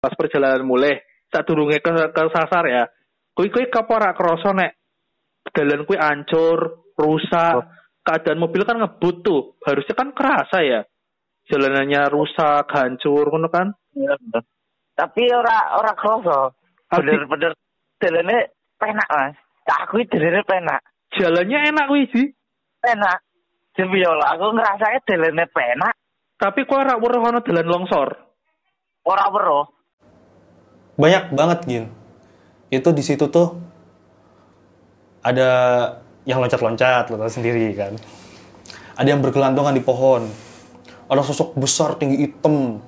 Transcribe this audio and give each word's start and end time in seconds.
pas 0.00 0.16
perjalanan 0.16 0.64
mulai 0.64 1.04
saat 1.28 1.44
durunge 1.44 1.78
ke, 1.78 1.92
ke 1.92 2.22
sasar 2.32 2.64
ya. 2.66 2.84
Kui 3.36 3.52
kui 3.52 3.68
kapora 3.68 4.16
kroso 4.16 4.50
nek. 4.56 4.74
Jalan 5.52 5.84
kui 5.84 6.00
ancur 6.00 6.90
rusak. 6.96 7.54
Oh. 7.60 7.68
keadaan 8.00 8.40
mobil 8.40 8.64
kan 8.64 8.80
ngebut 8.80 9.20
tuh. 9.20 9.60
Harusnya 9.60 9.94
kan 9.94 10.16
kerasa 10.16 10.64
ya. 10.64 10.80
Jalanannya 11.52 12.08
rusak 12.08 12.66
hancur 12.72 13.28
ngono 13.28 13.52
kan? 13.52 13.76
Ya, 13.92 14.16
tapi 14.96 15.28
ora 15.32 15.80
ora 15.80 15.92
kroso 15.96 16.60
bener-bener 16.90 17.52
jalannya 18.02 18.50
penak 18.76 19.08
mas. 19.08 19.36
Aku 19.86 20.02
itu 20.02 20.18
jalannya 20.18 20.44
penak. 20.44 20.80
Jalannya 21.14 21.58
enak 21.70 21.86
wih 21.92 22.06
sih 22.10 22.28
penak. 22.82 23.22
Demi 23.70 24.02
Allah, 24.02 24.34
aku 24.34 24.52
ngerasanya 24.52 25.00
jalannya 25.06 25.46
penak. 25.48 25.94
Tapi 26.36 26.66
kok 26.66 26.80
ora 26.82 26.98
weruh 26.98 27.40
dalan 27.40 27.68
longsor? 27.68 28.08
Ora 29.06 29.24
weruh. 29.32 29.79
Banyak 31.00 31.32
banget, 31.32 31.58
Gin. 31.64 31.84
Itu 32.68 32.92
di 32.92 33.00
situ 33.00 33.32
tuh 33.32 33.56
ada 35.24 35.48
yang 36.28 36.44
loncat-loncat, 36.44 37.08
lo 37.08 37.16
tau 37.16 37.32
sendiri 37.32 37.72
kan. 37.72 37.96
Ada 39.00 39.16
yang 39.16 39.24
bergelantungan 39.24 39.72
di 39.72 39.80
pohon. 39.80 40.28
Ada 41.08 41.24
sosok 41.24 41.56
besar 41.56 41.96
tinggi 41.96 42.20
hitam. 42.20 42.84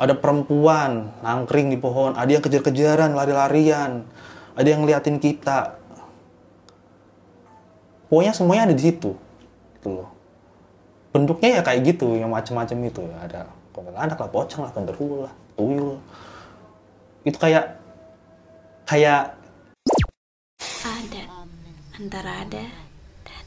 Ada 0.00 0.16
perempuan 0.16 1.12
nangkring 1.20 1.68
di 1.68 1.76
pohon. 1.76 2.16
Ada 2.16 2.40
yang 2.40 2.42
kejar-kejaran, 2.42 3.12
lari-larian. 3.12 4.08
Ada 4.56 4.66
yang 4.72 4.88
ngeliatin 4.88 5.20
kita. 5.20 5.76
Pokoknya 8.08 8.32
semuanya 8.32 8.72
ada 8.72 8.74
di 8.74 8.88
situ 8.88 9.12
gitu 9.78 10.02
loh 10.02 10.10
bentuknya 11.14 11.48
ya 11.58 11.60
kayak 11.64 11.80
gitu 11.86 12.18
yang 12.18 12.28
macam-macam 12.28 12.76
itu 12.84 13.00
ya 13.06 13.16
ada 13.24 13.40
anak 13.94 14.18
lah 14.18 14.28
pocong 14.28 14.66
lah 14.66 14.70
genderuwo 14.74 15.24
lah 15.24 15.32
tuyul 15.54 15.96
itu 17.28 17.36
kayak 17.36 17.76
kayak 18.88 19.36
ada 20.80 21.22
antara 21.92 22.32
ada 22.40 22.64
dan 23.20 23.44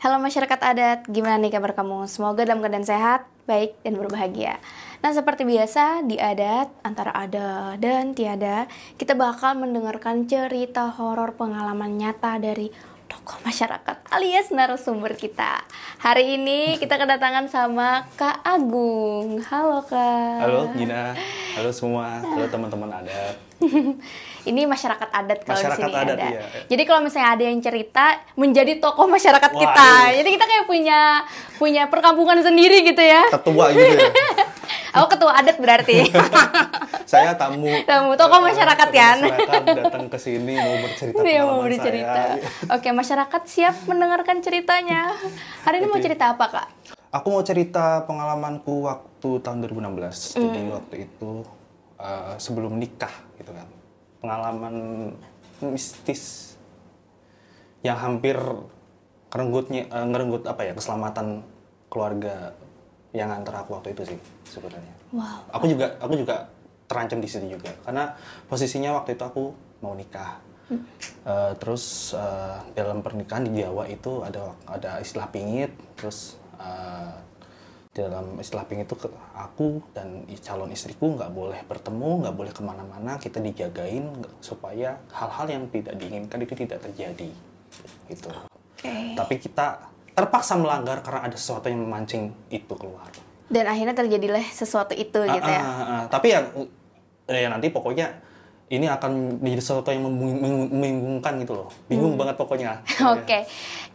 Halo 0.00 0.16
masyarakat 0.16 0.60
adat, 0.64 1.04
gimana 1.12 1.36
nih 1.36 1.52
kabar 1.52 1.76
kamu? 1.76 2.08
Semoga 2.08 2.48
dalam 2.48 2.64
keadaan 2.64 2.88
sehat, 2.88 3.28
baik, 3.44 3.76
dan 3.84 4.00
berbahagia. 4.00 4.56
Nah, 5.04 5.12
seperti 5.12 5.44
biasa 5.44 6.08
di 6.08 6.16
adat 6.16 6.72
antara 6.80 7.12
ada 7.12 7.76
dan 7.76 8.16
tiada, 8.16 8.64
kita 8.96 9.12
bakal 9.12 9.60
mendengarkan 9.60 10.24
cerita 10.24 10.88
horor 10.96 11.36
pengalaman 11.36 12.00
nyata 12.00 12.40
dari 12.40 12.72
tokoh 13.10 13.42
masyarakat 13.42 13.96
alias 14.14 14.54
narasumber 14.54 15.18
kita. 15.18 15.66
Hari 15.98 16.38
ini 16.38 16.78
kita 16.78 16.94
kedatangan 16.94 17.50
sama 17.50 18.06
Kak 18.14 18.46
Agung. 18.46 19.42
Halo 19.50 19.82
Kak. 19.82 20.46
Halo 20.46 20.70
Gina. 20.78 21.18
Halo 21.58 21.74
semua. 21.74 22.22
Halo 22.22 22.46
teman-teman 22.46 23.02
adat. 23.02 23.34
ini 24.50 24.62
masyarakat 24.64 25.10
adat 25.10 25.42
kalau 25.42 25.58
masyarakat 25.58 25.82
di 25.82 25.90
sini 25.90 25.98
adat, 25.98 26.16
ada. 26.16 26.28
Iya. 26.30 26.42
Jadi 26.70 26.82
kalau 26.86 27.00
misalnya 27.02 27.28
ada 27.34 27.44
yang 27.50 27.58
cerita 27.58 28.04
menjadi 28.38 28.72
tokoh 28.78 29.10
masyarakat 29.10 29.50
Wah, 29.50 29.60
kita. 29.60 29.90
Aduh. 29.90 30.16
Jadi 30.22 30.28
kita 30.30 30.44
kayak 30.46 30.64
punya 30.70 31.00
punya 31.58 31.82
perkampungan 31.90 32.38
sendiri 32.46 32.86
gitu 32.86 33.02
ya. 33.02 33.26
Ketua 33.26 33.74
gitu 33.74 33.90
ya. 33.90 34.06
Aku 34.90 35.06
ketua 35.06 35.32
adat 35.38 35.56
berarti. 35.62 36.10
saya 37.10 37.34
tamu. 37.38 37.70
Tamu 37.86 38.18
tokoh 38.18 38.40
masyarakat 38.42 38.88
kan. 38.90 39.16
Masyarakat 39.22 39.62
datang 39.86 40.06
ke 40.10 40.18
sini 40.18 40.54
mau 40.58 40.74
bercerita 40.82 41.20
Iya, 41.22 41.42
mau 41.46 41.60
bercerita. 41.62 42.22
Saya. 42.34 42.74
Oke, 42.74 42.88
masyarakat 42.90 43.42
siap 43.46 43.76
mendengarkan 43.86 44.42
ceritanya. 44.42 45.14
Hari 45.62 45.82
ini 45.82 45.86
Oke. 45.86 45.92
mau 45.94 46.00
cerita 46.02 46.24
apa, 46.34 46.44
Kak? 46.50 46.68
Aku 47.10 47.26
mau 47.30 47.42
cerita 47.42 48.06
pengalamanku 48.06 48.86
waktu 48.86 49.30
tahun 49.42 49.58
2016. 49.66 50.38
Hmm. 50.38 50.42
Jadi 50.50 50.60
waktu 50.70 50.96
itu 51.06 51.30
uh, 51.98 52.34
sebelum 52.38 52.78
nikah 52.78 53.14
gitu 53.38 53.50
kan. 53.54 53.66
Pengalaman 54.20 54.74
mistis 55.62 56.54
yang 57.80 57.96
hampir 57.96 58.36
uh, 58.36 60.06
ngerenggut 60.06 60.44
apa 60.46 60.66
ya 60.66 60.72
keselamatan 60.76 61.42
keluarga 61.90 62.54
yang 63.10 63.30
antar 63.30 63.66
aku 63.66 63.74
waktu 63.78 63.94
itu 63.94 64.14
sih 64.14 64.18
sebenarnya. 64.46 64.94
Wow. 65.10 65.50
Aku 65.58 65.66
juga 65.66 65.98
aku 65.98 66.14
juga 66.14 66.46
terancam 66.86 67.22
di 67.22 67.28
situ 67.30 67.46
juga 67.46 67.70
karena 67.86 68.14
posisinya 68.46 68.94
waktu 68.98 69.18
itu 69.18 69.24
aku 69.26 69.54
mau 69.82 69.94
nikah. 69.94 70.38
Hmm. 70.70 70.86
Uh, 71.26 71.50
terus 71.58 72.14
uh, 72.14 72.62
dalam 72.78 73.02
pernikahan 73.02 73.42
di 73.42 73.58
Jawa 73.58 73.90
itu 73.90 74.22
ada 74.22 74.54
ada 74.70 75.02
istilah 75.02 75.26
pingit, 75.34 75.74
terus 75.98 76.38
uh, 76.62 77.10
dalam 77.90 78.38
istilah 78.38 78.62
pingit 78.70 78.86
itu 78.86 78.94
aku 79.34 79.82
dan 79.90 80.22
calon 80.38 80.70
istriku 80.70 81.10
nggak 81.18 81.34
boleh 81.34 81.58
bertemu, 81.66 82.22
nggak 82.22 82.36
boleh 82.38 82.52
ke 82.54 82.62
mana-mana, 82.62 83.18
kita 83.18 83.42
dijagain 83.42 84.14
supaya 84.38 84.94
hal-hal 85.10 85.50
yang 85.50 85.66
tidak 85.74 85.98
diinginkan 85.98 86.38
itu 86.38 86.54
tidak 86.54 86.86
terjadi, 86.86 87.34
gitu. 88.06 88.30
Okay. 88.78 89.18
Tapi 89.18 89.42
kita 89.42 89.89
terpaksa 90.14 90.58
melanggar 90.58 91.00
karena 91.00 91.30
ada 91.30 91.36
sesuatu 91.36 91.70
yang 91.70 91.82
memancing 91.86 92.34
itu 92.50 92.74
keluar. 92.76 93.08
Dan 93.50 93.66
akhirnya 93.66 93.94
terjadilah 93.98 94.44
sesuatu 94.46 94.94
itu 94.94 95.18
uh, 95.18 95.26
gitu 95.26 95.50
ya. 95.50 95.62
Uh, 95.62 95.82
uh, 95.82 96.02
tapi 96.06 96.34
ya, 96.34 96.40
ya 97.26 97.48
nanti 97.50 97.70
pokoknya 97.74 98.30
ini 98.70 98.86
akan 98.86 99.42
menjadi 99.42 99.62
sesuatu 99.66 99.90
yang 99.90 100.06
membingungkan 100.06 101.42
gitu 101.42 101.58
loh. 101.58 101.70
Bingung 101.90 102.14
hmm. 102.14 102.20
banget 102.22 102.36
pokoknya. 102.38 102.72
Oke. 103.18 103.26
Okay. 103.26 103.42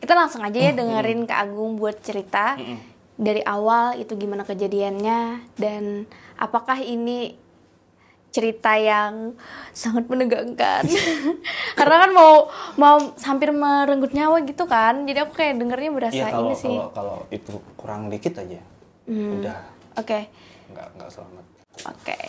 Kita 0.04 0.12
langsung 0.12 0.44
aja 0.44 0.60
ya 0.60 0.72
dengerin 0.76 1.24
Kak 1.24 1.40
Agung 1.48 1.80
buat 1.80 2.04
cerita. 2.04 2.60
Hmm. 2.60 2.84
Dari 3.16 3.40
awal 3.48 4.04
itu 4.04 4.12
gimana 4.20 4.44
kejadiannya 4.44 5.40
dan 5.56 6.04
apakah 6.36 6.84
ini 6.84 7.40
cerita 8.36 8.76
yang 8.76 9.32
sangat 9.72 10.12
menegangkan 10.12 10.84
karena 11.80 11.96
kan 12.04 12.12
mau 12.12 12.52
mau 12.76 13.00
hampir 13.24 13.56
merenggut 13.56 14.12
nyawa 14.12 14.44
gitu 14.44 14.68
kan 14.68 15.08
jadi 15.08 15.24
aku 15.24 15.40
kayak 15.40 15.56
dengernya 15.56 15.92
berasa 15.96 16.20
ya, 16.20 16.36
kalau, 16.36 16.52
ini 16.52 16.56
sih 16.60 16.76
kalau 16.76 16.92
kalau 16.92 17.18
itu 17.32 17.56
kurang 17.80 18.12
dikit 18.12 18.44
aja 18.44 18.60
hmm. 19.08 19.40
udah 19.40 19.58
oke 19.96 20.04
okay. 20.04 20.28
nggak 20.76 20.88
nggak 21.00 21.10
selamat 21.16 21.46
oke 21.88 22.04
okay. 22.04 22.28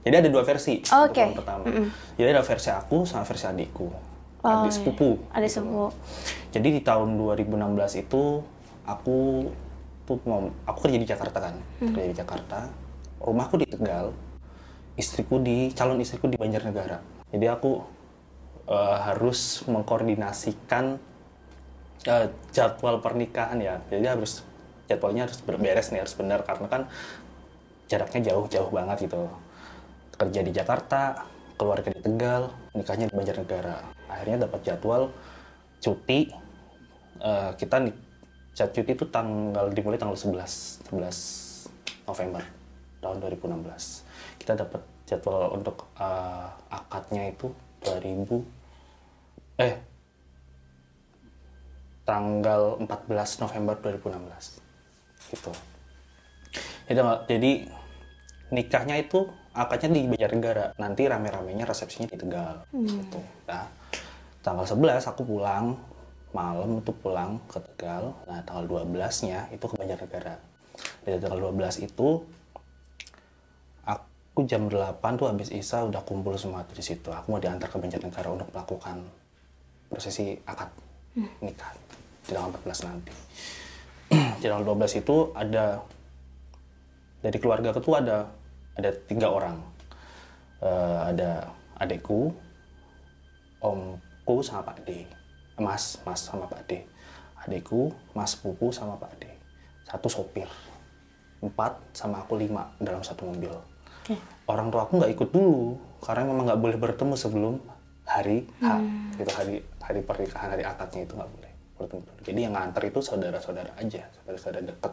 Jadi 0.00 0.16
ada 0.16 0.32
dua 0.32 0.48
versi. 0.48 0.80
Oke. 0.80 1.12
Okay. 1.12 1.28
pertama. 1.36 1.60
Mm 1.68 1.72
-mm. 1.76 1.86
Jadi 2.16 2.28
ada 2.32 2.40
versi 2.40 2.72
aku 2.72 3.04
sama 3.04 3.20
versi 3.28 3.44
adikku. 3.44 3.84
Oh, 4.40 4.48
adik 4.48 4.72
iya. 4.72 4.76
sepupu. 4.80 5.10
Adik 5.28 5.52
gitu. 5.52 5.60
sepupu. 5.60 5.86
Jadi 6.56 6.68
di 6.72 6.80
tahun 6.80 7.20
2016 7.20 8.00
itu 8.08 8.40
aku 8.88 9.18
tuh 10.10 10.18
mau 10.26 10.50
aku 10.66 10.90
kerja 10.90 10.98
di 10.98 11.06
Jakarta 11.06 11.38
kan 11.38 11.54
hmm. 11.78 11.94
kerja 11.94 12.08
di 12.10 12.16
Jakarta 12.18 12.58
rumahku 13.22 13.60
di 13.60 13.68
Tegal 13.70 14.10
istriku 15.00 15.40
di 15.40 15.72
calon 15.72 16.00
istriku 16.04 16.28
di 16.28 16.36
Banjarnegara. 16.36 17.00
Jadi 17.32 17.46
aku 17.48 17.80
uh, 18.68 18.96
harus 19.00 19.64
mengkoordinasikan 19.64 21.00
uh, 22.04 22.26
jadwal 22.52 23.00
pernikahan 23.00 23.56
ya. 23.64 23.80
Jadi 23.88 24.04
harus 24.04 24.44
jadwalnya 24.90 25.24
harus 25.24 25.40
berberes 25.40 25.88
nih 25.88 26.04
harus 26.04 26.12
benar. 26.12 26.44
Karena 26.44 26.66
kan 26.68 26.82
jaraknya 27.88 28.34
jauh-jauh 28.34 28.68
banget 28.68 29.08
gitu. 29.08 29.24
Kerja 30.20 30.40
di 30.44 30.52
Jakarta 30.52 31.24
keluarga 31.56 31.88
di 31.92 32.00
Tegal 32.04 32.52
nikahnya 32.76 33.08
di 33.08 33.14
Banjarnegara. 33.16 33.76
Akhirnya 34.10 34.44
dapat 34.44 34.60
jadwal 34.68 35.14
cuti 35.80 36.28
uh, 37.24 37.56
kita 37.56 37.80
nih 37.80 37.94
Cuti 38.54 38.92
itu 38.92 39.06
tanggal 39.08 39.72
dimulai 39.72 39.96
tanggal 39.96 40.18
11 40.18 40.90
11 40.92 42.06
November 42.06 42.42
tahun 43.00 43.16
2016. 43.24 44.40
Kita 44.42 44.52
dapat 44.58 44.82
jadwal 45.08 45.56
untuk 45.56 45.88
uh, 45.96 46.52
akadnya 46.70 47.32
itu 47.32 47.50
2000 47.82 49.62
eh 49.64 49.74
tanggal 52.04 52.80
14 52.82 53.42
November 53.46 53.74
2016 53.78 54.60
gitu. 55.30 55.52
Jadi, 56.90 57.00
jadi 57.30 57.52
nikahnya 58.50 58.98
itu 58.98 59.30
akadnya 59.54 59.94
di 59.94 60.10
Banjarnegara. 60.10 60.74
Nanti 60.78 61.06
rame-ramenya 61.06 61.64
resepsinya 61.66 62.10
di 62.10 62.18
Tegal. 62.18 62.66
Hmm. 62.74 62.86
Gitu. 62.86 63.20
Nah, 63.46 63.70
tanggal 64.42 64.66
11 64.66 65.06
aku 65.06 65.22
pulang 65.22 65.78
malam 66.30 66.78
itu 66.78 66.92
pulang 66.94 67.42
ke 67.50 67.58
Tegal. 67.58 68.14
Nah, 68.26 68.40
tanggal 68.46 68.86
12-nya 68.86 69.50
itu 69.50 69.64
ke 69.66 69.74
Banjarnegara. 69.74 70.36
Dari 71.02 71.18
tanggal 71.18 71.50
12 71.50 71.86
itu 71.86 72.08
aku 73.84 74.40
jam 74.46 74.70
8 74.70 75.02
tuh 75.18 75.26
habis 75.26 75.50
Isa 75.50 75.82
udah 75.82 76.02
kumpul 76.06 76.38
semua 76.38 76.62
di 76.70 76.82
situ. 76.82 77.10
Aku 77.10 77.34
mau 77.34 77.42
diantar 77.42 77.66
ke 77.66 77.76
Banjarnegara 77.76 78.30
untuk 78.30 78.48
melakukan 78.54 79.02
prosesi 79.90 80.38
akad 80.46 80.70
nikah 81.42 81.74
di 82.24 82.30
tanggal 82.30 82.54
14 82.62 82.86
nanti. 82.86 83.12
di 84.40 84.46
tanggal 84.46 84.66
12 84.74 85.02
itu 85.02 85.16
ada 85.34 85.82
dari 87.20 87.38
keluarga 87.42 87.74
ketua 87.74 88.00
ada 88.00 88.18
ada 88.78 88.90
tiga 89.10 89.28
orang. 89.28 89.58
Uh, 90.60 91.08
ada 91.08 91.48
adekku, 91.80 92.28
omku 93.64 94.44
sama 94.44 94.68
Pak 94.68 94.84
D 94.84 95.19
mas 95.60 96.00
mas 96.02 96.24
sama 96.24 96.48
Pak 96.48 96.64
D. 96.66 96.82
Adikku 97.44 97.92
mas 98.12 98.34
pupu 98.34 98.72
sama 98.72 98.96
Pak 98.96 99.12
D. 99.20 99.28
Satu 99.84 100.08
sopir. 100.08 100.48
Empat 101.40 101.80
sama 101.92 102.20
aku 102.20 102.36
lima 102.36 102.68
dalam 102.76 103.00
satu 103.00 103.28
mobil. 103.28 103.52
Oke. 104.00 104.16
orang 104.48 104.72
tua 104.72 104.88
aku 104.88 104.96
nggak 104.96 105.12
ikut 105.12 105.28
dulu 105.30 105.76
karena 106.00 106.24
memang 106.26 106.48
nggak 106.48 106.60
boleh 106.60 106.76
bertemu 106.80 107.14
sebelum 107.14 107.54
hari 108.02 108.48
H 108.58 108.66
Hmm. 108.66 109.12
itu 109.14 109.30
hari 109.30 109.54
hari 109.78 110.00
pernikahan 110.02 110.50
hari 110.50 110.64
akadnya 110.64 111.04
itu 111.04 111.14
nggak 111.14 111.30
boleh 111.30 111.52
bertemu 111.78 112.00
dulu. 112.02 112.18
jadi 112.24 112.38
yang 112.48 112.54
nganter 112.56 112.82
itu 112.88 112.98
saudara-saudara 112.98 113.70
aja 113.76 114.02
saudara-saudara 114.18 114.64
deket. 114.66 114.92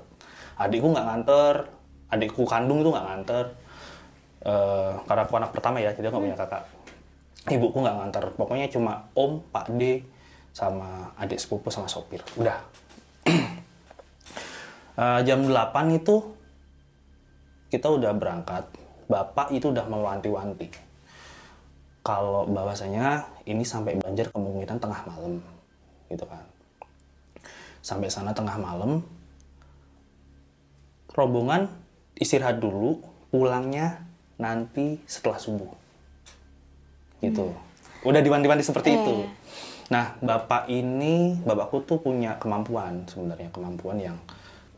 Adikku 0.59 0.87
nggak 0.91 1.07
nganter 1.07 1.55
adikku 2.11 2.43
kandung 2.45 2.83
itu 2.83 2.89
nggak 2.91 3.07
nganter. 3.07 3.45
Eh, 4.43 4.91
karena 5.07 5.21
aku 5.25 5.33
anak 5.35 5.51
pertama 5.55 5.77
ya 5.81 5.89
jadi 5.91 6.07
aku 6.07 6.13
nggak 6.13 6.25
punya 6.29 6.37
kakak. 6.37 6.63
Ibuku 7.47 7.77
nggak 7.79 7.97
nganter. 7.97 8.23
Pokoknya 8.37 8.67
cuma 8.69 8.93
om 9.17 9.39
pak 9.49 9.71
D 9.73 10.03
sama 10.57 11.13
adik 11.21 11.37
sepupu 11.37 11.69
sama 11.69 11.85
sopir. 11.85 12.25
Udah. 12.33 12.57
Eh, 14.97 15.21
jam 15.29 15.45
8 15.45 15.93
itu 15.93 16.25
kita 17.69 17.85
udah 17.85 18.17
berangkat. 18.17 18.65
Bapak 19.05 19.53
itu 19.53 19.69
udah 19.69 19.85
mewanti-wanti. 19.85 20.73
Kalau 22.01 22.49
bahwasanya 22.49 23.29
ini 23.45 23.61
sampai 23.61 23.93
banjir 24.01 24.25
kemungkinan 24.33 24.81
tengah 24.81 25.05
malam 25.05 25.37
gitu 26.09 26.25
kan. 26.25 26.41
Sampai 27.85 28.09
sana 28.09 28.33
tengah 28.33 28.57
malam 28.57 29.05
rombongan 31.13 31.69
istirahat 32.17 32.57
dulu 32.57 32.97
pulangnya 33.29 34.01
nanti 34.41 34.97
setelah 35.05 35.37
subuh. 35.37 35.69
Gitu. 37.21 37.53
Udah 38.01 38.21
diwanti-wanti 38.25 38.65
seperti 38.65 38.97
Iya, 38.97 38.97
itu. 38.97 39.13
iya. 39.13 39.29
Nah 39.87 40.19
bapak 40.19 40.67
ini 40.67 41.39
bapakku 41.47 41.87
tuh 41.87 42.03
punya 42.03 42.35
kemampuan 42.35 43.07
sebenarnya 43.07 43.47
kemampuan 43.55 43.97
yang 43.99 44.17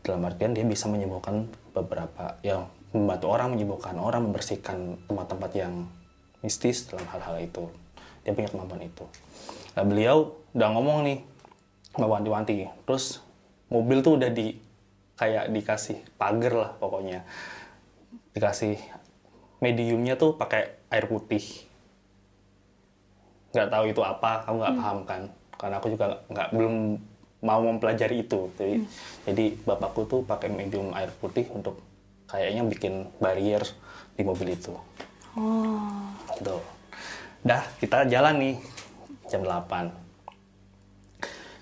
dalam 0.00 0.22
artian 0.24 0.54
dia 0.54 0.64
bisa 0.64 0.86
menyembuhkan 0.86 1.50
beberapa 1.74 2.38
yang 2.40 2.70
membantu 2.90 3.26
orang 3.30 3.54
menyembuhkan 3.54 3.94
orang 4.00 4.26
membersihkan 4.26 4.98
tempat-tempat 5.06 5.50
yang 5.54 5.86
mistis 6.42 6.88
dalam 6.90 7.06
hal-hal 7.06 7.38
itu. 7.38 7.64
Dia 8.26 8.34
punya 8.34 8.50
kemampuan 8.50 8.82
itu. 8.84 9.04
Nah, 9.78 9.84
beliau 9.86 10.34
udah 10.52 10.68
ngomong 10.74 11.06
nih 11.06 11.18
mewanti-wanti 11.94 12.70
terus 12.86 13.22
mobil 13.70 14.02
tuh 14.02 14.18
udah 14.18 14.30
di 14.30 14.58
kayak 15.14 15.52
dikasih 15.54 16.02
pagar 16.18 16.54
lah 16.56 16.70
pokoknya. 16.76 17.22
Dikasih 18.34 18.76
mediumnya 19.62 20.18
tuh 20.18 20.34
pakai 20.34 20.80
air 20.90 21.06
putih 21.06 21.69
nggak 23.50 23.68
tahu 23.70 23.84
itu 23.90 24.02
apa 24.02 24.46
kamu 24.46 24.56
nggak 24.62 24.76
paham 24.78 24.98
kan. 25.06 25.22
Karena 25.60 25.74
aku 25.78 25.88
juga 25.92 26.06
nggak- 26.30 26.50
belum 26.56 26.74
mau 27.40 27.60
mempelajari 27.64 28.24
itu. 28.24 28.40
Jadi 28.56 28.74
jadi 29.26 29.44
bapakku 29.64 30.06
tuh 30.06 30.20
pakai 30.24 30.48
medium 30.52 30.92
air 30.96 31.10
putih 31.20 31.48
untuk 31.52 31.80
kayaknya 32.28 32.62
bikin 32.66 33.08
barrier 33.18 33.62
di 34.14 34.22
mobil 34.22 34.54
itu. 34.54 34.74
Oh. 35.38 36.10
gitu. 36.36 36.58
Dah 37.46 37.62
kita 37.78 38.06
jalan 38.10 38.34
nih. 38.38 38.56
Jam 39.30 39.46
8 39.46 40.10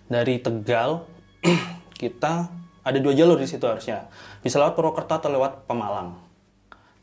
dari 0.09 0.41
Tegal 0.41 1.05
kita 2.01 2.49
ada 2.81 2.99
dua 2.99 3.13
jalur 3.13 3.37
di 3.37 3.45
situ 3.45 3.63
harusnya. 3.69 4.09
Bisa 4.41 4.57
lewat 4.57 4.73
Purwokerto 4.73 5.13
atau 5.21 5.29
lewat 5.29 5.69
Pemalang. 5.69 6.17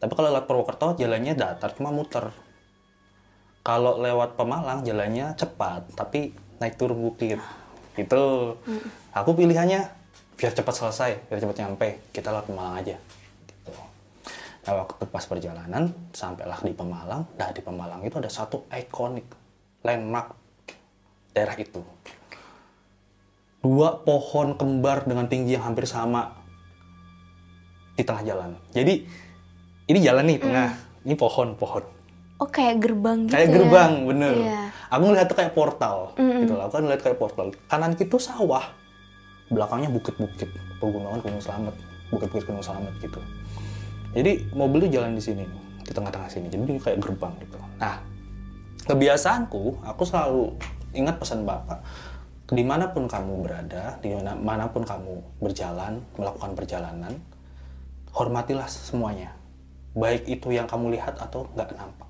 Tapi 0.01 0.11
kalau 0.17 0.33
lewat 0.33 0.49
Purwokerto 0.49 0.97
jalannya 0.97 1.37
datar 1.37 1.69
cuma 1.77 1.93
muter 1.93 2.33
kalau 3.65 3.97
lewat 3.97 4.37
Pemalang 4.37 4.85
jalannya 4.85 5.33
cepat 5.33 5.89
tapi 5.97 6.37
naik 6.61 6.77
turun 6.77 7.01
bukit. 7.01 7.41
Itu. 7.97 8.53
Aku 9.17 9.33
pilihannya 9.33 9.89
biar 10.37 10.53
cepat 10.53 10.75
selesai 10.77 11.25
biar 11.25 11.41
cepat 11.41 11.65
nyampe. 11.65 12.13
Kita 12.13 12.29
lewat 12.29 12.45
Pemalang 12.53 12.77
aja 12.77 12.95
gitu. 13.49 13.73
Nah, 14.69 14.73
waktu 14.85 15.09
pas 15.09 15.25
perjalanan 15.25 15.89
sampailah 16.13 16.61
di 16.61 16.77
Pemalang. 16.77 17.25
Nah 17.25 17.49
di 17.49 17.61
Pemalang 17.65 18.05
itu 18.05 18.21
ada 18.21 18.29
satu 18.29 18.69
ikonik 18.69 19.25
landmark 19.81 20.37
daerah 21.33 21.57
itu. 21.57 21.81
Dua 23.65 23.97
pohon 24.05 24.53
kembar 24.53 25.09
dengan 25.09 25.25
tinggi 25.25 25.57
yang 25.57 25.73
hampir 25.73 25.89
sama 25.89 26.37
di 27.97 28.05
tengah 28.05 28.21
jalan. 28.21 28.53
Jadi 28.77 29.01
ini 29.89 29.99
jalan 30.05 30.29
nih 30.29 30.37
tengah. 30.37 30.69
Ini 31.05 31.13
pohon 31.17 31.57
pohon 31.57 31.94
Oh 32.45 32.53
kayak 32.53 32.77
gerbang 32.77 33.25
gitu 33.25 33.33
kayak 33.33 33.49
ya? 33.49 33.55
gerbang 33.57 33.93
bener. 34.05 34.33
Iya. 34.37 34.61
aku 34.93 35.01
ngeliat 35.09 35.25
tuh 35.25 35.37
kayak 35.41 35.53
portal 35.57 35.97
gitu 36.13 36.53
loh. 36.53 36.69
Aku 36.69 36.77
ngeliat 36.77 37.01
kayak 37.01 37.17
portal. 37.17 37.49
Kanan 37.65 37.97
itu 37.97 38.17
sawah. 38.21 38.61
Belakangnya 39.49 39.89
bukit-bukit. 39.89 40.45
Pegunungan 40.77 41.25
gunung 41.25 41.41
selamat 41.41 41.73
bukit-bukit 42.13 42.45
gunung 42.45 42.61
selamat 42.61 42.93
gitu. 43.01 43.17
Jadi 44.13 44.45
mobil 44.53 44.85
tuh 44.85 44.91
jalan 44.93 45.17
di 45.17 45.23
sini 45.25 45.41
di 45.81 45.89
tengah-tengah 45.89 46.29
sini. 46.29 46.45
Jadi 46.53 46.77
kayak 46.77 47.01
gerbang 47.01 47.33
gitu. 47.41 47.57
Nah 47.81 47.97
kebiasaanku 48.85 49.81
aku 49.81 50.05
selalu 50.05 50.53
ingat 50.93 51.17
pesan 51.17 51.49
bapak. 51.49 51.81
Di 52.45 52.61
mana 52.61 52.93
pun 52.93 53.09
kamu 53.09 53.41
berada 53.41 53.97
di 54.05 54.13
mana 54.13 54.37
mana 54.37 54.69
pun 54.69 54.85
kamu 54.85 55.41
berjalan 55.41 55.97
melakukan 56.13 56.53
perjalanan 56.53 57.17
hormatilah 58.13 58.69
semuanya. 58.69 59.33
Baik 59.97 60.29
itu 60.29 60.53
yang 60.53 60.69
kamu 60.69 60.93
lihat 60.93 61.17
atau 61.17 61.49
nggak 61.57 61.73
nampak 61.73 62.04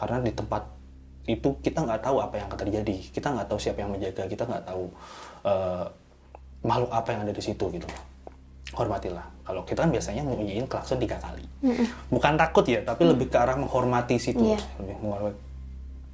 karena 0.00 0.16
di 0.18 0.32
tempat 0.32 0.64
itu 1.28 1.52
kita 1.60 1.84
nggak 1.84 2.00
tahu 2.00 2.16
apa 2.18 2.40
yang 2.40 2.48
akan 2.48 2.58
terjadi. 2.58 2.96
Kita 3.12 3.28
nggak 3.30 3.46
tahu 3.52 3.58
siapa 3.60 3.84
yang 3.84 3.92
menjaga. 3.92 4.24
Kita 4.24 4.48
nggak 4.48 4.64
tahu 4.64 4.84
eh, 5.44 5.84
makhluk 6.64 6.90
apa 6.90 7.08
yang 7.12 7.20
ada 7.28 7.32
di 7.32 7.42
situ 7.44 7.64
gitu. 7.68 7.84
Hormatilah. 8.72 9.26
Kalau 9.44 9.66
kita 9.66 9.82
kan 9.82 9.90
biasanya 9.90 10.22
bunyiin 10.22 10.64
klakson 10.64 10.96
tiga 10.96 11.18
kali. 11.18 11.42
Bukan 12.08 12.38
takut 12.38 12.64
ya 12.64 12.80
tapi 12.80 13.02
lebih 13.04 13.28
ke 13.28 13.36
arah 13.36 13.58
menghormati 13.58 14.16
situ. 14.16 14.40
Iya. 14.40 14.58
lebih 14.80 14.96
menghormati. 15.04 15.38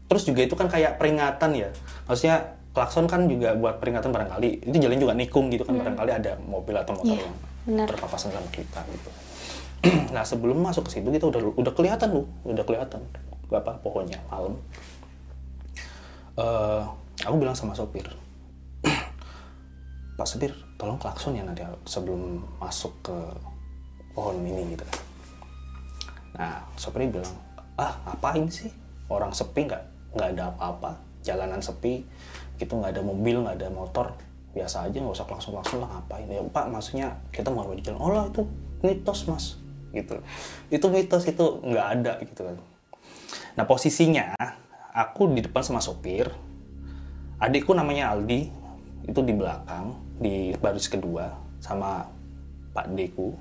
Terus 0.07 0.23
juga 0.25 0.41
itu 0.43 0.55
kan 0.57 0.67
kayak 0.67 0.99
peringatan 0.99 1.51
ya. 1.55 1.69
Maksudnya 2.09 2.37
klakson 2.73 3.05
kan 3.07 3.25
juga 3.29 3.53
buat 3.55 3.79
peringatan 3.79 4.09
barangkali. 4.09 4.69
Itu 4.69 4.77
jalan 4.77 4.99
juga 4.99 5.15
nikung 5.15 5.49
gitu 5.53 5.63
kan 5.63 5.77
barangkali 5.77 6.11
ada 6.13 6.33
mobil 6.43 6.75
atau 6.77 6.93
motor 6.97 7.15
Iya, 7.15 7.25
yang 7.25 7.35
benar. 7.69 7.87
berpapasan 7.93 8.31
sama 8.33 8.49
kita 8.51 8.81
gitu. 8.91 9.11
Nah 10.17 10.25
sebelum 10.25 10.57
masuk 10.59 10.89
ke 10.89 10.99
situ 10.99 11.09
kita 11.13 11.29
udah 11.29 11.41
udah 11.61 11.73
kelihatan 11.77 12.09
lu 12.11 12.23
udah 12.43 12.65
kelihatan 12.65 13.05
apa 13.53 13.79
pohonnya 13.79 14.19
malam. 14.27 14.59
Eh, 16.37 16.83
aku 17.25 17.37
bilang 17.41 17.57
sama 17.57 17.73
sopir 17.73 18.05
Pak 20.21 20.29
Sopir 20.29 20.53
tolong 20.77 21.01
klakson 21.01 21.33
ya 21.33 21.41
nanti 21.41 21.65
sebelum 21.89 22.45
masuk 22.61 22.93
ke 23.01 23.17
pohon 24.13 24.45
ini 24.45 24.77
gitu 24.77 24.85
nah 26.37 26.61
sopirnya 26.77 27.17
bilang 27.17 27.33
ah 27.81 27.97
ngapain 28.05 28.45
sih? 28.53 28.69
Orang 29.09 29.33
sepi 29.33 29.65
nggak 29.65 30.13
nggak 30.17 30.29
ada 30.37 30.53
apa-apa. 30.53 31.01
Jalanan 31.25 31.65
sepi 31.65 32.05
gitu 32.61 32.73
nggak 32.77 32.93
ada 32.93 33.03
mobil 33.05 33.41
nggak 33.41 33.57
ada 33.57 33.69
motor. 33.73 34.13
Biasa 34.53 34.89
aja 34.89 34.97
nggak 35.01 35.17
usah 35.17 35.29
klakson 35.29 35.57
klakson 35.57 35.81
lah 35.85 35.89
ngapain? 35.89 36.29
Ya 36.29 36.45
pak 36.45 36.69
maksudnya 36.69 37.17
kita 37.33 37.49
mau 37.49 37.69
di 37.73 37.85
jalan? 37.85 38.01
Oh 38.01 38.13
lah 38.13 38.29
itu 38.29 38.45
mitos 38.85 39.25
mas 39.29 39.57
gitu. 39.93 40.21
Itu 40.69 40.93
mitos 40.93 41.25
itu 41.25 41.45
nggak 41.65 41.87
ada 42.01 42.13
gitu 42.21 42.45
kan 42.45 42.57
nah 43.57 43.65
posisinya 43.65 44.37
aku 44.97 45.29
di 45.37 45.45
depan 45.45 45.61
sama 45.61 45.85
sopir. 45.85 46.33
Adikku 47.37 47.77
namanya 47.77 48.17
Aldi 48.17 48.49
itu 49.05 49.21
di 49.21 49.37
belakang 49.37 49.93
di 50.17 50.57
baris 50.57 50.89
kedua 50.89 51.37
sama 51.61 52.09
Pak 52.73 52.97
Deku. 52.97 53.37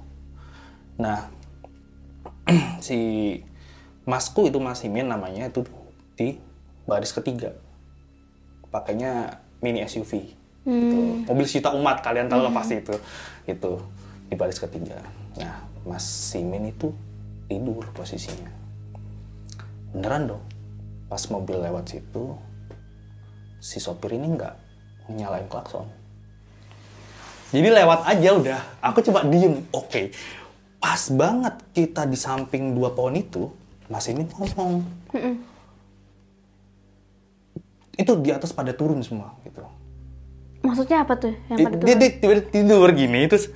Nah 0.99 1.31
si 2.85 2.99
masku 4.03 4.51
itu 4.51 4.59
Mas 4.59 4.83
Imin 4.83 5.07
namanya 5.07 5.47
itu 5.47 5.63
di 6.19 6.35
baris 6.83 7.15
ketiga. 7.15 7.55
Pakainya 8.67 9.39
mini 9.63 9.79
SUV 9.87 10.35
gitu. 10.65 10.97
mobil 11.29 11.47
sita 11.47 11.71
umat 11.71 12.03
kalian 12.03 12.27
tahu 12.27 12.43
lah 12.43 12.51
pasti 12.51 12.83
itu. 12.83 12.99
Itu 13.47 13.79
di 14.27 14.35
baris 14.35 14.59
ketiga. 14.59 14.99
Nah 15.39 15.63
Mas 15.87 16.03
Simin 16.03 16.67
itu 16.67 16.91
tidur 17.47 17.87
posisinya 17.95 18.64
beneran 19.95 20.35
dong. 20.35 20.43
Pas 21.07 21.23
mobil 21.31 21.55
lewat 21.63 21.95
situ 21.95 22.35
si 23.63 23.79
sopir 23.79 24.11
ini 24.11 24.35
nggak 24.35 24.53
nyalain 25.15 25.47
klakson. 25.47 25.87
Jadi 27.55 27.71
lewat 27.71 28.03
aja 28.03 28.29
udah. 28.35 28.61
Aku 28.83 28.99
coba 28.99 29.23
diem. 29.23 29.63
Oke. 29.71 30.11
Pas 30.83 30.99
banget 31.07 31.55
kita 31.71 32.03
di 32.03 32.19
samping 32.19 32.75
dua 32.75 32.91
pohon 32.91 33.15
itu 33.15 33.47
Mas 33.87 34.11
Imin 34.11 34.27
ngomong. 34.27 34.83
Itu 37.95 38.19
di 38.19 38.29
atas 38.35 38.51
pada 38.51 38.75
turun 38.75 38.99
semua 38.99 39.31
gitu. 39.47 39.63
Maksudnya 40.65 41.05
apa 41.05 41.13
tuh 41.15 41.33
yang 41.47 41.57
pada 41.63 41.75
dia, 41.79 41.95
turun? 41.95 42.01
dia 42.01 42.09
tiba 42.19 42.35
tidur 42.51 42.89
gini 42.91 43.21
terus 43.29 43.53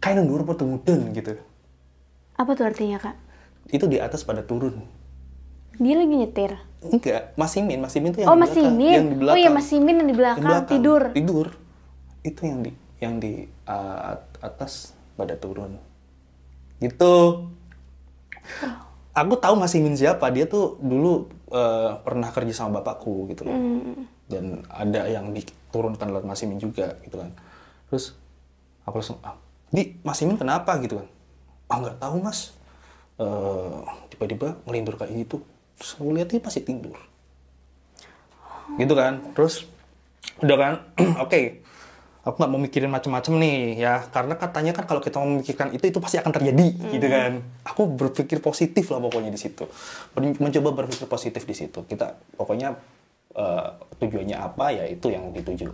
kayak 0.00 0.22
nundur 0.22 0.46
mudeng 0.46 1.12
gitu. 1.12 1.36
Apa 2.38 2.56
tuh 2.56 2.70
artinya 2.70 2.96
kak? 3.02 3.25
Itu 3.70 3.84
di 3.90 3.98
atas 3.98 4.22
pada 4.22 4.46
turun 4.46 4.86
Dia 5.76 5.92
lagi 5.92 6.14
nyetir. 6.16 6.56
Enggak, 6.88 7.36
Mas 7.36 7.52
Simin, 7.52 7.78
Mas 7.84 7.92
Simin 7.92 8.16
tuh 8.16 8.24
yang 8.24 8.32
oh, 8.32 8.36
di 8.36 8.40
Mas 8.40 8.52
belakang. 8.56 8.80
Yang 8.80 9.04
di 9.04 9.16
belakang. 9.20 9.36
Oh 9.36 9.44
iya, 9.44 9.50
Mas 9.52 9.66
Simin 9.68 9.94
yang 10.00 10.08
di 10.08 10.16
belakang, 10.16 10.40
Yang 10.40 10.48
belakang. 10.48 10.72
tidur. 10.72 11.02
Tidur. 11.12 11.46
Itu 12.24 12.40
yang 12.48 12.58
di 12.64 12.70
yang 12.96 13.14
di 13.20 13.32
uh, 13.68 14.16
atas 14.40 14.96
pada 15.20 15.36
turun. 15.36 15.76
Gitu. 16.80 17.14
Aku 19.12 19.34
tahu 19.36 19.54
Mas 19.60 19.76
Simin 19.76 19.92
siapa. 20.00 20.32
Dia 20.32 20.48
tuh 20.48 20.80
dulu 20.80 21.28
uh, 21.52 22.00
pernah 22.00 22.32
kerja 22.32 22.64
sama 22.64 22.80
bapakku 22.80 23.28
gitu 23.28 23.44
loh. 23.44 23.56
Dan 24.24 24.64
ada 24.72 25.04
yang 25.12 25.36
diturunkan 25.36 26.08
lewat 26.08 26.24
Mas 26.24 26.40
Simin 26.40 26.56
juga 26.56 26.96
gitu 27.04 27.20
kan. 27.20 27.36
Terus 27.92 28.16
aku 28.88 28.96
langsung, 29.04 29.20
ah, 29.20 29.36
di 29.68 30.00
Mas 30.00 30.16
Simin 30.16 30.40
kenapa 30.40 30.80
gitu 30.80 31.04
kan? 31.04 31.08
Ah 31.68 31.76
nggak 31.84 32.00
tahu 32.00 32.24
Mas. 32.24 32.55
Eh, 33.16 33.78
tiba-tiba 34.12 34.60
ngelindur 34.68 35.00
kayak 35.00 35.12
gitu. 35.26 35.40
Terus 35.80 35.90
aku 35.96 36.10
lihat 36.12 36.28
dia 36.28 36.40
masih 36.40 36.62
tidur. 36.64 36.96
Gitu 38.76 38.94
kan? 38.96 39.32
Terus 39.32 39.64
udah 40.44 40.56
kan? 40.56 40.74
Oke 41.24 41.66
aku 42.26 42.42
nggak 42.42 42.50
mau 42.50 42.58
mikirin 42.58 42.90
macam-macam 42.90 43.32
nih 43.38 43.78
ya. 43.78 44.02
Karena 44.10 44.34
katanya 44.34 44.74
kan 44.74 44.84
kalau 44.90 44.98
kita 44.98 45.22
memikirkan 45.22 45.70
itu 45.70 45.86
itu 45.86 45.98
pasti 46.02 46.18
akan 46.18 46.34
terjadi 46.34 46.68
gitu 46.90 47.06
kan? 47.06 47.38
Aku 47.62 47.86
berpikir 47.86 48.42
positif 48.42 48.90
lah 48.90 48.98
pokoknya 48.98 49.30
di 49.30 49.38
situ. 49.38 49.62
Men- 50.18 50.34
mencoba 50.42 50.84
berpikir 50.84 51.06
positif 51.06 51.46
di 51.46 51.54
situ. 51.54 51.86
Kita 51.86 52.18
pokoknya 52.34 52.74
eh, 53.38 53.68
tujuannya 54.02 54.36
apa 54.42 54.74
ya 54.74 54.84
itu 54.90 55.06
yang 55.14 55.30
dituju 55.30 55.70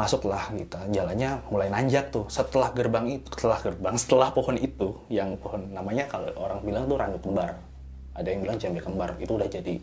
masuklah 0.00 0.48
kita 0.56 0.80
jalannya 0.88 1.44
mulai 1.52 1.68
nanjak 1.68 2.08
tuh. 2.08 2.24
Setelah 2.32 2.72
gerbang 2.72 3.20
itu 3.20 3.28
setelah 3.36 3.60
gerbang 3.60 3.94
setelah 4.00 4.32
pohon 4.32 4.56
itu 4.56 4.96
yang 5.12 5.36
pohon 5.36 5.68
namanya 5.76 6.08
kalau 6.08 6.32
orang 6.40 6.64
bilang 6.64 6.88
tuh 6.88 6.96
randu 6.96 7.20
kembar. 7.20 7.60
Ada 8.16 8.28
yang 8.32 8.40
bilang 8.48 8.56
jambe 8.56 8.80
kembar. 8.80 9.12
Itu 9.20 9.36
udah 9.36 9.48
jadi 9.52 9.76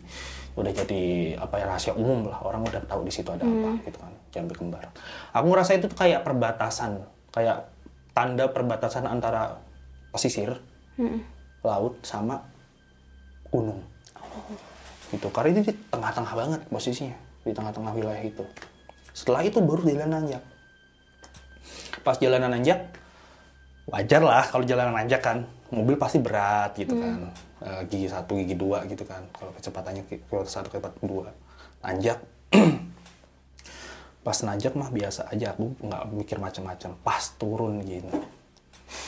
udah 0.58 0.72
jadi 0.74 1.02
apa 1.38 1.54
ya 1.62 1.64
rahasia 1.70 1.94
umum 1.94 2.26
lah. 2.26 2.42
Orang 2.42 2.66
udah 2.66 2.82
tahu 2.90 3.06
di 3.06 3.14
situ 3.14 3.30
ada 3.30 3.46
apa 3.46 3.78
gitu 3.86 3.98
kan 4.02 4.12
jambe 4.34 4.54
kembar. 4.58 4.90
Aku 5.30 5.46
ngerasa 5.46 5.78
itu 5.78 5.86
tuh 5.86 5.94
kayak 5.94 6.26
perbatasan 6.26 6.98
kayak 7.30 7.70
tanda 8.10 8.50
perbatasan 8.50 9.06
antara 9.06 9.62
pesisir 10.10 10.58
laut 11.62 11.94
sama 12.02 12.42
gunung. 13.54 13.86
Gitu. 15.14 15.30
Karena 15.30 15.48
itu 15.54 15.70
di 15.70 15.74
tengah-tengah 15.94 16.34
banget 16.34 16.60
posisinya 16.66 17.16
di 17.46 17.54
tengah-tengah 17.54 17.92
wilayah 17.94 18.24
itu 18.26 18.44
setelah 19.18 19.42
itu 19.42 19.58
baru 19.58 19.82
jalan 19.82 20.10
nanjak. 20.14 20.42
Pas 22.06 22.14
jalanan 22.14 22.54
nanjak 22.54 22.86
wajar 23.90 24.22
lah 24.22 24.46
kalau 24.46 24.62
jalanan 24.62 24.94
nanjak 24.94 25.18
kan. 25.18 25.42
Mobil 25.74 25.98
pasti 25.98 26.22
berat 26.22 26.78
gitu 26.78 26.94
kan. 26.94 27.34
Eh, 27.58 27.80
gigi 27.90 28.06
satu 28.06 28.38
gigi 28.38 28.54
dua 28.54 28.86
gitu 28.86 29.02
kan. 29.02 29.26
Kalau 29.34 29.50
kecepatannya 29.58 30.06
ki- 30.06 30.22
kilometer 30.22 30.48
satu 30.48 30.70
kilometer 30.70 30.94
dua. 31.02 31.28
Nanjak. 31.82 32.22
Pas 34.24 34.38
nanjak 34.44 34.72
mah 34.72 34.88
biasa 34.88 35.28
aja 35.28 35.52
aku 35.52 35.74
nggak 35.82 36.02
mikir 36.14 36.36
macam-macam. 36.38 36.94
Pas 37.02 37.24
turun 37.36 37.82
gini. 37.82 38.08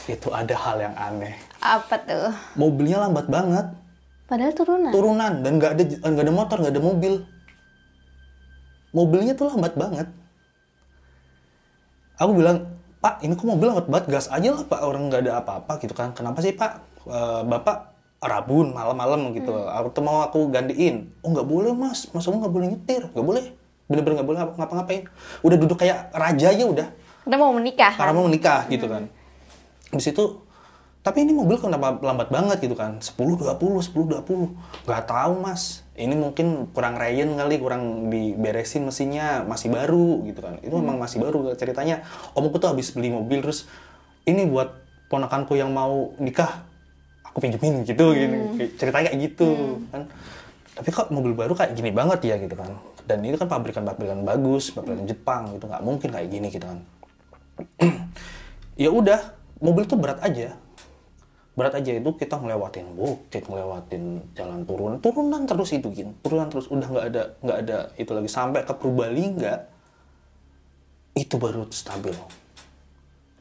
Itu 0.05 0.35
ada 0.35 0.53
hal 0.53 0.77
yang 0.83 0.95
aneh. 0.99 1.39
Apa 1.63 1.97
tuh? 2.03 2.35
mobilnya 2.59 3.07
lambat 3.07 3.31
banget. 3.31 3.67
Padahal 4.29 4.55
turunan. 4.55 4.91
turunan 4.95 5.33
dan 5.43 5.53
nggak 5.59 5.71
ada 5.75 5.83
nggak 6.07 6.25
ada 6.25 6.35
motor 6.35 6.57
nggak 6.63 6.75
ada 6.77 6.83
mobil 6.83 7.13
mobilnya 8.91 9.33
tuh 9.35 9.51
lambat 9.51 9.75
banget. 9.75 10.09
Aku 12.21 12.37
bilang 12.37 12.77
pak 13.01 13.25
ini 13.25 13.33
kok 13.33 13.49
mobil 13.49 13.73
lambat 13.73 13.87
banget? 13.89 14.07
Gas 14.13 14.27
aja 14.29 14.49
lah 14.53 14.63
pak. 14.67 14.81
Orang 14.85 15.09
nggak 15.09 15.27
ada 15.27 15.41
apa-apa 15.41 15.81
gitu 15.81 15.97
kan. 15.97 16.13
Kenapa 16.13 16.45
sih 16.45 16.53
pak? 16.53 16.85
Eh, 17.09 17.43
bapak 17.49 17.97
rabun 18.21 18.77
malam-malam 18.77 19.33
gitu. 19.33 19.53
Atau 19.55 20.05
mau 20.05 20.21
aku 20.21 20.53
gantiin. 20.53 21.09
Oh 21.25 21.33
nggak 21.33 21.49
boleh 21.49 21.73
mas. 21.73 22.11
Mas 22.13 22.29
aku 22.29 22.37
nggak 22.37 22.53
boleh 22.53 22.67
nyetir. 22.77 23.09
Nggak 23.17 23.27
boleh. 23.27 23.45
Bener-bener 23.89 24.21
nggak 24.21 24.29
boleh 24.29 24.39
ngapa- 24.45 24.57
ngapa-ngapain. 24.61 25.03
Udah 25.41 25.57
duduk 25.57 25.79
kayak 25.81 26.13
raja 26.13 26.47
aja 26.53 26.65
udah. 26.69 26.89
Kita 27.25 27.37
mau 27.37 27.53
menikah. 27.53 27.93
karena 27.97 28.13
mau 28.17 28.25
menikah 28.29 28.69
gitu 28.69 28.87
kan. 28.89 29.09
Habis 29.91 30.13
itu 30.13 30.25
tapi 31.01 31.25
ini 31.25 31.33
mobil 31.33 31.57
kenapa 31.57 31.97
lambat 31.97 32.29
banget 32.29 32.61
gitu 32.61 32.77
kan. 32.77 33.01
10 33.01 33.17
20 33.17 33.57
10 33.57 34.21
20 34.21 34.85
nggak 34.85 35.05
tahu 35.09 35.33
mas. 35.41 35.81
Ini 35.97 36.13
mungkin 36.13 36.69
kurang 36.77 37.01
rayen 37.01 37.41
kali 37.41 37.57
kurang 37.57 38.13
diberesin 38.13 38.85
mesinnya 38.85 39.41
masih 39.49 39.73
baru 39.73 40.21
gitu 40.29 40.45
kan. 40.45 40.61
Itu 40.61 40.77
memang 40.77 41.01
masih 41.01 41.25
baru 41.25 41.57
ceritanya. 41.57 42.05
Omku 42.37 42.61
tuh 42.61 42.77
habis 42.77 42.93
beli 42.93 43.09
mobil 43.09 43.41
terus 43.41 43.65
ini 44.29 44.45
buat 44.45 44.77
ponakanku 45.09 45.57
yang 45.57 45.73
mau 45.73 46.13
nikah 46.21 46.69
aku 47.25 47.49
pinjemin 47.49 47.81
gitu 47.89 48.13
gini. 48.13 48.61
Kayak 48.61 48.71
ceritanya 48.77 49.05
kayak 49.09 49.21
gitu 49.25 49.51
kan. 49.89 50.03
Tapi 50.77 50.89
kok 50.93 51.09
mobil 51.09 51.33
baru 51.33 51.57
kayak 51.57 51.81
gini 51.81 51.97
banget 51.97 52.29
ya 52.29 52.37
gitu 52.37 52.53
kan. 52.61 52.77
Dan 53.09 53.25
itu 53.25 53.41
kan 53.41 53.49
pabrikan-pabrikan 53.49 54.21
bagus 54.21 54.69
pabrikan 54.69 55.09
Jepang 55.09 55.57
gitu. 55.57 55.65
Nggak 55.65 55.81
mungkin 55.81 56.09
kayak 56.13 56.29
gini 56.29 56.53
gitu 56.53 56.69
kan. 56.69 56.79
Ya 58.81 58.89
udah 58.89 59.37
mobil 59.61 59.85
tuh 59.85 60.01
berat 60.01 60.25
aja 60.25 60.57
berat 61.59 61.75
aja 61.77 61.91
itu 61.99 62.11
kita 62.15 62.39
ngelewatin 62.39 62.95
bukit 62.95 63.45
ngelewatin 63.45 64.33
jalan 64.39 64.63
turun. 64.65 64.93
Turunan 65.03 65.43
terus 65.45 65.71
itu 65.75 65.91
gitu 65.91 66.11
turunan 66.23 66.49
terus. 66.49 66.71
Udah 66.71 66.87
nggak 66.87 67.07
ada 67.11 67.23
nggak 67.43 67.59
ada 67.67 67.79
itu 67.99 68.11
lagi. 68.15 68.31
Sampai 68.31 68.63
ke 68.63 68.73
Purbalingga 68.73 69.67
itu 71.19 71.35
baru 71.37 71.67
stabil. 71.75 72.15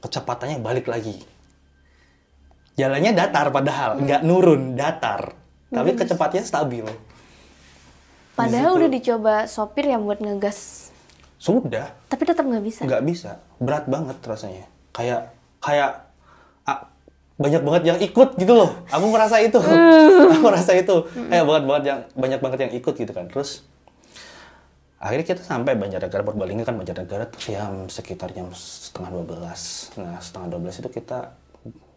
Kecepatannya 0.01 0.58
balik 0.60 0.89
lagi. 0.89 1.22
Jalannya 2.80 3.12
datar 3.13 3.51
padahal 3.54 4.01
nggak 4.01 4.22
nurun 4.25 4.74
datar. 4.74 5.36
Tapi 5.70 5.94
kecepatannya 5.94 6.44
stabil. 6.44 6.86
Padahal 8.34 8.80
udah 8.80 8.89
dicoba 8.89 9.34
sopir 9.46 9.86
yang 9.86 10.08
buat 10.08 10.24
ngegas. 10.24 10.89
sudah. 11.39 11.96
Tapi 12.12 12.28
tetap 12.28 12.44
nggak 12.44 12.63
bisa. 12.68 12.82
nggak 12.84 13.04
bisa. 13.08 13.39
Berat 13.63 13.88
banget 13.88 14.20
rasanya. 14.28 14.68
Kayak 14.92 15.32
kayak 15.63 16.09
banyak 17.39 17.62
banget 17.63 17.84
yang 17.88 18.00
ikut 18.03 18.36
gitu 18.36 18.53
loh. 18.53 18.69
Aku 18.91 19.10
ngerasa 19.15 19.39
itu. 19.39 19.60
Aku 20.36 20.43
ngerasa 20.43 20.75
itu. 20.75 20.96
Kayak 21.31 21.46
banget 21.48 21.63
banget 21.63 21.84
yang 21.88 22.00
banyak 22.19 22.39
banget 22.43 22.60
yang 22.67 22.74
ikut 22.75 22.93
gitu 23.00 23.12
kan. 23.15 23.31
Terus 23.31 23.63
akhirnya 25.00 25.25
kita 25.31 25.41
sampai 25.48 25.79
Banjarnegara 25.79 26.27
Purbalingga 26.27 26.67
kan 26.67 26.75
Banjarnegara 26.75 27.31
tuh 27.31 27.39
jam 27.39 27.88
sekitar 27.88 28.36
jam 28.36 28.51
setengah 28.51 29.24
12 29.24 29.96
nah 29.96 30.19
setengah 30.19 30.60
12 30.60 30.84
itu 30.84 30.89
kita 30.91 31.39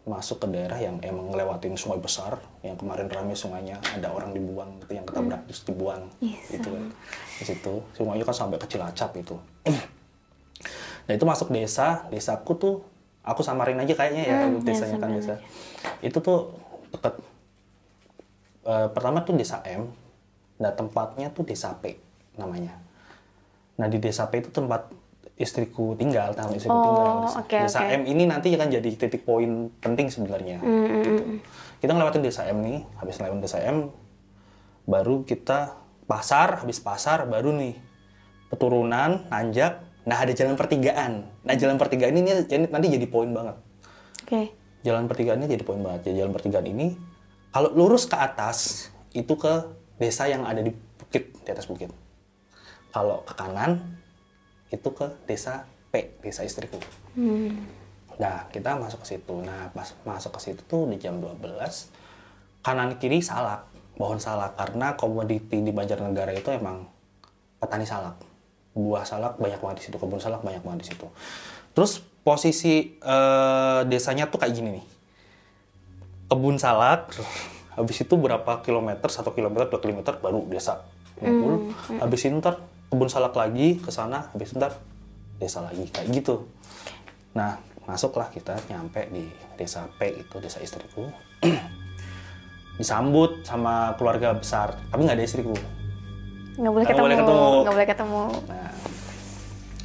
masuk 0.03 0.43
ke 0.43 0.47
daerah 0.51 0.79
yang 0.79 0.99
emang 1.03 1.31
ngelewatin 1.31 1.75
sungai 1.79 1.99
besar 1.99 2.39
yang 2.63 2.75
kemarin 2.79 3.07
rame 3.07 3.35
sungainya 3.35 3.79
ada 3.91 4.11
orang 4.11 4.35
dibuang 4.35 4.79
gitu 4.83 4.99
yang 4.99 5.07
ketabrak 5.07 5.43
terus 5.47 5.63
dibuang 5.63 6.11
gitu 6.23 6.67
kan. 6.67 6.91
di 7.39 7.43
situ 7.43 7.73
sungainya 7.95 8.23
kan 8.27 8.35
sampai 8.35 8.59
ke 8.59 8.67
Cilacap 8.67 9.11
itu. 9.19 9.35
Nah 11.03 11.19
itu 11.19 11.27
masuk 11.27 11.51
desa 11.51 12.07
desaku 12.07 12.55
tuh 12.55 12.75
aku 13.23 13.41
samarin 13.41 13.79
aja 13.79 13.93
kayaknya 13.95 14.23
ya 14.27 14.37
Hmm, 14.45 14.59
ya, 14.59 14.67
desanya 14.67 14.99
kan 14.99 15.09
samarin 15.09 15.17
desa 15.17 15.35
itu 16.03 16.17
tuh 16.19 16.39
deket. 16.91 17.13
Eh, 18.63 18.87
pertama 18.91 19.23
tuh 19.23 19.35
desa 19.35 19.59
M. 19.67 19.91
Nah 20.59 20.71
tempatnya 20.71 21.27
tuh 21.31 21.43
desa 21.43 21.75
P 21.79 21.99
namanya. 22.35 22.75
Nah 23.75 23.87
di 23.87 23.99
desa 23.99 24.27
P 24.27 24.39
itu 24.39 24.51
tempat 24.51 24.87
istriku 25.33 25.97
tinggal 25.97 26.37
tempat 26.37 26.55
istriku 26.55 26.77
Oh, 26.77 26.83
tinggal. 26.85 27.07
desa, 27.25 27.37
oke, 27.41 27.57
desa 27.65 27.79
oke. 27.81 27.95
M 27.97 28.01
ini 28.05 28.23
nanti 28.23 28.47
akan 28.53 28.69
jadi 28.69 28.89
titik 28.95 29.25
poin 29.25 29.67
penting 29.81 30.07
sebenarnya. 30.07 30.61
Hmm, 30.61 31.01
gitu. 31.01 31.23
kita 31.81 31.91
ngelewatin 31.91 32.23
desa 32.23 32.47
M 32.47 32.63
nih 32.63 32.79
habis 32.95 33.17
ngelewatin 33.19 33.43
desa 33.43 33.59
M 33.59 33.91
baru 34.83 35.23
kita 35.23 35.75
pasar 36.05 36.63
habis 36.63 36.79
pasar 36.79 37.23
baru 37.27 37.51
nih 37.55 37.75
keturunan 38.47 39.25
nanjak 39.27 39.79
nah 40.03 40.19
ada 40.19 40.35
jalan 40.35 40.55
pertigaan 40.59 41.23
nah 41.43 41.55
jalan 41.55 41.79
pertigaan 41.79 42.15
ini 42.15 42.43
nanti 42.67 42.87
jadi 42.91 43.07
poin 43.07 43.31
banget 43.31 43.55
Oke. 44.23 44.55
jalan 44.87 45.05
pertigaan 45.11 45.43
ini 45.43 45.51
jadi 45.51 45.63
poin 45.67 45.83
banget. 45.83 46.09
Jadi 46.09 46.15
jalan 46.23 46.33
pertigaan 46.33 46.67
ini 46.67 46.95
kalau 47.51 47.69
lurus 47.75 48.07
ke 48.07 48.15
atas 48.15 48.89
itu 49.11 49.35
ke 49.35 49.67
desa 49.99 50.25
yang 50.31 50.47
ada 50.47 50.63
di 50.63 50.71
bukit 50.71 51.35
di 51.43 51.49
atas 51.51 51.67
bukit. 51.67 51.91
Kalau 52.95 53.21
ke 53.27 53.33
kanan 53.35 53.99
itu 54.71 54.89
ke 54.95 55.11
desa 55.27 55.67
P, 55.93 56.17
desa 56.23 56.41
istriku. 56.41 56.81
Nah, 58.17 58.49
kita 58.49 58.73
masuk 58.79 59.05
ke 59.05 59.13
situ. 59.13 59.35
Nah, 59.45 59.69
pas 59.69 59.93
masuk 60.01 60.33
ke 60.33 60.39
situ 60.41 60.61
tuh 60.65 60.89
di 60.89 60.97
jam 60.97 61.21
12 61.21 61.37
kanan 62.65 62.97
kiri 62.97 63.21
salak, 63.21 63.69
pohon 63.99 64.17
salak 64.17 64.57
karena 64.57 64.97
komoditi 64.97 65.61
di 65.61 65.69
Banjarnegara 65.69 66.33
itu 66.33 66.49
emang 66.49 66.89
petani 67.61 67.85
salak. 67.85 68.17
Buah 68.73 69.05
salak 69.05 69.37
banyak 69.37 69.61
banget 69.61 69.77
di 69.81 69.83
situ, 69.89 69.95
kebun 70.01 70.17
salak 70.17 70.41
banyak 70.41 70.61
banget 70.65 70.79
di 70.85 70.87
situ. 70.93 71.07
Terus 71.77 72.01
posisi 72.21 72.97
eh, 72.97 73.81
desanya 73.85 74.29
tuh 74.29 74.41
kayak 74.41 74.53
gini 74.53 74.69
nih. 74.81 74.85
Kebun 76.33 76.57
salak, 76.57 77.13
habis 77.77 77.97
itu 78.01 78.13
berapa 78.17 78.61
kilometer, 78.65 79.09
satu 79.09 79.33
kilometer, 79.33 79.69
dua 79.69 79.81
kilometer 79.81 80.17
baru 80.17 80.45
desa. 80.49 80.85
Ngumpul. 81.21 81.73
Habis 82.01 82.21
itu 82.25 82.35
ntar 82.41 82.61
kebun 82.89 83.09
salak 83.09 83.37
lagi 83.37 83.77
ke 83.77 83.89
sana, 83.93 84.33
habis 84.33 84.53
itu 84.53 84.57
ntar 84.57 84.77
desa 85.37 85.61
lagi 85.61 85.85
kayak 85.93 86.09
gitu. 86.09 86.49
Nah, 87.37 87.57
masuklah 87.85 88.29
kita 88.33 88.57
nyampe 88.69 89.09
di 89.13 89.29
desa 89.57 89.85
P 90.01 90.25
itu 90.25 90.35
desa 90.41 90.57
istriku. 90.61 91.09
disambut 92.77 93.45
sama 93.45 93.93
keluarga 94.01 94.33
besar 94.33 94.73
tapi 94.89 95.05
nggak 95.05 95.17
ada 95.17 95.25
istriku 95.25 95.53
nggak 96.55 96.71
boleh 96.71 96.85
ketemu. 96.85 97.03
boleh 97.03 97.17
ketemu. 97.17 97.47
nggak 97.59 97.73
boleh 97.73 97.87
ketemu. 97.87 98.23
Nah. 98.47 98.71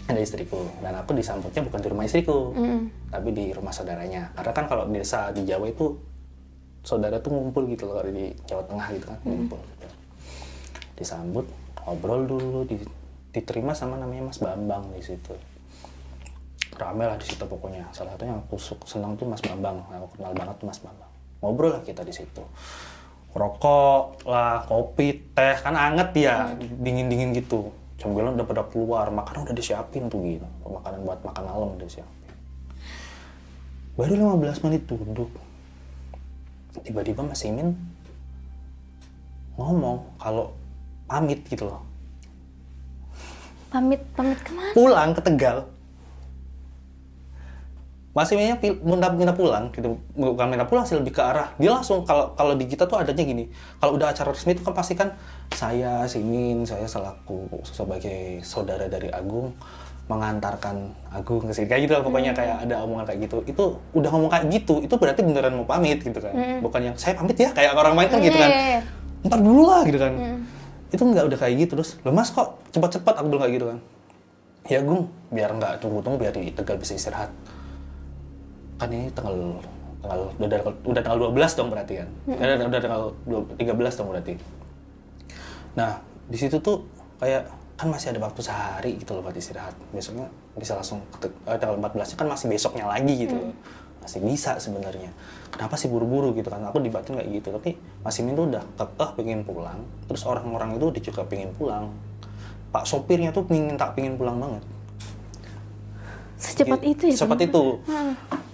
Ada 0.09 0.21
istriku. 0.21 0.61
Dan 0.81 0.93
aku 0.95 1.11
disambutnya 1.13 1.61
bukan 1.63 1.81
di 1.81 1.89
rumah 1.89 2.05
istriku 2.05 2.57
Mm. 2.57 2.81
tapi 3.13 3.29
di 3.31 3.53
rumah 3.53 3.71
saudaranya. 3.71 4.33
Karena 4.33 4.53
kan 4.53 4.65
kalau 4.65 4.85
di 4.85 4.97
desa 4.97 5.29
di 5.31 5.45
Jawa 5.45 5.69
itu 5.69 6.01
saudara 6.81 7.21
tuh 7.21 7.29
ngumpul 7.31 7.69
gitu 7.69 7.85
loh 7.85 8.01
kalau 8.01 8.09
di 8.09 8.33
Jawa 8.45 8.65
Tengah 8.65 8.87
gitu 8.91 9.05
kan 9.05 9.19
ngumpul 9.23 9.61
gitu. 9.61 9.87
disambut 10.97 11.45
ngobrol 11.79 12.25
dulu 12.25 12.65
di- 12.65 12.89
diterima 13.31 13.71
sama 13.71 13.95
namanya 13.95 14.27
Mas 14.27 14.41
Bambang 14.41 14.89
di 14.91 15.05
situ. 15.05 15.37
Rame 16.75 17.05
lah 17.05 17.15
di 17.15 17.27
situ 17.27 17.45
pokoknya. 17.45 17.85
Salah 17.93 18.15
satunya 18.15 18.33
yang 18.33 18.43
aku 18.43 18.57
senang 18.83 19.13
tuh 19.15 19.25
Mas 19.25 19.39
Bambang. 19.41 19.79
Aku 19.85 20.17
kenal 20.17 20.33
banget 20.33 20.57
tuh 20.57 20.67
Mas 20.67 20.81
Bambang. 20.81 21.11
Ngobrol 21.39 21.71
lah 21.71 21.83
kita 21.83 22.01
di 22.01 22.11
situ 22.11 22.43
rokok 23.37 24.25
lah 24.25 24.65
kopi 24.65 25.33
teh 25.37 25.55
kan 25.61 25.77
anget 25.77 26.11
ya 26.17 26.37
dingin 26.59 27.09
dingin 27.13 27.31
gitu. 27.37 27.73
Jam 27.99 28.15
udah 28.15 28.47
pada 28.47 28.63
keluar 28.71 29.11
makanan 29.11 29.51
udah 29.51 29.57
disiapin 29.59 30.07
tuh 30.07 30.23
gitu. 30.23 30.47
Makanan 30.63 31.03
buat 31.03 31.19
makan 31.27 31.43
malam 31.45 31.69
udah 31.75 31.87
disiapin. 31.87 32.31
Baru 33.99 34.39
15 34.39 34.65
menit 34.65 34.83
duduk. 34.87 35.31
Tiba-tiba 36.87 37.27
Mas 37.27 37.43
Imin 37.43 37.75
ngomong 39.59 40.15
kalau 40.23 40.55
pamit 41.11 41.43
gitu 41.51 41.67
loh. 41.67 41.83
Pamit 43.75 44.01
pamit 44.15 44.39
ke 44.39 44.55
mana? 44.55 44.71
Pulang 44.73 45.11
ke 45.13 45.21
Tegal 45.27 45.67
masih 48.17 48.41
minta, 48.41 48.57
minta, 48.83 49.09
minta 49.13 49.35
pulang 49.37 49.69
gitu. 49.71 50.01
Bukan 50.17 50.47
minta 50.49 50.65
pulang 50.65 50.85
sih 50.89 50.97
lebih 50.97 51.13
ke 51.13 51.23
arah 51.23 51.53
dia 51.61 51.71
langsung 51.71 52.03
kalau 52.09 52.33
kalau 52.33 52.57
di 52.57 52.65
kita 52.65 52.89
tuh 52.89 52.99
adanya 52.99 53.23
gini. 53.23 53.45
Kalau 53.79 54.01
udah 54.01 54.11
acara 54.11 54.33
resmi 54.33 54.57
itu 54.57 54.65
kan 54.65 54.73
pasti 54.73 54.97
kan 54.97 55.13
saya 55.53 56.09
Simin 56.09 56.65
saya 56.65 56.89
selaku 56.89 57.47
sebagai 57.69 58.41
saudara 58.41 58.89
dari 58.89 59.13
Agung 59.13 59.53
mengantarkan 60.09 60.89
Agung 61.13 61.45
ke 61.45 61.53
sini. 61.53 61.69
Kayak 61.69 61.81
gitu 61.85 61.93
lah 62.01 62.03
pokoknya 62.03 62.33
kayak 62.33 62.57
ada 62.65 62.75
omongan 62.83 63.05
kayak 63.13 63.21
gitu. 63.29 63.37
Itu 63.45 63.65
udah 63.93 64.11
ngomong 64.11 64.31
kayak 64.33 64.45
gitu 64.57 64.75
itu 64.81 64.95
berarti 64.97 65.21
beneran 65.21 65.53
mau 65.55 65.69
pamit 65.69 66.01
gitu 66.01 66.19
kan. 66.19 66.33
Bukan 66.65 66.81
yang 66.81 66.97
saya 66.97 67.13
pamit 67.13 67.37
ya 67.37 67.53
kayak 67.53 67.77
orang 67.77 67.93
main 67.93 68.09
kan 68.09 68.25
gitu 68.25 68.41
kan. 68.41 68.51
Iya, 68.51 68.59
iya, 68.59 68.81
iya. 68.81 69.29
ntar 69.29 69.41
dulu 69.45 69.63
lah 69.69 69.85
gitu 69.85 69.99
kan. 70.01 70.13
Itu 70.89 71.03
nggak 71.05 71.25
udah 71.29 71.39
kayak 71.39 71.55
gitu 71.61 71.73
terus 71.77 72.01
lo 72.03 72.11
mas 72.17 72.33
kok 72.33 72.57
cepat-cepat? 72.73 73.21
Aku 73.21 73.29
bilang 73.29 73.45
kayak 73.45 73.55
gitu 73.61 73.67
kan. 73.69 73.79
Ya 74.69 74.81
Gung 74.81 75.13
biar 75.29 75.53
nggak 75.53 75.85
tunggu-tunggu 75.85 76.17
biar 76.17 76.33
di 76.33 76.51
Tegal 76.57 76.81
bisa 76.81 76.97
istirahat 76.97 77.29
kan 78.79 78.89
ini 78.89 79.11
tanggal 79.11 79.35
tanggal 79.99 80.21
udah 80.39 80.49
tanggal 80.49 80.75
udah 80.87 81.03
tanggal 81.03 81.19
12 81.35 81.59
dong 81.59 81.69
berarti 81.75 81.95
kan? 81.99 82.09
Udah, 82.31 82.67
udah 82.71 82.81
tanggal 82.81 83.03
2 83.27 83.59
13 83.59 83.99
dong 83.99 84.09
berarti. 84.15 84.35
Nah 85.75 85.99
di 86.29 86.39
situ 86.39 86.57
tuh 86.63 86.87
kayak 87.19 87.51
kan 87.79 87.87
masih 87.91 88.11
ada 88.11 88.19
waktu 88.23 88.41
sehari 88.43 88.99
gitu 88.99 89.15
loh 89.15 89.23
buat 89.23 89.35
istirahat. 89.35 89.75
Besoknya 89.91 90.27
bisa 90.55 90.75
langsung 90.75 91.03
ke 91.19 91.27
eh, 91.47 91.59
tanggal 91.59 91.79
14 91.79 92.19
kan 92.19 92.27
masih 92.27 92.47
besoknya 92.51 92.87
lagi 92.87 93.15
gitu 93.27 93.35
loh. 93.35 93.51
Masih 94.03 94.23
bisa 94.23 94.57
sebenarnya. 94.63 95.11
Kenapa 95.51 95.75
sih 95.75 95.91
buru-buru 95.91 96.35
gitu 96.35 96.47
kan? 96.51 96.63
Aku 96.71 96.79
dibatin 96.79 97.19
kayak 97.19 97.29
gitu 97.43 97.49
tapi 97.51 97.75
masih 98.03 98.23
Min 98.23 98.39
tuh 98.39 98.47
udah 98.51 98.63
kekeh 98.79 99.11
pengen 99.19 99.43
pulang. 99.43 99.83
Terus 100.07 100.23
orang-orang 100.27 100.79
itu 100.79 100.87
udah 100.91 101.03
juga 101.03 101.23
pengen 101.27 101.51
pulang. 101.55 101.91
Pak 102.71 102.85
sopirnya 102.87 103.35
tuh 103.35 103.43
pengen 103.47 103.75
tak 103.75 103.99
pengen 103.99 104.15
pulang 104.15 104.39
banget. 104.39 104.63
Secepat 106.39 106.79
Gitu. 106.83 106.93
itu 106.95 107.05
ya 107.11 107.17
Secepat 107.19 107.41
itu. 107.43 107.63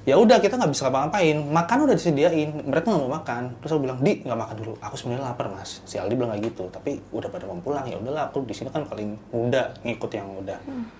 Ya 0.04 0.20
udah 0.20 0.36
kita 0.36 0.60
nggak 0.60 0.76
bisa 0.76 0.84
ngapa-ngapain. 0.84 1.36
Makan 1.48 1.76
udah 1.88 1.96
disediain. 1.96 2.52
Mereka 2.68 2.92
nggak 2.92 3.02
mau 3.08 3.12
makan. 3.16 3.56
Terus 3.64 3.70
aku 3.72 3.80
bilang, 3.88 3.98
"Di, 4.04 4.20
nggak 4.20 4.36
makan 4.36 4.56
dulu. 4.60 4.72
Aku 4.84 4.94
sebenarnya 5.00 5.32
lapar, 5.32 5.48
Mas." 5.48 5.80
Si 5.88 5.96
Aldi 5.96 6.12
bilang 6.12 6.36
kayak 6.36 6.44
gitu. 6.52 6.68
Tapi 6.68 7.00
udah 7.08 7.28
pada 7.32 7.48
mau 7.48 7.56
pulang. 7.64 7.88
Ya 7.88 7.96
udahlah, 7.96 8.28
aku 8.28 8.44
di 8.44 8.52
sini 8.52 8.68
kan 8.68 8.84
paling 8.84 9.16
muda 9.32 9.72
ngikut 9.80 10.10
yang 10.12 10.28
udah 10.44 10.58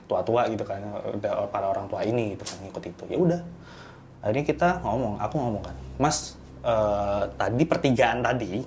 tua-tua 0.08 0.48
gitu 0.48 0.64
kan. 0.64 0.80
Udah 1.20 1.52
para 1.52 1.68
orang 1.68 1.84
tua 1.92 2.00
ini 2.00 2.32
gitu 2.32 2.48
kan 2.48 2.56
ngikut 2.64 2.84
itu. 2.88 3.04
Ya 3.12 3.18
udah. 3.20 3.40
Akhirnya 4.24 4.44
kita 4.48 4.68
ngomong, 4.80 5.20
aku 5.20 5.36
ngomong 5.36 5.62
kan, 5.68 5.76
"Mas, 6.00 6.40
eh, 6.64 7.22
tadi 7.36 7.62
pertigaan 7.68 8.24
tadi 8.24 8.64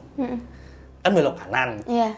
kan 1.02 1.12
belok 1.16 1.40
kanan. 1.40 1.82
iya 1.90 2.14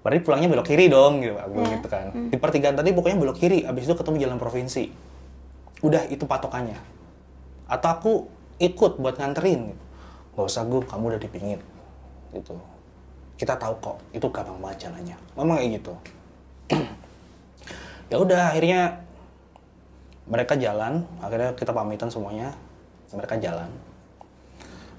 Berarti 0.00 0.20
pulangnya 0.24 0.48
belok 0.48 0.64
kiri 0.64 0.88
dong 0.88 1.20
gitu, 1.20 1.36
aku 1.36 1.50
bilang 1.60 1.72
gitu 1.76 1.88
kan. 1.92 2.06
Di 2.32 2.36
pertigaan 2.40 2.72
tadi 2.72 2.94
pokoknya 2.94 3.18
belok 3.20 3.36
kiri, 3.36 3.68
abis 3.68 3.84
itu 3.84 3.92
ketemu 3.98 4.16
jalan 4.16 4.38
provinsi. 4.40 4.84
Udah 5.84 6.08
itu 6.08 6.24
patokannya. 6.24 6.99
Atau 7.70 7.88
aku 7.88 8.12
ikut 8.58 8.98
buat 8.98 9.14
nganterin 9.14 9.70
gitu. 9.70 9.84
Gak 10.34 10.46
usah 10.46 10.66
gue, 10.66 10.82
kamu 10.82 11.14
udah 11.14 11.20
di 11.22 11.30
pinggir. 11.30 11.60
Gitu. 12.34 12.54
Kita 13.38 13.54
tahu 13.54 13.74
kok, 13.78 13.96
itu 14.10 14.26
gampang 14.28 14.58
banget 14.58 14.90
jalannya. 14.90 15.16
Ngomong 15.38 15.56
kayak 15.62 15.70
gitu. 15.78 15.94
ya 18.10 18.16
udah 18.18 18.52
akhirnya 18.52 19.00
mereka 20.26 20.58
jalan, 20.58 21.06
akhirnya 21.22 21.54
kita 21.54 21.70
pamitan 21.70 22.10
semuanya. 22.10 22.50
Mereka 23.14 23.38
jalan. 23.38 23.70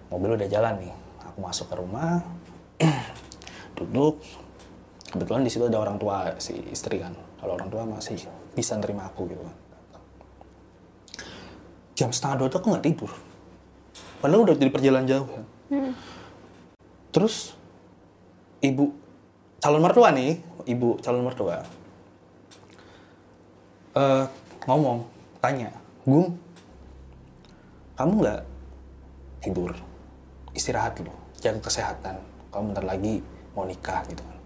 Mobil 0.08 0.40
udah 0.40 0.48
jalan 0.48 0.80
nih. 0.80 0.94
Aku 1.32 1.38
masuk 1.44 1.68
ke 1.72 1.76
rumah, 1.80 2.24
duduk, 3.78 4.20
kebetulan 5.12 5.44
di 5.44 5.52
situ 5.52 5.68
ada 5.68 5.80
orang 5.84 6.00
tua 6.00 6.40
si 6.40 6.56
istri 6.72 7.04
kan 7.04 7.12
kalau 7.44 7.60
orang 7.60 7.68
tua 7.68 7.84
masih 7.84 8.16
bisa 8.56 8.80
nerima 8.80 9.12
aku 9.12 9.28
gitu 9.28 9.44
kan 9.44 9.56
jam 12.02 12.10
setengah 12.10 12.42
dua 12.42 12.48
tuh 12.50 12.58
aku 12.58 12.74
nggak 12.74 12.86
tidur. 12.90 13.14
Padahal 14.18 14.50
udah 14.50 14.58
jadi 14.58 14.74
perjalanan 14.74 15.06
jauh. 15.06 15.30
Kan 15.30 15.46
terus 17.14 17.54
ibu 18.64 18.96
calon 19.62 19.84
mertua 19.86 20.10
nih 20.10 20.42
ibu 20.66 20.98
calon 21.06 21.22
mertua. 21.22 21.62
Eh 23.94 24.26
ngomong 24.66 25.06
tanya 25.38 25.70
gung 26.02 26.34
kamu 27.94 28.14
nggak 28.26 28.42
tidur? 29.46 29.72
Istirahat 30.58 30.98
dulu 30.98 31.14
jaga 31.38 31.62
kesehatan. 31.62 32.18
Kamu 32.50 32.74
bentar 32.74 32.84
lagi 32.84 33.22
mau 33.54 33.70
nikah 33.70 34.02
gitu 34.10 34.26
kan. 34.26 34.40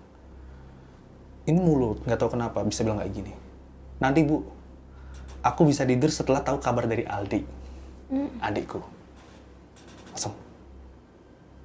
Ini 1.47 1.59
mulut 1.61 2.03
nggak 2.03 2.19
tahu 2.19 2.35
kenapa 2.35 2.59
bisa 2.67 2.83
bilang 2.83 2.99
kayak 2.99 3.15
gini. 3.15 3.33
Nanti 4.03 4.27
bu 4.27 4.43
aku 5.45 5.69
bisa 5.69 5.85
tidur 5.85 6.09
setelah 6.09 6.41
tahu 6.41 6.57
kabar 6.57 6.89
dari 6.89 7.05
Aldi. 7.05 7.45
Adikku. 8.41 8.81
Langsung 10.09 10.33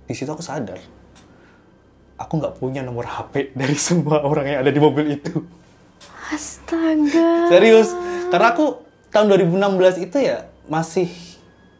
di 0.05 0.13
situ 0.13 0.29
aku 0.29 0.45
sadar. 0.45 0.77
Aku 2.21 2.37
nggak 2.37 2.61
punya 2.61 2.85
nomor 2.85 3.09
HP 3.09 3.57
dari 3.57 3.73
semua 3.89 4.21
orang 4.21 4.45
yang 4.45 4.59
ada 4.61 4.69
di 4.69 4.81
mobil 4.81 5.17
itu. 5.17 5.41
Astaga. 6.29 7.49
Serius. 7.49 7.97
Karena 8.29 8.53
aku 8.53 8.85
tahun 9.09 9.33
2016 9.49 10.07
itu 10.07 10.17
ya 10.21 10.47
masih 10.69 11.09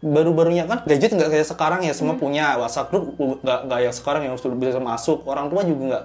baru-barunya 0.01 0.65
kan 0.65 0.81
gadget 0.89 1.13
nggak 1.13 1.29
kayak 1.29 1.47
sekarang 1.47 1.85
ya 1.85 1.93
semua 1.93 2.17
punya 2.17 2.57
WhatsApp 2.57 2.89
group 2.89 3.13
nggak 3.21 3.69
nggak 3.69 3.81
yang 3.85 3.95
sekarang 3.95 4.23
yang 4.25 4.35
sudah 4.41 4.57
bisa 4.57 4.81
masuk. 4.81 5.29
Orang 5.29 5.53
tua 5.53 5.63
juga 5.69 5.85
nggak 5.85 6.05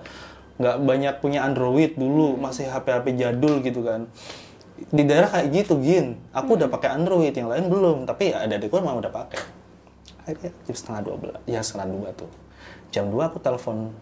nggak 0.56 0.78
banyak 0.88 1.16
punya 1.20 1.44
Android 1.44 1.96
dulu 2.00 2.40
masih 2.40 2.72
HP-HP 2.72 3.20
jadul 3.20 3.60
gitu 3.60 3.84
kan 3.84 4.08
di 4.76 5.04
daerah 5.08 5.32
kayak 5.32 5.48
gitu 5.56 5.80
gin. 5.80 6.20
Aku 6.36 6.60
udah 6.60 6.68
pakai 6.68 7.00
Android 7.00 7.32
yang 7.32 7.48
lain 7.48 7.72
belum. 7.72 7.98
Tapi 8.04 8.36
ya 8.36 8.44
ada 8.44 8.60
adikku 8.60 8.76
emang 8.76 9.00
udah 9.00 9.12
pakai. 9.12 9.40
Akhirnya 10.26 10.52
jam 10.68 10.76
setengah 10.76 11.02
dua 11.06 11.16
belas 11.16 11.40
ya 11.48 11.60
setengah 11.64 11.88
dua 11.96 12.10
tuh. 12.12 12.32
Jam 12.92 13.08
dua 13.08 13.32
aku 13.32 13.40
telepon 13.40 13.96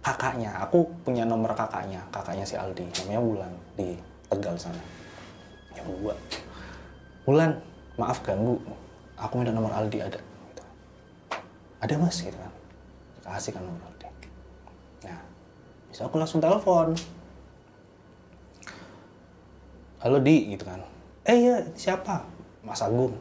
kakaknya. 0.00 0.56
Aku 0.64 0.88
punya 1.04 1.28
nomor 1.28 1.52
kakaknya 1.52 2.00
kakaknya 2.08 2.44
si 2.48 2.56
Aldi. 2.56 2.88
Namanya 3.04 3.20
Wulan 3.20 3.52
di 3.76 3.96
Tegal 4.28 4.56
sana. 4.56 4.80
Jam 5.76 5.84
dua. 6.00 6.16
Wulan 7.28 7.60
maaf 8.00 8.24
ganggu. 8.24 8.56
Aku 9.20 9.36
minta 9.36 9.52
nomor 9.52 9.76
Aldi 9.76 10.00
ada. 10.00 10.16
Gitu. 10.16 10.64
ada 11.84 11.94
mas? 12.00 12.16
Gitu 12.24 12.38
kan. 12.38 12.52
Kasih 13.28 13.52
kan 13.52 13.60
nomor 13.60 13.82
Aldi. 13.92 14.08
Nah 15.04 15.20
bisa 15.92 16.08
aku 16.08 16.16
langsung 16.16 16.40
telepon 16.40 16.96
halo 19.98 20.22
Di 20.22 20.54
gitu 20.54 20.62
kan. 20.62 20.78
Eh 21.26 21.36
iya 21.36 21.56
siapa? 21.74 22.22
Mas 22.62 22.80
Agung. 22.82 23.14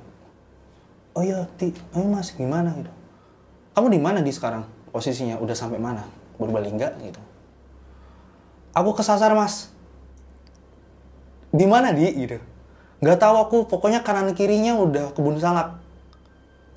Oh 1.18 1.24
iya 1.26 1.50
Di 1.58 1.74
oh 1.94 2.00
iya, 2.02 2.08
Mas 2.08 2.30
gimana? 2.34 2.74
gitu. 2.78 2.92
Kamu 3.74 3.90
di 3.90 4.00
mana 4.02 4.22
di 4.22 4.30
sekarang? 4.30 4.66
Posisinya 4.94 5.38
udah 5.42 5.54
sampai 5.58 5.82
mana? 5.82 6.06
Purbalingga 6.38 6.98
gitu. 7.02 7.22
Aku 8.78 8.94
kesasar 8.94 9.34
Mas. 9.34 9.74
Di 11.50 11.66
mana 11.66 11.94
di? 11.94 12.06
gitu. 12.14 12.38
Nggak 13.02 13.18
tahu 13.22 13.36
aku. 13.42 13.58
Pokoknya 13.66 14.06
kanan 14.06 14.34
kirinya 14.38 14.78
udah 14.78 15.14
kebun 15.18 15.42
salak. 15.42 15.82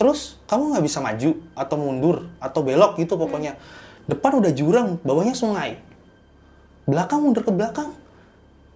Terus 0.01 0.41
kamu 0.49 0.73
nggak 0.77 0.85
bisa 0.85 1.05
maju 1.05 1.31
atau 1.53 1.77
mundur 1.77 2.17
atau 2.41 2.65
belok 2.65 2.97
gitu 2.97 3.21
pokoknya. 3.21 3.61
Depan 4.09 4.41
udah 4.41 4.53
jurang 4.57 4.97
bawahnya 5.05 5.37
sungai. 5.37 5.77
Belakang 6.89 7.21
mundur 7.21 7.45
ke 7.45 7.53
belakang 7.53 7.93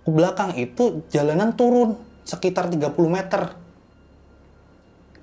ke 0.05 0.11
belakang 0.11 0.53
itu 0.55 1.01
jalanan 1.09 1.53
turun 1.53 1.97
sekitar 2.23 2.69
30 2.69 2.93
meter. 3.09 3.57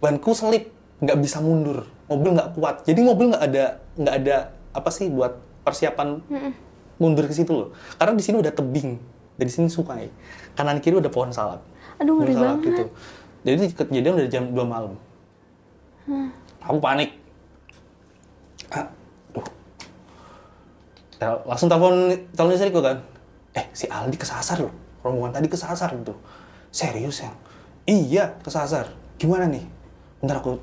Banku 0.02 0.34
selip 0.34 0.74
nggak 1.00 1.17
bisa 1.17 1.38
mundur. 1.39 1.86
Mobil 2.10 2.34
nggak 2.34 2.58
kuat. 2.58 2.76
Jadi 2.84 3.00
mobil 3.02 3.30
nggak 3.32 3.44
ada 3.46 3.65
nggak 3.96 4.15
ada 4.26 4.36
apa 4.74 4.89
sih 4.89 5.08
buat 5.08 5.38
persiapan 5.62 6.17
mundur 6.98 7.26
ke 7.26 7.34
situ 7.34 7.54
loh. 7.54 7.70
Karena 7.96 8.13
di 8.13 8.24
sini 8.26 8.41
udah 8.41 8.50
tebing 8.50 8.98
dari 9.38 9.50
sini 9.50 9.70
sungai. 9.70 10.10
Kanan 10.54 10.82
kiri 10.82 10.98
udah 10.98 11.10
pohon 11.10 11.30
salak. 11.30 11.62
Aduh, 11.98 12.17
ngeri 12.17 12.34
Pohon 12.34 12.41
salak 12.41 12.58
banget. 12.58 12.65
gitu. 12.65 12.84
Jadi 13.41 13.63
kejadian 13.74 14.13
udah 14.17 14.30
jam 14.30 14.44
2 14.50 14.65
malam. 14.65 14.94
Aku 16.62 16.78
panik. 16.78 17.17
Ah, 18.70 18.86
duh. 19.32 19.46
Tel- 21.17 21.44
langsung 21.46 21.70
telepon 21.70 21.94
telepon 22.34 22.54
istriku 22.54 22.82
kan 22.82 22.98
eh 23.58 23.66
si 23.76 23.86
Aldi 23.88 24.18
kesasar 24.18 24.62
loh. 24.62 24.74
Rombongan 25.02 25.42
tadi 25.42 25.48
kesasar 25.50 25.92
gitu. 25.98 26.14
Serius 26.72 27.26
ya 27.26 27.32
iya 27.90 28.38
kesasar. 28.42 28.92
Gimana 29.18 29.50
nih? 29.50 29.66
Bentar 30.22 30.40
aku 30.40 30.58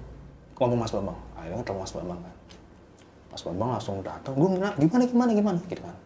ngomong 0.59 0.79
Mas 0.79 0.93
Bambang. 0.95 1.19
Akhirnya 1.35 1.63
telepon 1.63 1.83
Mas 1.83 1.95
Bambang 1.95 2.21
kan. 2.23 2.35
Mas 3.35 3.43
Bambang 3.43 3.71
langsung 3.77 4.01
datang. 4.01 4.35
Gue 4.35 4.49
gimana 4.55 4.75
gimana 4.79 5.05
gimana 5.05 5.31
gimana? 5.35 5.59
Gitu 5.67 5.83
kan. 5.83 5.97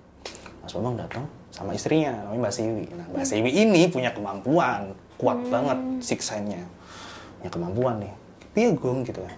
Mas 0.64 0.72
Bambang 0.72 0.96
datang 0.96 1.24
sama 1.52 1.76
istrinya 1.76 2.24
namanya 2.24 2.48
Mbak 2.48 2.54
Siwi. 2.56 2.84
Nah 2.96 3.06
Mbak 3.12 3.24
Siwi 3.28 3.50
ini 3.52 3.82
punya 3.92 4.10
kemampuan. 4.12 4.96
Kuat 5.20 5.38
banget 5.46 5.78
six 6.02 6.26
sign-nya 6.26 6.66
punya 7.38 7.50
kemampuan 7.52 7.94
nih. 8.02 8.12
Piye 8.54 8.74
gong 8.74 9.06
gitu 9.06 9.22
kan. 9.22 9.36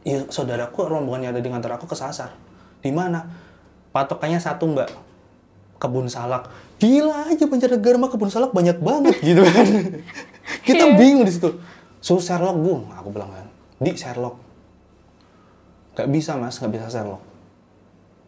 Iya, 0.00 0.24
saudaraku 0.32 0.88
rombongan 0.88 1.28
yang 1.28 1.32
ada 1.36 1.42
di 1.44 1.50
ngantar 1.52 1.76
aku 1.76 1.84
kesasar. 1.84 2.32
Di 2.80 2.88
mana? 2.88 3.28
Patokannya 3.92 4.40
satu 4.40 4.70
mbak, 4.70 4.88
kebun 5.80 6.06
salak. 6.12 6.52
Gila 6.76 7.32
aja 7.32 7.44
Banjarnegara 7.48 7.96
mah 7.96 8.12
kebun 8.12 8.28
salak 8.28 8.52
banyak 8.52 8.76
banget 8.78 9.16
gitu 9.26 9.42
kan. 9.42 9.66
Kita 10.62 10.94
bingung 11.00 11.24
di 11.24 11.32
situ. 11.32 11.56
Suruh 12.04 12.20
Sherlock 12.20 12.56
bung, 12.60 12.88
aku 12.92 13.08
bilang 13.12 13.32
kan. 13.32 13.48
Di 13.80 13.96
Sherlock. 13.96 14.36
Gak 15.96 16.08
bisa 16.12 16.36
mas, 16.36 16.60
gak 16.60 16.70
bisa 16.70 16.92
Sherlock. 16.92 17.24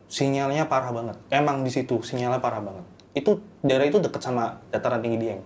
Sinyalnya 0.08 0.68
parah 0.68 0.92
banget. 0.92 1.16
Emang 1.32 1.64
di 1.64 1.72
situ 1.72 2.00
sinyalnya 2.00 2.40
parah 2.40 2.60
banget. 2.60 2.84
Itu 3.12 3.40
daerah 3.60 3.88
itu 3.88 4.00
deket 4.00 4.20
sama 4.20 4.60
dataran 4.72 5.00
tinggi 5.00 5.20
Dieng. 5.20 5.40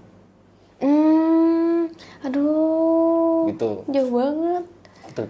Hmm, 0.83 1.91
aduh. 2.23 3.51
Gitu. 3.51 3.71
Jauh 3.91 4.11
banget. 4.11 4.65
Itu. 5.11 5.23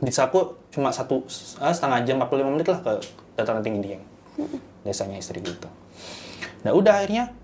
Di 0.00 0.12
Saku 0.12 0.56
cuma 0.72 0.92
satu 0.92 1.24
ah, 1.60 1.72
setengah 1.72 2.04
jam 2.04 2.20
45 2.20 2.52
menit 2.52 2.68
lah 2.68 2.80
ke 2.84 2.92
dataran 3.36 3.64
tinggi 3.64 3.80
Dieng. 3.80 4.02
Desanya 4.84 5.16
istri 5.16 5.40
gitu. 5.40 5.68
Nah 6.62 6.72
udah 6.74 7.02
akhirnya, 7.02 7.34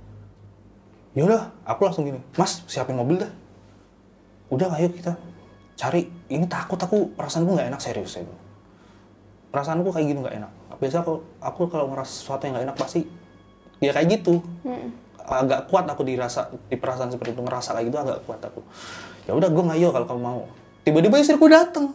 yaudah 1.14 1.50
aku 1.66 1.80
langsung 1.86 2.06
gini, 2.06 2.22
Mas 2.38 2.62
siapin 2.70 2.94
mobil 2.94 3.22
dah. 3.22 3.32
Udah 4.48 4.72
ayo 4.78 4.88
kita 4.90 5.18
cari. 5.78 6.08
Ini 6.30 6.46
takut 6.46 6.78
aku 6.78 7.12
perasaanku 7.18 7.52
nggak 7.52 7.68
enak 7.74 7.80
serius 7.82 8.16
saya. 8.16 8.24
bilang. 8.24 8.42
Perasaanku 9.52 9.88
kayak 9.90 10.06
gini 10.06 10.18
nggak 10.22 10.36
enak. 10.38 10.52
Biasa 10.78 11.02
kalau 11.02 11.26
aku 11.42 11.66
kalau 11.66 11.90
ngerasa 11.90 12.12
sesuatu 12.22 12.46
yang 12.46 12.54
nggak 12.54 12.66
enak 12.70 12.76
pasti 12.78 13.00
ya 13.82 13.90
kayak 13.90 14.22
gitu. 14.22 14.38
Agak 15.28 15.68
kuat 15.68 15.84
aku 15.84 16.06
dirasa 16.06 16.48
di 16.70 16.78
perasaan 16.78 17.12
seperti 17.12 17.36
itu 17.36 17.42
ngerasa 17.44 17.76
kayak 17.76 17.86
gitu 17.90 17.98
agak 17.98 18.18
kuat 18.24 18.40
aku. 18.40 18.62
Ya 19.26 19.34
udah 19.34 19.50
gue 19.50 19.64
ngayo 19.74 19.90
kalau 19.92 20.06
kamu 20.06 20.22
mau. 20.22 20.42
Tiba-tiba 20.86 21.20
istriku 21.20 21.50
datang 21.50 21.92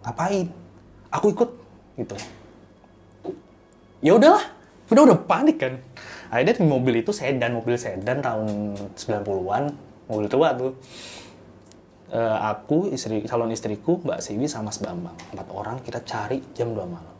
ngapain 0.00 0.48
aku 1.12 1.26
ikut 1.36 1.50
gitu 2.00 2.16
ya 4.00 4.16
udahlah 4.16 4.44
udah 4.90 5.02
udah 5.06 5.18
panik 5.22 5.62
kan? 5.62 5.78
Akhirnya 6.30 6.54
di 6.58 6.66
mobil 6.66 6.94
itu 7.02 7.14
sedan 7.14 7.54
mobil 7.54 7.78
sedan 7.78 8.18
tahun 8.22 8.74
90-an 8.98 9.64
mobil 10.10 10.26
tua 10.26 10.54
tuh. 10.58 10.74
Eh, 12.10 12.36
aku 12.42 12.90
istri 12.90 13.22
calon 13.22 13.54
istriku 13.54 14.02
Mbak 14.02 14.18
Siwi 14.18 14.50
sama 14.50 14.74
Mas 14.74 14.82
Bambang. 14.82 15.14
Empat 15.30 15.48
orang 15.54 15.78
kita 15.86 16.02
cari 16.02 16.42
jam 16.58 16.74
2 16.74 16.82
malam. 16.90 17.16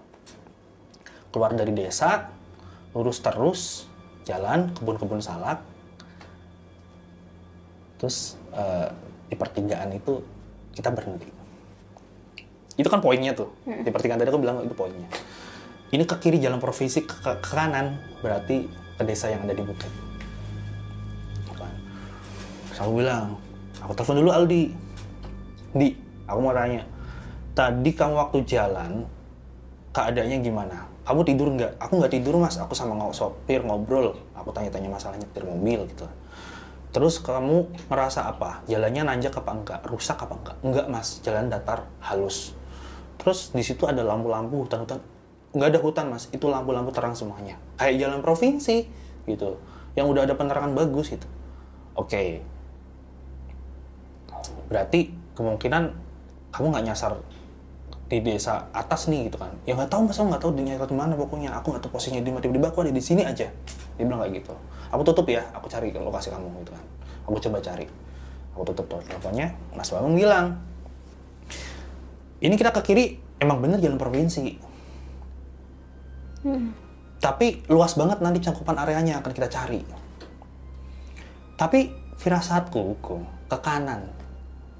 Keluar 1.31 1.55
dari 1.55 1.71
desa 1.71 2.35
lurus 2.91 3.23
terus 3.23 3.87
jalan 4.27 4.75
kebun-kebun 4.75 5.23
salak. 5.23 5.63
Terus 8.03 8.35
eh, 8.51 8.91
di 9.31 9.39
pertigaan 9.39 9.95
itu 9.95 10.19
kita 10.75 10.91
berhenti. 10.91 11.31
Itu 12.75 12.91
kan 12.91 12.99
poinnya 12.99 13.31
tuh. 13.31 13.55
Di 13.63 13.91
pertigaan 13.95 14.19
tadi 14.19 14.31
aku 14.35 14.43
bilang 14.43 14.59
itu 14.67 14.75
poinnya 14.75 15.07
ini 15.91 16.07
ke 16.07 16.17
kiri 16.19 16.39
jalan 16.39 16.63
provinsi 16.63 17.03
ke, 17.07 17.15
ke- 17.19 17.39
ke 17.43 17.51
kanan. 17.51 17.99
Berarti 18.23 18.67
ke 18.71 19.03
desa 19.03 19.31
yang 19.31 19.47
ada 19.47 19.55
di 19.55 19.65
bukit. 19.65 19.91
Aku 22.81 22.97
bilang 22.97 23.37
aku 23.85 23.93
telepon 23.93 24.25
dulu 24.25 24.31
Aldi. 24.33 24.73
Di 25.77 25.93
aku 26.25 26.39
mau 26.41 26.57
tanya. 26.57 26.81
Tadi 27.53 27.91
kamu 27.93 28.15
waktu 28.17 28.39
jalan 28.49 29.05
keadaannya 29.93 30.39
gimana? 30.41 30.89
Kamu 31.05 31.21
tidur 31.27 31.53
nggak? 31.53 31.77
Aku 31.77 32.01
nggak 32.01 32.13
tidur 32.17 32.41
mas. 32.41 32.57
Aku 32.57 32.73
sama 32.73 32.97
ngo- 32.97 33.13
sopir 33.13 33.61
ngobrol. 33.61 34.17
Aku 34.33 34.49
tanya-tanya 34.55 34.89
masalah 34.89 35.21
nyetir 35.21 35.45
mobil 35.45 35.85
gitu. 35.93 36.09
Terus 36.91 37.21
kamu 37.23 37.69
ngerasa 37.87 38.27
apa? 38.33 38.65
Jalannya 38.67 39.07
nanjak 39.07 39.37
apa 39.39 39.51
enggak? 39.55 39.81
Rusak 39.87 40.17
apa 40.17 40.35
enggak? 40.41 40.57
Enggak 40.65 40.87
mas, 40.91 41.21
jalan 41.23 41.47
datar, 41.47 41.87
halus. 42.03 42.57
Terus 43.21 43.53
di 43.53 43.63
situ 43.63 43.85
ada 43.87 44.01
lampu-lampu, 44.03 44.65
hutan-hutan. 44.67 44.99
Enggak 45.51 45.75
ada 45.75 45.81
hutan 45.83 46.07
mas, 46.15 46.31
itu 46.31 46.47
lampu-lampu 46.47 46.95
terang 46.95 47.15
semuanya. 47.15 47.59
Kayak 47.75 48.07
jalan 48.07 48.21
provinsi 48.23 48.87
gitu, 49.27 49.59
yang 49.99 50.07
udah 50.07 50.23
ada 50.27 50.39
penerangan 50.39 50.73
bagus 50.79 51.11
gitu. 51.11 51.27
Oke, 51.99 52.41
berarti 54.71 55.11
kemungkinan 55.35 55.91
kamu 56.55 56.67
nggak 56.71 56.87
nyasar 56.87 57.19
di 58.11 58.19
desa 58.23 58.71
atas 58.75 59.07
nih 59.07 59.31
gitu 59.31 59.39
kan? 59.39 59.55
Ya 59.67 59.75
nggak 59.79 59.91
tahu 59.91 60.11
mas. 60.11 60.19
Aku 60.19 60.31
nggak 60.31 60.43
tahu 60.43 60.53
di 60.59 60.67
di 60.67 60.97
mana 60.99 61.15
pokoknya. 61.15 61.55
Aku 61.59 61.75
nggak 61.75 61.83
tahu 61.87 61.95
posisinya 61.95 62.23
di 62.23 62.31
mana. 62.35 62.43
Tiba-tiba 62.43 62.71
aku 62.71 62.83
ada 62.83 62.91
di 62.95 63.03
sini 63.03 63.23
aja. 63.23 63.47
Dia 63.99 64.03
bilang 64.03 64.23
kayak 64.23 64.43
gitu. 64.43 64.55
Aku 64.91 65.03
tutup 65.07 65.27
ya. 65.31 65.47
Aku 65.55 65.71
cari 65.71 65.95
lokasi 65.95 66.35
kamu 66.35 66.47
gitu 66.67 66.75
kan. 66.75 66.85
Aku 67.27 67.39
coba 67.39 67.59
cari. 67.63 67.87
Aku 68.55 68.63
tutup 68.67 68.87
teleponnya. 69.07 69.55
Mas 69.75 69.91
bambang 69.95 70.19
bilang 70.19 70.47
ini 72.43 72.55
kita 72.59 72.75
ke 72.75 72.83
kiri. 72.83 73.07
Emang 73.39 73.63
bener 73.63 73.79
jalan 73.79 73.97
provinsi 73.97 74.70
tapi 77.21 77.61
luas 77.69 77.93
banget 78.01 78.25
nanti 78.25 78.41
cangkupan 78.41 78.81
areanya 78.81 79.21
akan 79.21 79.33
kita 79.37 79.49
cari. 79.53 79.85
Tapi 81.61 81.93
firasatku 82.17 82.81
Gung, 83.05 83.29
ke 83.45 83.59
kanan. 83.61 84.09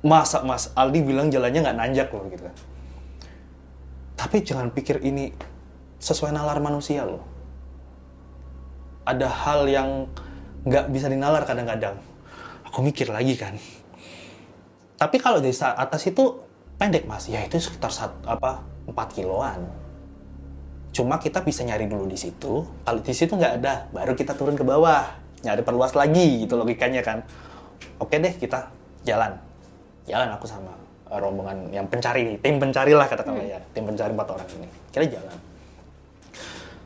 Masa 0.01 0.41
mas 0.41 0.73
Aldi 0.73 1.05
bilang 1.05 1.29
jalannya 1.29 1.61
nggak 1.61 1.77
nanjak 1.77 2.09
loh 2.09 2.25
gitu 2.33 2.49
kan. 2.49 2.57
Tapi 4.17 4.37
jangan 4.41 4.73
pikir 4.73 5.05
ini 5.05 5.29
sesuai 6.01 6.33
nalar 6.33 6.57
manusia 6.65 7.05
loh. 7.05 7.21
Ada 9.05 9.29
hal 9.29 9.69
yang 9.69 10.09
nggak 10.65 10.89
bisa 10.89 11.13
dinalar 11.13 11.45
kadang-kadang. 11.45 12.01
Aku 12.65 12.81
mikir 12.81 13.13
lagi 13.13 13.37
kan. 13.37 13.61
Tapi 14.97 15.17
kalau 15.21 15.45
dari 15.45 15.53
atas 15.53 16.09
itu 16.09 16.41
pendek 16.81 17.05
mas. 17.05 17.29
Ya 17.29 17.45
itu 17.45 17.61
sekitar 17.61 17.93
sat, 17.93 18.13
apa 18.25 18.65
4 18.89 18.97
kiloan 19.13 19.80
cuma 20.91 21.23
kita 21.23 21.43
bisa 21.47 21.63
nyari 21.63 21.87
dulu 21.87 22.11
di 22.11 22.19
situ. 22.19 22.67
Kalau 22.67 23.01
di 23.01 23.15
situ 23.15 23.33
nggak 23.35 23.63
ada 23.63 23.87
baru 23.95 24.13
kita 24.19 24.35
turun 24.35 24.59
ke 24.59 24.67
bawah. 24.67 25.07
Nyari 25.41 25.63
perluas 25.65 25.95
lagi 25.97 26.45
gitu 26.45 26.59
logikanya 26.59 27.01
kan. 27.01 27.25
Oke 28.03 28.19
deh 28.19 28.35
kita 28.37 28.69
jalan. 29.07 29.33
Jalan 30.05 30.29
aku 30.35 30.45
sama 30.51 30.75
eh, 31.09 31.19
rombongan 31.19 31.71
yang 31.71 31.87
pencari 31.87 32.27
nih 32.27 32.37
tim 32.43 32.59
pencari 32.59 32.93
lah 32.93 33.07
katakanlah 33.07 33.47
ya 33.47 33.59
tim 33.73 33.87
pencari 33.87 34.11
empat 34.13 34.29
orang 34.35 34.49
ini. 34.59 34.69
Kita 34.91 35.07
jalan. 35.07 35.37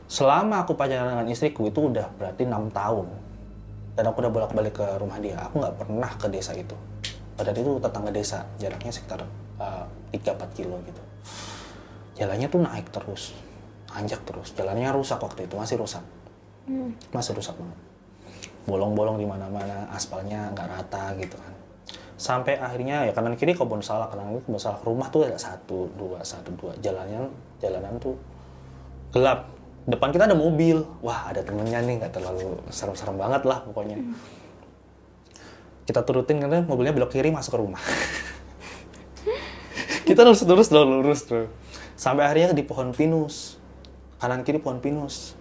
Selama 0.07 0.63
aku 0.63 0.79
pacaran 0.79 1.11
dengan 1.11 1.27
istriku 1.27 1.67
itu 1.67 1.91
udah 1.91 2.07
berarti 2.15 2.47
enam 2.47 2.71
tahun. 2.71 3.09
Dan 3.95 4.11
aku 4.11 4.27
udah 4.27 4.31
bolak 4.31 4.53
balik 4.55 4.75
ke 4.79 4.87
rumah 4.99 5.19
dia. 5.19 5.39
Aku 5.51 5.63
nggak 5.63 5.75
pernah 5.75 6.11
ke 6.19 6.27
desa 6.31 6.55
itu. 6.55 6.75
Padahal 7.35 7.59
itu 7.59 7.73
tetangga 7.83 8.11
desa. 8.15 8.47
Jaraknya 8.59 8.91
sekitar 8.95 9.23
tiga 10.11 10.35
3-4 10.39 10.59
kilo 10.59 10.79
gitu. 10.87 11.03
Jalannya 12.15 12.47
tuh 12.47 12.63
naik 12.63 12.87
terus 12.95 13.35
anjak 13.95 14.21
terus. 14.27 14.53
Jalannya 14.59 14.91
rusak 14.91 15.23
waktu 15.23 15.47
itu 15.47 15.55
masih 15.55 15.79
rusak. 15.79 16.03
Masih 17.15 17.33
rusak 17.33 17.55
banget. 17.55 17.79
Bolong-bolong 18.67 19.21
di 19.21 19.27
mana-mana 19.29 19.87
aspalnya 19.95 20.51
nggak 20.53 20.67
rata 20.69 21.15
gitu 21.17 21.39
kan. 21.39 21.55
Sampai 22.15 22.59
akhirnya 22.59 23.07
ya 23.07 23.13
kanan 23.15 23.35
kiri 23.39 23.55
kebun 23.55 23.83
salak 23.83 24.11
kanan 24.11 24.35
kiri 24.35 24.43
kebun 24.45 24.61
salak. 24.61 24.83
Rumah 24.83 25.09
tuh 25.15 25.31
ada 25.31 25.39
satu 25.39 25.89
dua 25.95 26.21
satu 26.27 26.51
dua. 26.59 26.75
Jalannya 26.83 27.31
jalanan 27.63 27.95
tuh 28.03 28.19
gelap. 29.15 29.47
Depan 29.85 30.11
kita 30.11 30.27
ada 30.27 30.37
mobil. 30.37 30.83
Wah 31.05 31.31
ada 31.31 31.45
temennya 31.45 31.79
nih 31.85 32.03
nggak 32.03 32.13
terlalu 32.17 32.59
serem-serem 32.73 33.15
banget 33.15 33.47
lah 33.47 33.63
pokoknya. 33.63 34.01
Kita 35.85 36.01
turutin 36.01 36.41
karena 36.41 36.65
mobilnya 36.65 36.97
belok 36.97 37.13
kiri 37.13 37.29
masuk 37.29 37.55
ke 37.55 37.59
rumah. 37.61 37.83
Kita 40.09 40.21
lurus 40.21 40.45
lurus 40.45 40.69
loh 40.69 40.85
lurus 40.85 41.25
tuh 41.25 41.49
sampai 41.95 42.27
akhirnya 42.27 42.53
di 42.53 42.67
pohon 42.67 42.91
pinus 42.91 43.54
kanan 44.25 44.41
kiri 44.41 44.57
pohon 44.57 44.81
pinus. 44.81 45.37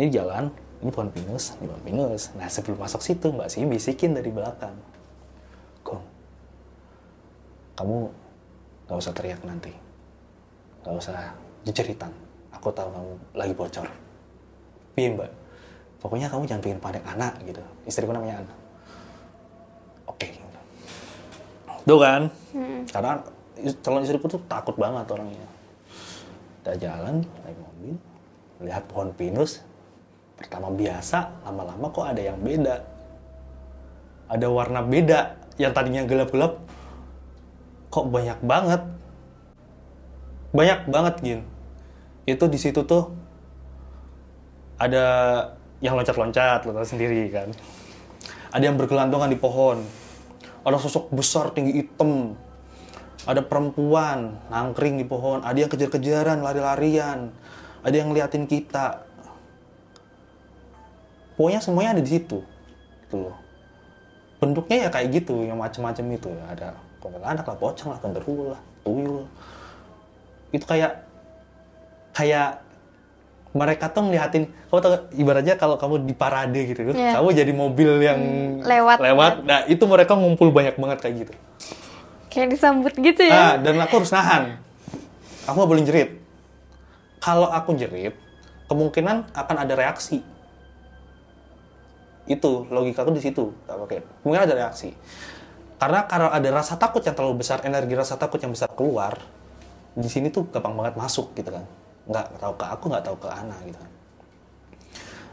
Ini 0.00 0.08
jalan 0.08 0.48
ini 0.80 0.88
pohon 0.88 1.12
pinus 1.12 1.52
ini 1.60 1.68
pohon 1.68 1.84
pinus. 1.84 2.32
Nah 2.32 2.48
sebelum 2.48 2.80
masuk 2.80 3.04
situ 3.04 3.28
mbak 3.28 3.52
sih 3.52 3.60
bisikin 3.68 4.16
dari 4.16 4.32
belakang. 4.32 4.72
Gong. 5.84 6.00
Kamu 7.76 8.08
nggak 8.88 8.96
usah 8.96 9.12
teriak 9.12 9.44
nanti. 9.44 9.76
Nggak 10.80 10.96
usah 10.96 11.36
jejeritan. 11.68 12.08
Aku 12.56 12.72
tahu 12.72 12.88
kamu 12.88 13.12
lagi 13.36 13.52
bocor. 13.52 13.84
Iya 14.96 15.12
mbak? 15.12 15.30
Pokoknya 16.00 16.32
kamu 16.32 16.48
jangan 16.48 16.64
bikin 16.64 16.80
panik 16.80 17.04
anak 17.04 17.36
gitu. 17.44 17.60
Istriku 17.84 18.16
namanya 18.16 18.40
Ana. 18.40 18.54
Oke. 20.08 20.40
Tuh 21.84 22.00
kan? 22.00 22.32
Karena 22.88 23.20
is- 23.60 23.76
calon 23.84 24.08
istriku 24.08 24.24
tuh 24.24 24.40
takut 24.48 24.72
banget 24.80 25.04
orangnya 25.12 25.57
kita 26.68 26.84
jalan 26.84 27.24
naik 27.24 27.56
mobil 27.56 27.96
lihat 28.60 28.84
pohon 28.92 29.08
pinus. 29.16 29.64
Pertama 30.36 30.68
biasa 30.68 31.40
lama-lama 31.48 31.88
kok 31.88 32.04
ada 32.04 32.20
yang 32.20 32.36
beda. 32.44 32.84
Ada 34.28 34.52
warna 34.52 34.84
beda 34.84 35.40
yang 35.56 35.72
tadinya 35.72 36.04
gelap-gelap. 36.04 36.60
Kok 37.88 38.12
banyak 38.12 38.44
banget? 38.44 38.84
Banyak 40.52 40.92
banget 40.92 41.14
gin. 41.24 41.40
Itu 42.28 42.44
di 42.52 42.60
situ 42.60 42.84
tuh 42.84 43.16
ada 44.76 45.04
yang 45.80 45.96
loncat-loncat 45.96 46.68
lo 46.68 46.84
sendiri 46.84 47.32
kan. 47.32 47.48
Ada 48.52 48.68
yang 48.68 48.76
bergelantungan 48.76 49.32
di 49.32 49.40
pohon. 49.40 49.80
Ada 50.68 50.76
sosok 50.76 51.16
besar 51.16 51.48
tinggi 51.56 51.80
hitam 51.80 52.36
ada 53.26 53.42
perempuan 53.42 54.38
nangkring 54.46 55.00
di 55.00 55.06
pohon 55.08 55.42
ada 55.42 55.58
yang 55.58 55.70
kejar-kejaran 55.72 56.38
lari-larian 56.38 57.34
ada 57.82 57.94
yang 57.94 58.10
ngeliatin 58.10 58.44
kita. 58.44 59.06
Pokoknya 61.38 61.60
semuanya 61.62 61.90
ada 61.98 62.02
di 62.02 62.10
situ 62.10 62.42
gitu 63.06 63.16
loh. 63.30 63.36
Bentuknya 64.42 64.86
ya 64.86 64.88
kayak 64.90 65.08
gitu 65.14 65.46
yang 65.46 65.58
macam-macam 65.58 66.04
itu. 66.14 66.28
Ya 66.34 66.44
ada 66.50 66.68
kuntilanak 66.98 67.46
lah 67.46 67.56
pocong 67.58 67.94
lah 67.94 67.98
genderuwo 68.02 68.54
lah 68.58 68.60
tuyul. 68.82 69.24
Itu 70.50 70.66
kayak 70.66 71.06
kayak 72.14 72.66
mereka 73.54 73.88
tuh 73.88 74.04
ngeliatin 74.04 74.50
kamu 74.68 74.78
tau 74.84 74.90
gak, 74.92 75.02
ibaratnya 75.16 75.54
kalau 75.56 75.80
kamu 75.80 76.04
di 76.04 76.12
parade 76.12 76.60
gitu 76.68 76.92
Iya. 76.92 77.16
kamu 77.16 77.28
jadi 77.32 77.52
mobil 77.54 77.90
yang 78.04 78.20
lewat. 78.60 78.98
lewat. 79.00 79.32
Nah 79.46 79.64
itu 79.64 79.80
mereka 79.88 80.12
ngumpul 80.18 80.52
banyak 80.52 80.76
banget 80.76 80.98
kayak 81.00 81.14
gitu 81.26 81.32
Kayak 82.28 82.56
disambut 82.56 82.92
gitu 82.96 83.24
ya. 83.24 83.36
ah 83.36 83.54
dan 83.56 83.80
aku 83.80 84.04
harus 84.04 84.12
nahan. 84.12 84.60
Aku 85.48 85.56
nggak 85.56 85.70
boleh 85.70 85.84
jerit. 85.84 86.10
Kalau 87.18 87.48
aku 87.48 87.72
jerit 87.74 88.14
kemungkinan 88.68 89.32
akan 89.32 89.56
ada 89.56 89.74
reaksi. 89.74 90.20
Itu 92.28 92.68
logika 92.68 93.02
aku 93.02 93.16
di 93.16 93.24
situ. 93.24 93.50
Pakai 93.64 94.04
mungkin 94.22 94.44
ada 94.44 94.54
reaksi. 94.54 94.92
Karena 95.80 96.04
kalau 96.04 96.28
ada 96.28 96.48
rasa 96.52 96.76
takut 96.76 97.00
yang 97.00 97.16
terlalu 97.16 97.40
besar 97.40 97.64
energi 97.64 97.94
rasa 97.96 98.20
takut 98.20 98.42
yang 98.42 98.52
besar 98.52 98.68
keluar 98.74 99.16
di 99.94 100.06
sini 100.10 100.28
tuh 100.28 100.46
gampang 100.52 100.76
banget 100.76 100.94
masuk 101.00 101.32
gitu 101.32 101.48
kan. 101.48 101.64
Nggak 102.04 102.26
tahu 102.36 102.52
ke 102.60 102.64
aku 102.68 102.84
nggak 102.92 103.04
tahu 103.08 103.16
ke 103.24 103.28
Ana 103.32 103.56
gitu 103.64 103.78
kan. 103.80 103.90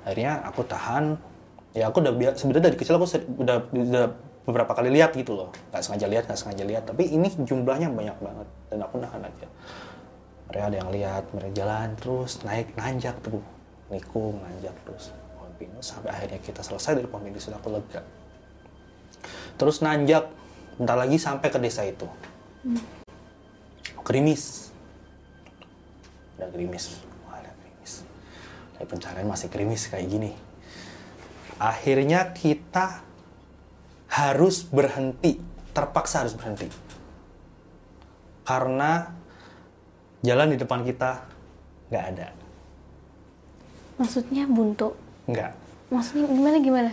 Akhirnya 0.07 0.33
aku 0.47 0.61
tahan. 0.63 1.05
Ya 1.75 1.91
aku 1.91 1.99
udah 1.99 2.13
sebenarnya 2.39 2.71
dari 2.71 2.77
kecil 2.79 2.95
aku 2.95 3.07
udah, 3.43 3.57
udah 3.67 4.05
beberapa 4.45 4.71
kali 4.77 4.93
lihat 4.93 5.17
gitu 5.17 5.33
loh. 5.33 5.49
Nggak 5.73 5.81
sengaja 5.81 6.07
lihat 6.07 6.23
nggak 6.29 6.39
sengaja 6.39 6.63
lihat. 6.63 6.83
Tapi 6.85 7.09
ini 7.09 7.27
jumlahnya 7.33 7.89
banyak 7.89 8.17
banget. 8.21 8.47
Dan 8.69 8.79
aku 8.85 8.95
nahan 9.01 9.25
aja. 9.25 9.47
Mereka 10.45 10.63
ada 10.69 10.77
yang 10.77 10.89
lihat 10.93 11.23
mereka 11.33 11.51
jalan 11.57 11.89
terus. 11.97 12.31
Naik 12.45 12.77
nanjak 12.77 13.17
tuh. 13.25 13.41
Nikung 13.89 14.37
nanjak 14.39 14.77
terus. 14.85 15.11
Pohon 15.33 15.51
pinus 15.57 15.85
sampai 15.89 16.13
akhirnya 16.13 16.39
kita 16.39 16.61
selesai 16.61 17.01
dari 17.01 17.09
pohon 17.09 17.25
pinus 17.25 17.49
aku 17.49 17.73
lega. 17.73 18.05
Terus 19.57 19.81
nanjak. 19.81 20.29
Bentar 20.75 20.99
lagi 20.99 21.17
sampai 21.17 21.49
ke 21.49 21.57
desa 21.57 21.81
itu. 21.87 22.05
Gerimis. 24.05 24.69
Ada 26.37 26.51
gerimis. 26.53 27.01
Wah, 27.25 27.41
ada 27.41 27.49
gerimis. 27.63 28.05
Dari 28.77 28.85
pencarian 28.85 29.25
masih 29.25 29.47
gerimis 29.49 29.87
kayak 29.89 30.05
gini. 30.05 30.31
Akhirnya 31.55 32.35
kita 32.35 32.99
harus 34.15 34.63
berhenti 34.63 35.37
terpaksa 35.75 36.23
harus 36.23 36.31
berhenti 36.33 36.71
karena 38.47 39.11
jalan 40.21 40.53
di 40.53 40.57
depan 40.57 40.81
kita 40.81 41.25
nggak 41.91 42.05
ada 42.15 42.27
Maksudnya 43.95 44.43
buntu. 44.45 44.91
nggak 45.25 45.51
Maksudnya 45.87 46.27
gimana 46.27 46.57
gimana? 46.59 46.91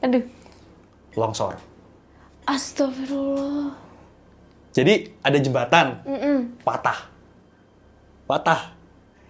Aduh. 0.00 0.24
longsor 1.12 1.56
Astagfirullah. 2.44 3.74
jadi 4.70 5.12
ada 5.20 5.38
jembatan 5.38 5.86
Mm-mm. 6.04 6.60
patah 6.62 7.08
patah 8.24 8.72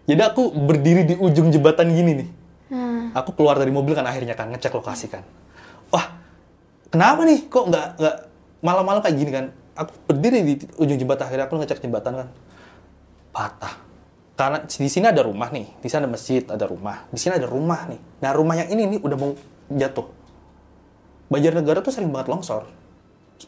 jadi 0.04 0.28
aku 0.28 0.50
berdiri 0.52 1.02
di 1.04 1.14
ujung 1.14 1.48
jembatan 1.48 1.90
gini 1.90 2.12
nih 2.18 2.30
Nah, 2.70 3.10
aku 3.18 3.34
keluar 3.34 3.58
dari 3.58 3.74
mobil 3.74 3.98
kan 3.98 4.06
akhirnya 4.06 4.38
kan 4.38 4.46
ngecek 4.46 4.70
lokasi 4.70 5.10
kan 5.10 5.26
kenapa 6.90 7.24
nih? 7.24 7.46
Kok 7.46 7.64
nggak 7.70 7.86
nggak 7.96 8.16
malam-malam 8.60 9.00
kayak 9.00 9.16
gini 9.16 9.30
kan? 9.32 9.46
Aku 9.78 9.90
berdiri 10.10 10.44
di 10.44 10.54
ujung 10.76 10.98
jembatan 10.98 11.24
akhirnya 11.30 11.46
aku 11.48 11.56
ngecek 11.56 11.80
jembatan 11.80 12.12
kan. 12.26 12.28
Patah. 13.30 13.74
Karena 14.36 14.58
di 14.64 14.88
sini 14.88 15.06
ada 15.06 15.22
rumah 15.24 15.48
nih 15.52 15.68
di 15.80 15.88
sana 15.88 16.08
ada 16.08 16.12
masjid 16.12 16.42
ada 16.44 16.66
rumah. 16.66 17.06
Di 17.08 17.18
sini 17.20 17.38
ada 17.38 17.48
rumah 17.48 17.88
nih. 17.88 18.00
Nah 18.20 18.30
rumah 18.34 18.54
yang 18.58 18.68
ini 18.72 18.96
nih 18.96 19.00
udah 19.00 19.16
mau 19.16 19.32
jatuh. 19.70 20.06
Banjarnegara 21.30 21.80
tuh 21.80 21.94
sering 21.94 22.10
banget 22.10 22.28
longsor. 22.28 22.66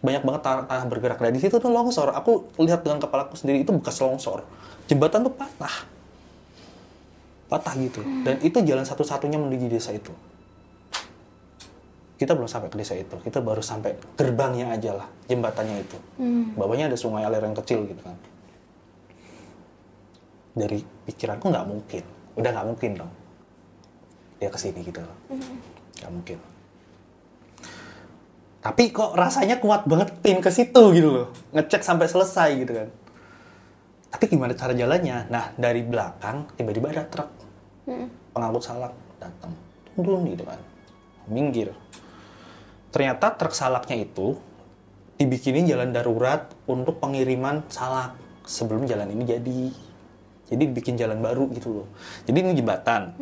Banyak 0.00 0.22
banget 0.24 0.40
tanah, 0.46 0.64
tanah 0.70 0.86
bergerak. 0.88 1.18
Nah 1.20 1.32
di 1.34 1.40
situ 1.42 1.58
tuh 1.58 1.68
longsor. 1.68 2.14
Aku 2.16 2.48
lihat 2.62 2.86
dengan 2.86 3.02
kepalaku 3.02 3.36
sendiri 3.36 3.66
itu 3.66 3.72
bekas 3.74 3.98
longsor. 4.00 4.46
Jembatan 4.86 5.26
tuh 5.26 5.34
patah. 5.34 5.88
Patah 7.50 7.74
gitu. 7.76 8.00
Dan 8.24 8.40
itu 8.40 8.56
jalan 8.64 8.86
satu-satunya 8.86 9.36
menuju 9.36 9.68
desa 9.68 9.92
itu 9.92 10.12
kita 12.22 12.38
belum 12.38 12.46
sampai 12.46 12.70
ke 12.70 12.78
desa 12.78 12.94
itu. 12.94 13.18
Kita 13.18 13.42
baru 13.42 13.58
sampai 13.58 13.98
gerbangnya 14.14 14.70
aja 14.70 14.94
lah 14.94 15.08
jembatannya 15.26 15.76
itu. 15.82 15.98
Bawahnya 16.54 16.86
ada 16.86 16.94
sungai 16.94 17.26
alir 17.26 17.42
yang 17.42 17.58
kecil 17.58 17.82
gitu 17.90 17.98
kan. 17.98 18.14
Dari 20.54 20.78
pikiranku 20.78 21.50
nggak 21.50 21.66
mungkin. 21.66 22.04
Udah 22.38 22.50
nggak 22.54 22.66
mungkin 22.70 22.90
dong. 22.94 23.12
Dia 24.38 24.54
ke 24.54 24.58
sini 24.62 24.86
gitu 24.86 25.02
loh. 25.02 25.18
Nggak 25.98 26.12
mungkin. 26.14 26.38
Tapi 28.62 28.94
kok 28.94 29.18
rasanya 29.18 29.58
kuat 29.58 29.90
banget 29.90 30.14
pin 30.22 30.38
ke 30.38 30.54
situ 30.54 30.94
gitu 30.94 31.10
loh. 31.10 31.26
Ngecek 31.50 31.82
sampai 31.82 32.06
selesai 32.06 32.50
gitu 32.62 32.72
kan. 32.78 32.88
Tapi 34.14 34.24
gimana 34.30 34.54
cara 34.54 34.70
jalannya? 34.70 35.26
Nah 35.26 35.50
dari 35.58 35.82
belakang 35.82 36.54
tiba-tiba 36.54 36.94
ada 36.94 37.02
truk. 37.10 37.30
Pengangkut 38.30 38.62
salak 38.62 38.94
datang. 39.18 39.50
Turun 39.98 40.30
gitu 40.30 40.46
kan. 40.46 40.62
Minggir 41.26 41.74
ternyata 42.92 43.32
truk 43.34 43.56
salaknya 43.56 44.04
itu 44.04 44.36
dibikinin 45.16 45.64
jalan 45.64 45.90
darurat 45.90 46.52
untuk 46.68 47.00
pengiriman 47.00 47.64
salak 47.72 48.14
sebelum 48.44 48.84
jalan 48.84 49.08
ini 49.10 49.24
jadi. 49.24 49.62
Jadi 50.52 50.62
dibikin 50.68 51.00
jalan 51.00 51.24
baru 51.24 51.48
gitu 51.56 51.80
loh. 51.80 51.88
Jadi 52.28 52.36
ini 52.44 52.52
jembatan. 52.52 53.16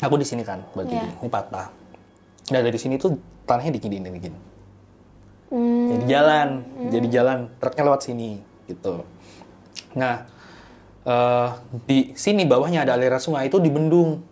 Aku 0.00 0.16
di 0.18 0.26
sini 0.26 0.42
kan 0.42 0.64
berdiri 0.74 0.98
Iya. 0.98 1.22
ini 1.22 1.28
patah. 1.30 1.70
Nah 2.50 2.60
dari 2.64 2.78
sini 2.80 2.98
tuh 2.98 3.14
tanahnya 3.46 3.78
dikini 3.78 4.02
dikini 4.02 4.40
Hmm. 5.50 5.90
jadi 5.90 6.04
jalan 6.06 6.48
jadi 6.94 7.06
jalan 7.10 7.38
truknya 7.58 7.82
lewat 7.90 8.06
sini 8.06 8.38
gitu. 8.70 9.02
Nah 9.98 10.22
eh, 11.02 11.48
di 11.90 12.14
sini 12.14 12.46
bawahnya 12.46 12.86
ada 12.86 12.94
aliran 12.94 13.18
sungai 13.18 13.50
itu 13.50 13.58
dibendung 13.58 14.22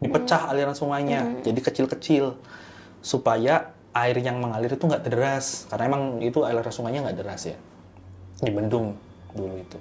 dipecah 0.00 0.48
aliran 0.48 0.72
sungainya. 0.72 1.44
Jadi 1.44 1.60
kecil-kecil 1.60 2.24
supaya 3.04 3.76
air 3.92 4.16
yang 4.24 4.40
mengalir 4.40 4.72
itu 4.72 4.80
nggak 4.80 5.04
deras. 5.04 5.68
Karena 5.68 5.92
emang 5.92 6.24
itu 6.24 6.40
aliran 6.40 6.72
sungainya 6.72 7.04
nggak 7.04 7.18
deras 7.20 7.44
ya. 7.44 7.56
Dibendung 8.40 8.96
dulu 9.36 9.60
itu. 9.60 9.76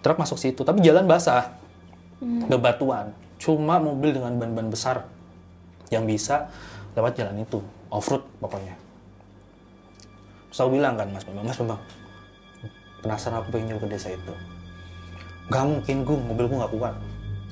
Truk 0.00 0.16
masuk 0.16 0.40
situ 0.40 0.64
tapi 0.64 0.80
jalan 0.80 1.04
basah. 1.04 1.52
Bebatuan. 2.20 3.12
Cuma 3.36 3.76
mobil 3.76 4.16
dengan 4.16 4.36
ban-ban 4.40 4.72
besar 4.72 5.04
yang 5.92 6.08
bisa 6.08 6.48
lewat 6.96 7.20
jalan 7.20 7.44
itu. 7.44 7.60
Off 7.92 8.08
road 8.08 8.24
pokoknya. 8.40 8.76
Terus 10.50 10.66
aku 10.66 10.70
bilang 10.76 10.98
kan 10.98 11.06
Mas 11.14 11.22
Bambang, 11.22 11.46
Mas 11.46 11.58
Bambang, 11.62 11.80
penasaran 13.06 13.38
aku 13.38 13.54
pengen 13.54 13.70
nyoba 13.70 13.86
ke 13.86 13.88
desa 13.94 14.10
itu. 14.10 14.34
Gak 15.46 15.62
mungkin 15.62 16.02
gue, 16.02 16.16
mobilku 16.18 16.58
gak 16.58 16.74
kuat. 16.74 16.94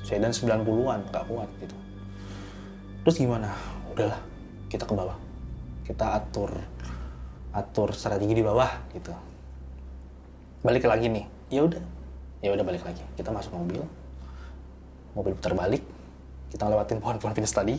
Sedan 0.03 0.35
90-an, 0.35 0.99
gak 1.07 1.25
kuat 1.31 1.47
gitu. 1.63 1.75
Terus 3.07 3.15
gimana? 3.15 3.55
Udahlah, 3.95 4.19
kita 4.69 4.85
ke 4.85 4.93
bawah. 4.93 5.17
Kita 5.83 6.15
atur 6.15 6.53
atur 7.49 7.89
strategi 7.97 8.37
di 8.37 8.45
bawah 8.45 8.69
gitu. 8.93 9.11
Balik 10.61 10.85
lagi 10.85 11.09
nih. 11.09 11.25
Ya 11.49 11.65
udah. 11.65 11.81
Ya 12.39 12.53
udah 12.53 12.63
balik 12.63 12.85
lagi. 12.85 13.01
Kita 13.17 13.33
masuk 13.33 13.57
mobil. 13.57 13.81
Mobil 15.17 15.33
putar 15.33 15.57
balik. 15.57 15.81
Kita 16.53 16.69
lewatin 16.69 17.01
pohon-pohon 17.01 17.33
pinus 17.33 17.53
tadi. 17.53 17.75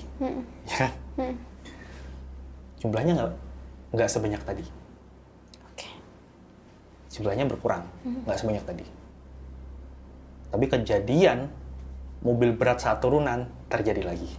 Ya. 0.66 0.90
kan? 1.16 1.34
Jumlahnya 2.82 3.12
nggak 3.14 3.30
nggak 3.94 4.08
sebanyak 4.10 4.42
tadi. 4.42 4.64
Oke. 5.70 5.88
jumlahnya 7.10 7.44
berkurang 7.50 7.84
nggak 8.06 8.38
sebanyak 8.38 8.64
tadi 8.64 8.86
tapi 10.50 10.64
kejadian 10.66 11.50
mobil 12.22 12.54
berat 12.54 12.82
saat 12.82 13.02
turunan 13.02 13.50
terjadi 13.66 14.02
lagi 14.06 14.30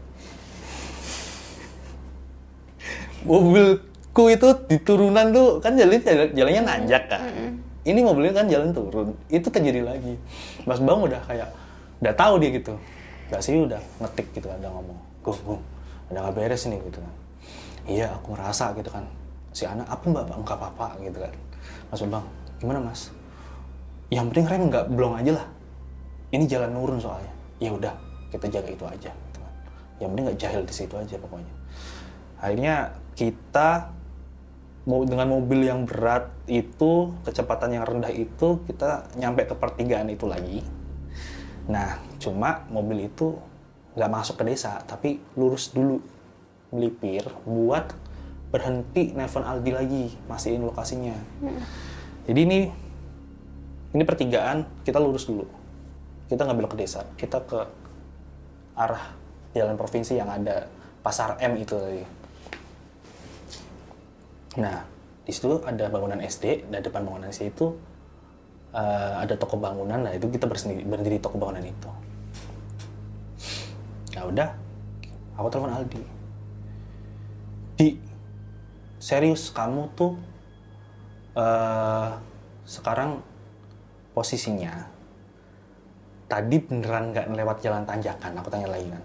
mobilku 3.23 4.23
itu 4.29 4.47
di 4.67 4.77
turunan 4.81 5.31
tuh 5.31 5.61
kan 5.61 5.77
jalan 5.77 6.01
jalannya 6.33 6.61
nanjak 6.65 7.03
kan? 7.07 7.21
Ini 7.81 7.99
mobilnya 8.05 8.33
kan 8.37 8.45
jalan 8.45 8.69
turun 8.73 9.17
itu 9.33 9.47
terjadi 9.49 9.81
lagi. 9.81 10.13
Mas 10.69 10.77
bang 10.77 10.99
udah 11.01 11.21
kayak 11.25 11.49
udah 12.01 12.13
tahu 12.13 12.37
dia 12.41 12.49
gitu. 12.53 12.77
Gak 13.31 13.41
sih 13.41 13.57
udah 13.57 13.79
ngetik 14.03 14.27
gitu 14.35 14.51
kan 14.51 14.59
udah 14.59 14.71
ngomong 14.75 14.99
gue 15.21 15.33
gue 15.37 15.57
udah 16.11 16.19
nggak 16.27 16.35
beres 16.35 16.65
nih 16.67 16.81
gitu 16.81 16.99
kan. 16.99 17.13
Iya 17.89 18.07
aku 18.13 18.37
ngerasa 18.37 18.77
gitu 18.77 18.89
kan. 18.93 19.05
Si 19.55 19.65
anak 19.65 19.89
apa 19.89 20.03
mbak? 20.05 20.23
Mbak 20.29 20.37
nggak 20.45 20.57
apa-apa 20.57 20.87
gitu 21.01 21.17
kan. 21.21 21.33
Mas 21.89 22.01
bang 22.05 22.25
gimana 22.61 22.79
mas? 22.83 23.01
Yang 24.11 24.25
penting 24.33 24.45
rem 24.51 24.63
nggak 24.69 24.85
blong 24.91 25.15
aja 25.17 25.31
lah. 25.39 25.47
Ini 26.31 26.43
jalan 26.45 26.69
nurun 26.75 26.99
soalnya. 27.01 27.33
Ya 27.57 27.71
udah 27.73 27.93
kita 28.29 28.47
jaga 28.47 28.69
itu 28.71 28.85
aja 28.87 29.11
gitu 29.11 29.39
kan. 29.39 29.53
yang 30.01 30.09
penting 30.17 30.25
nggak 30.33 30.39
jahil 30.41 30.61
di 30.65 30.73
situ 30.73 30.93
aja 30.97 31.15
pokoknya. 31.21 31.53
Akhirnya 32.41 32.75
kita 33.15 33.91
mau 34.89 35.05
dengan 35.05 35.29
mobil 35.29 35.69
yang 35.69 35.85
berat 35.85 36.33
itu 36.49 37.13
kecepatan 37.21 37.77
yang 37.77 37.85
rendah 37.85 38.09
itu 38.09 38.65
kita 38.65 39.13
nyampe 39.13 39.45
ke 39.45 39.53
pertigaan 39.53 40.09
itu 40.09 40.25
lagi. 40.25 40.65
Nah 41.69 42.01
cuma 42.17 42.65
mobil 42.73 43.05
itu 43.05 43.37
nggak 43.93 44.11
masuk 44.11 44.41
ke 44.41 44.43
desa 44.47 44.81
tapi 44.87 45.21
lurus 45.37 45.69
dulu 45.69 46.01
melipir 46.71 47.27
buat 47.45 47.91
berhenti 48.49 49.11
nelfon 49.13 49.45
Aldi 49.45 49.71
lagi 49.71 50.05
mastiin 50.25 50.65
lokasinya. 50.65 51.13
Jadi 52.25 52.39
ini 52.41 52.59
ini 53.91 54.03
pertigaan 54.07 54.65
kita 54.81 54.97
lurus 54.97 55.29
dulu. 55.29 55.45
Kita 56.25 56.47
nggak 56.47 56.57
belok 56.57 56.71
ke 56.73 56.77
desa 56.81 57.05
kita 57.19 57.43
ke 57.45 57.59
arah 58.73 59.13
jalan 59.53 59.75
provinsi 59.75 60.15
yang 60.17 60.31
ada 60.31 60.65
pasar 61.03 61.35
M 61.43 61.59
itu 61.59 61.75
tadi 61.75 62.20
nah 64.59 64.83
di 65.21 65.31
situ 65.31 65.61
ada 65.63 65.87
bangunan 65.87 66.19
SD 66.19 66.67
dan 66.67 66.81
depan 66.81 67.05
bangunan 67.05 67.29
SD 67.29 67.53
itu 67.53 67.71
eh, 68.73 69.13
ada 69.21 69.37
toko 69.37 69.55
bangunan. 69.55 70.01
Nah 70.01 70.11
itu 70.11 70.27
kita 70.27 70.49
bersendiri 70.49 70.83
berdiri 70.83 71.21
di 71.21 71.23
toko 71.23 71.37
bangunan 71.37 71.63
itu. 71.63 71.89
Ya 74.11 74.27
udah 74.27 74.49
aku 75.37 75.47
telepon 75.47 75.71
Aldi. 75.71 76.03
Di 77.79 77.87
serius 78.99 79.53
kamu 79.53 79.93
tuh 79.95 80.17
eh 81.31 82.11
sekarang 82.67 83.23
posisinya 84.11 84.83
tadi 86.27 86.59
beneran 86.59 87.15
nggak 87.15 87.31
lewat 87.31 87.57
jalan 87.63 87.87
tanjakan? 87.87 88.35
Aku 88.41 88.49
tanya 88.51 88.67
lagi 88.67 88.89
kan. 88.89 89.03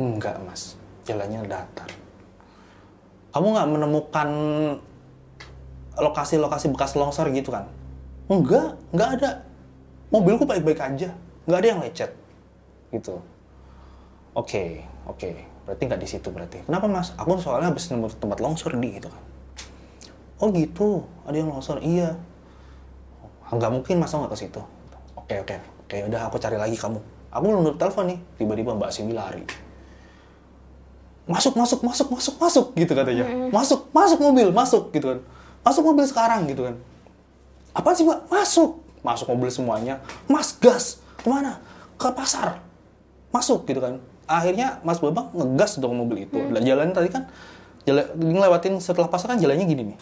Enggak 0.00 0.36
mas. 0.46 0.80
Jalannya 1.04 1.44
datar 1.44 2.09
kamu 3.30 3.46
nggak 3.54 3.68
menemukan 3.70 4.28
lokasi-lokasi 5.94 6.66
bekas 6.74 6.98
longsor 6.98 7.30
gitu 7.30 7.54
kan? 7.54 7.66
Enggak 8.26 8.74
nggak 8.90 9.10
ada. 9.20 9.30
Mobilku 10.10 10.42
baik-baik 10.42 10.82
aja. 10.82 11.14
Nggak 11.46 11.58
ada 11.58 11.68
yang 11.68 11.80
lecet. 11.82 12.10
Gitu. 12.90 13.14
Oke 14.34 14.82
oke. 15.06 15.30
Berarti 15.66 15.82
nggak 15.86 16.00
di 16.02 16.08
situ 16.10 16.28
berarti. 16.34 16.58
Kenapa 16.66 16.90
mas? 16.90 17.14
Aku 17.14 17.38
soalnya 17.38 17.70
habis 17.70 17.86
nemu 17.90 18.10
tempat 18.18 18.38
longsor 18.42 18.74
di 18.74 18.98
gitu 18.98 19.06
kan. 19.06 19.22
Oh 20.42 20.50
gitu. 20.50 21.06
Ada 21.26 21.36
yang 21.38 21.50
longsor. 21.54 21.78
Iya. 21.78 22.18
"Ah, 23.46 23.54
nggak 23.54 23.70
mungkin 23.70 24.02
mas 24.02 24.10
nggak 24.10 24.30
ke 24.34 24.38
situ? 24.46 24.60
Oke 25.14 25.38
oke 25.38 25.54
oke. 25.86 25.96
Udah 26.10 26.26
aku 26.26 26.38
cari 26.42 26.58
lagi 26.58 26.74
kamu. 26.74 26.98
Aku 27.30 27.44
nutup 27.46 27.78
telepon 27.78 28.10
nih. 28.10 28.18
Tiba-tiba 28.42 28.74
mbak 28.74 28.90
Simi 28.90 29.14
lari 29.14 29.69
masuk 31.30 31.54
masuk 31.54 31.80
masuk 31.86 32.08
masuk 32.10 32.34
masuk 32.42 32.66
gitu 32.74 32.92
katanya. 32.92 33.24
Masuk 33.54 33.86
masuk 33.94 34.18
mobil 34.18 34.50
masuk 34.50 34.90
gitu 34.90 35.14
kan. 35.14 35.18
Masuk 35.62 35.82
mobil 35.86 36.04
sekarang 36.10 36.50
gitu 36.50 36.66
kan. 36.66 36.74
Apa 37.70 37.94
sih 37.94 38.02
mbak 38.02 38.26
masuk. 38.26 38.82
Masuk 39.06 39.30
mobil 39.30 39.48
semuanya. 39.48 40.02
Mas 40.26 40.50
gas. 40.58 40.98
Ke 41.22 41.30
mana? 41.30 41.62
Ke 41.94 42.10
pasar. 42.10 42.58
Masuk 43.30 43.62
gitu 43.70 43.78
kan. 43.78 44.02
Akhirnya 44.26 44.82
mas 44.82 44.98
babang 44.98 45.30
ngegas 45.30 45.78
dong 45.78 45.94
mobil 45.94 46.26
itu. 46.26 46.38
Dan 46.50 46.62
jalan 46.66 46.90
tadi 46.90 47.08
kan 47.08 47.30
jalan 47.86 48.04
ngelewatin 48.18 48.82
setelah 48.82 49.06
pasar 49.06 49.34
kan 49.34 49.38
jalannya 49.38 49.64
gini 49.70 49.82
nih. 49.94 49.98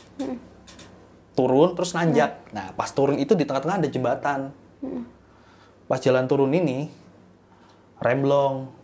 Turun 1.36 1.76
terus 1.76 1.92
nanjak. 1.92 2.40
Nah 2.56 2.72
pas 2.72 2.88
turun 2.90 3.20
itu 3.20 3.36
di 3.36 3.44
tengah-tengah 3.44 3.84
ada 3.84 3.88
jembatan. 3.92 4.40
Pas 5.84 6.00
jalan 6.00 6.24
turun 6.24 6.52
ini 6.56 6.88
remblong 7.98 8.77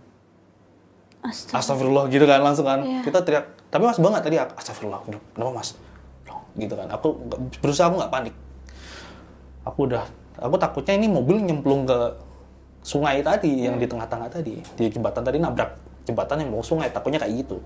Astaga. 1.24 1.56
astagfirullah 1.56 2.04
gitu 2.12 2.24
kan 2.28 2.40
langsung 2.44 2.68
kan. 2.68 2.84
Iya. 2.84 3.00
kita 3.00 3.24
teriak 3.24 3.44
tapi 3.72 3.82
mas 3.88 3.96
banget 3.96 4.20
tadi 4.28 4.36
astagfirullah. 4.36 5.00
Kenapa 5.08 5.50
mas? 5.56 5.72
Gitu 6.54 6.74
kan. 6.76 6.86
Aku 6.92 7.16
berusaha 7.64 7.88
aku 7.88 7.96
nggak 7.96 8.12
panik. 8.12 8.34
Aku 9.64 9.88
udah 9.88 10.04
aku 10.36 10.60
takutnya 10.60 11.00
ini 11.00 11.08
mobil 11.08 11.40
nyemplung 11.40 11.88
ke 11.88 11.98
sungai 12.84 13.24
tadi 13.24 13.64
yang 13.64 13.80
di 13.80 13.88
tengah-tengah 13.88 14.28
tadi. 14.28 14.60
Di 14.76 14.84
jembatan 14.92 15.24
tadi 15.24 15.40
nabrak 15.40 15.80
jembatan 16.04 16.44
yang 16.44 16.52
mau 16.52 16.60
sungai 16.60 16.92
takutnya 16.92 17.16
kayak 17.16 17.48
gitu. 17.48 17.64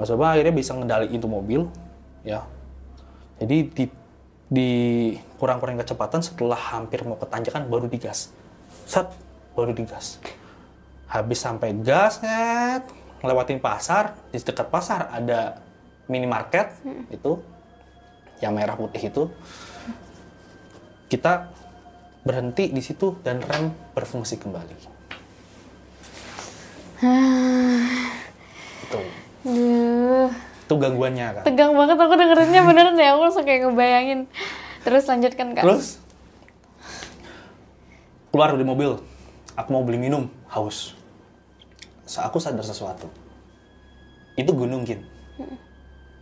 Mas 0.00 0.08
Baba 0.16 0.32
akhirnya 0.32 0.56
bisa 0.56 0.72
ngendali 0.72 1.12
itu 1.12 1.28
mobil 1.28 1.68
ya. 2.24 2.48
Jadi 3.36 3.56
di 3.76 3.84
di 4.50 4.70
kurang-kurang 5.36 5.76
kecepatan 5.78 6.24
setelah 6.24 6.56
hampir 6.56 7.04
mau 7.04 7.20
ke 7.20 7.28
tanjakan 7.28 7.68
baru 7.68 7.92
digas. 7.92 8.32
Set 8.88 9.06
baru 9.52 9.76
digas 9.76 10.16
habis 11.10 11.42
sampai 11.42 11.74
gas 11.82 12.22
net 12.22 12.86
ngelewatin 13.20 13.58
pasar 13.58 14.14
di 14.30 14.38
dekat 14.38 14.70
pasar 14.70 15.10
ada 15.10 15.58
minimarket 16.06 16.72
itu 17.10 17.42
yang 18.40 18.56
merah 18.56 18.78
putih 18.78 19.02
itu. 19.10 19.28
Kita 21.10 21.50
berhenti 22.22 22.70
di 22.70 22.80
situ 22.80 23.18
dan 23.26 23.42
rem 23.42 23.74
berfungsi 23.92 24.38
kembali. 24.38 24.74
Itu 28.86 29.00
Duh, 29.40 30.28
itu 30.28 30.74
gangguannya 30.76 31.40
kan 31.40 31.44
tegang 31.48 31.72
banget 31.72 31.96
aku 31.96 32.12
dengerinnya 32.12 32.60
beneran 32.60 32.92
deh 32.92 33.08
aku 33.08 33.20
langsung 33.24 33.44
kayak 33.48 33.66
ngebayangin. 33.66 34.20
Terus 34.84 35.08
lanjutkan 35.08 35.56
kak. 35.56 35.64
Terus? 35.64 35.96
Keluar 38.28 38.52
dari 38.52 38.68
mobil. 38.68 39.00
Aku 39.56 39.68
mau 39.72 39.80
beli 39.80 39.96
minum 39.96 40.28
haus 40.52 40.99
so, 42.10 42.18
aku 42.26 42.42
sadar 42.42 42.66
sesuatu. 42.66 43.06
Itu 44.34 44.50
gunung 44.50 44.82
Kin. 44.82 45.06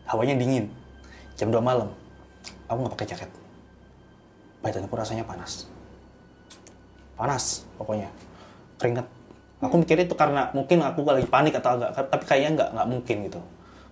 Hawanya 0.05 0.37
dingin. 0.37 0.69
Jam 1.41 1.49
2 1.49 1.65
malam. 1.65 1.89
Aku 2.69 2.85
nggak 2.85 2.93
pakai 2.93 3.09
jaket. 3.09 3.31
Badanku 4.61 4.93
rasanya 4.93 5.25
panas. 5.25 5.65
Panas 7.17 7.65
pokoknya. 7.81 8.13
Keringet 8.77 9.09
aku 9.59 9.75
mikir 9.83 9.99
itu 9.99 10.15
karena 10.15 10.55
mungkin 10.55 10.79
aku 10.87 11.03
lagi 11.03 11.27
panik 11.27 11.51
atau 11.59 11.75
agak 11.75 11.91
tapi 11.99 12.25
kayaknya 12.31 12.51
nggak 12.55 12.69
nggak 12.77 12.89
mungkin 12.89 13.17
gitu. 13.27 13.41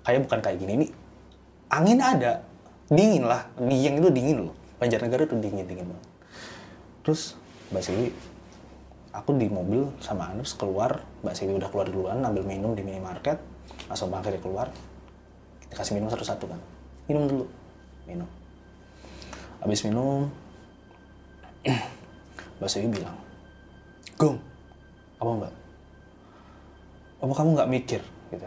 Kayak 0.05 0.21
bukan 0.29 0.39
kayak 0.45 0.57
gini. 0.61 0.73
Ini 0.77 0.87
angin 1.73 1.99
ada. 1.99 2.33
Dingin 2.93 3.25
lah. 3.25 3.49
Dieng 3.57 3.99
itu 3.99 4.09
dingin 4.13 4.37
loh. 4.47 4.55
Banjarnegara 4.79 5.25
itu 5.25 5.37
dingin 5.41 5.65
dingin 5.65 5.87
banget. 5.89 6.07
Terus 7.03 7.39
Mbak 7.73 7.83
Siwi 7.83 8.07
aku 9.17 9.33
di 9.41 9.49
mobil 9.49 9.89
sama 10.05 10.29
Anders 10.29 10.53
keluar 10.53 11.01
Mbak 11.25 11.33
Siwi 11.33 11.57
udah 11.57 11.73
keluar 11.73 11.89
duluan 11.89 12.21
ambil 12.21 12.45
minum 12.45 12.77
di 12.77 12.85
minimarket 12.85 13.41
langsung 13.89 14.13
bangkit 14.13 14.45
keluar. 14.45 14.69
Kita 15.65 15.75
kasih 15.81 15.97
minum 15.97 16.13
satu-satu 16.13 16.45
kan. 16.47 16.61
Minum 17.09 17.25
dulu. 17.25 17.45
Minum. 18.05 18.29
Habis 19.65 19.89
minum 19.89 20.29
Mbak 22.61 22.69
Siwi 22.69 22.93
bilang 22.93 23.17
Gong 24.21 24.37
apa 25.17 25.31
mbak? 25.33 25.53
Apa 27.25 27.33
kamu 27.33 27.49
nggak 27.57 27.73
mikir? 27.73 28.01
Gitu 28.29 28.45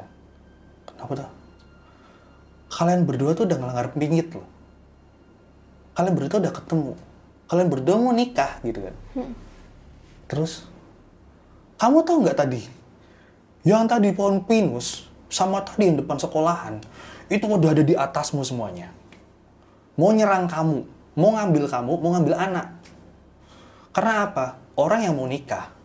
kenapa 0.86 1.26
tuh 1.26 1.32
kalian 2.70 3.02
berdua 3.10 3.34
tuh 3.34 3.50
udah 3.50 3.58
ngelanggar 3.58 3.90
pingit 3.98 4.30
loh. 4.30 4.46
Kalian 5.98 6.14
berdua 6.14 6.30
tuh 6.30 6.42
udah 6.46 6.54
ketemu. 6.54 6.94
Kalian 7.50 7.68
berdua 7.74 7.96
mau 7.98 8.14
nikah 8.14 8.62
gitu 8.62 8.86
kan 8.86 8.96
terus 10.30 10.70
kamu 11.82 12.06
tahu 12.06 12.18
nggak 12.24 12.38
tadi? 12.38 12.62
Yang 13.66 13.84
tadi 13.92 14.10
pohon 14.14 14.46
pinus 14.46 15.10
sama 15.28 15.66
tadi 15.66 15.90
yang 15.90 15.98
depan 16.00 16.16
sekolahan 16.22 16.80
itu 17.28 17.44
udah 17.44 17.74
ada 17.74 17.84
di 17.84 17.98
atasmu 17.98 18.46
semuanya. 18.46 18.94
Mau 20.00 20.14
nyerang 20.14 20.48
kamu 20.48 20.78
mau 21.18 21.36
ngambil 21.36 21.66
kamu 21.68 21.94
mau 22.00 22.10
ngambil 22.16 22.36
anak. 22.38 22.68
Karena 23.92 24.30
apa? 24.30 24.46
Orang 24.80 25.04
yang 25.04 25.18
mau 25.18 25.28
nikah 25.28 25.80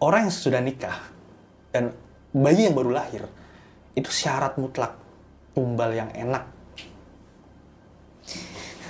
orang 0.00 0.26
yang 0.26 0.34
sudah 0.34 0.60
nikah 0.64 0.96
dan 1.70 1.92
bayi 2.32 2.66
yang 2.66 2.74
baru 2.74 2.90
lahir 2.90 3.28
itu 3.94 4.08
syarat 4.08 4.56
mutlak 4.56 4.96
tumbal 5.52 5.92
yang 5.92 6.08
enak. 6.16 6.48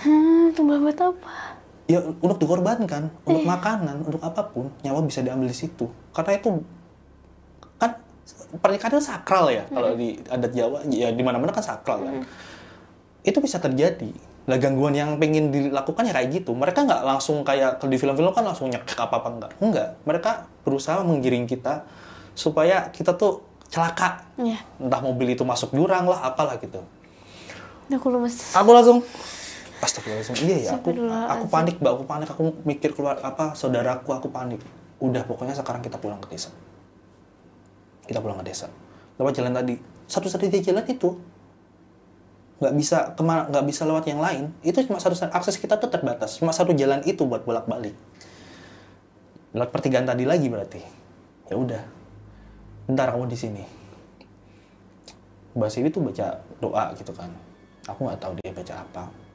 Hmm, 0.00 0.54
tumbal 0.54 0.80
buat 0.80 0.96
apa? 0.96 1.34
Ya 1.90 1.98
untuk 2.22 2.38
dikorbankan 2.38 3.10
untuk 3.26 3.42
makanan 3.42 4.06
untuk 4.06 4.22
apa 4.22 4.46
pun 4.46 4.70
nyawa 4.86 5.02
bisa 5.02 5.26
diambil 5.26 5.50
di 5.50 5.56
situ. 5.58 5.90
Karena 6.14 6.38
itu 6.38 6.62
kan 7.82 7.98
pernikahan 8.62 8.94
itu 8.94 9.02
sakral 9.02 9.50
ya 9.50 9.66
kalau 9.66 9.98
di 9.98 10.14
adat 10.30 10.52
Jawa 10.54 10.86
ya 10.86 11.10
di 11.10 11.22
mana-mana 11.26 11.50
kan 11.50 11.66
sakral 11.66 12.06
kan. 12.06 12.22
Itu 13.26 13.42
bisa 13.42 13.58
terjadi. 13.58 14.14
Lah 14.46 14.56
gangguan 14.56 14.94
yang 14.94 15.18
pengen 15.18 15.50
dilakukan 15.50 16.06
ya 16.06 16.14
kayak 16.14 16.30
gitu. 16.30 16.54
Mereka 16.54 16.86
nggak 16.86 17.02
langsung 17.02 17.42
kayak 17.42 17.82
kalau 17.82 17.90
di 17.90 17.98
film-film 17.98 18.30
kan 18.30 18.46
langsung 18.46 18.70
nyekek 18.70 18.96
apa 18.96 19.14
apa 19.18 19.28
enggak 19.34 19.52
enggak 19.58 19.88
mereka 20.06 20.30
berusaha 20.62 21.02
menggiring 21.02 21.50
kita 21.50 21.82
supaya 22.38 22.86
kita 22.94 23.18
tuh 23.18 23.42
celaka. 23.70 24.26
Iya. 24.38 24.58
entah 24.82 24.98
mobil 24.98 25.34
itu 25.34 25.46
masuk 25.46 25.74
jurang 25.74 26.06
lah 26.06 26.22
apalah 26.26 26.58
gitu. 26.58 26.82
Aku 27.90 28.06
lemes. 28.06 28.54
aku 28.54 28.70
langsung 28.70 29.02
Astagfirullahaladzim, 29.80 30.36
iya 30.44 30.56
ya, 30.60 30.70
aku, 30.76 30.92
aku 31.08 31.46
panik 31.48 31.80
mbak, 31.80 31.92
aku 31.96 32.04
panik, 32.04 32.28
aku 32.28 32.52
mikir 32.68 32.92
keluar 32.92 33.16
apa 33.24 33.56
saudaraku, 33.56 34.12
aku 34.12 34.28
panik. 34.28 34.60
Udah, 35.00 35.24
pokoknya 35.24 35.56
sekarang 35.56 35.80
kita 35.80 35.96
pulang 35.96 36.20
ke 36.20 36.36
desa. 36.36 36.52
Kita 38.04 38.20
pulang 38.20 38.36
ke 38.44 38.52
desa. 38.52 38.68
Lewat 39.16 39.40
jalan 39.40 39.56
tadi, 39.56 39.80
satu-satunya 40.04 40.60
jalan 40.60 40.84
itu 40.84 41.16
nggak 42.60 42.74
bisa 42.76 43.16
ke 43.16 43.22
mana, 43.24 43.48
nggak 43.48 43.64
bisa 43.64 43.88
lewat 43.88 44.04
yang 44.04 44.20
lain. 44.20 44.52
Itu 44.60 44.84
cuma 44.84 45.00
satu 45.00 45.16
akses 45.32 45.56
kita 45.56 45.80
tuh 45.80 45.88
terbatas, 45.88 46.36
cuma 46.36 46.52
satu 46.52 46.76
jalan 46.76 47.00
itu 47.08 47.24
buat 47.24 47.48
bolak-balik. 47.48 47.96
Lewat 49.56 49.72
pertigaan 49.72 50.04
tadi 50.04 50.28
lagi 50.28 50.52
berarti. 50.52 50.84
Ya 51.48 51.56
udah, 51.56 51.80
bentar 52.84 53.08
kamu 53.16 53.32
di 53.32 53.38
sini. 53.40 53.64
Mbak 55.56 55.70
Siwi 55.72 55.88
tuh 55.88 56.04
baca 56.04 56.36
doa 56.60 56.92
gitu 57.00 57.16
kan. 57.16 57.32
Aku 57.88 58.04
nggak 58.04 58.20
tahu 58.20 58.36
dia 58.44 58.52
baca 58.52 58.76
apa 58.76 59.29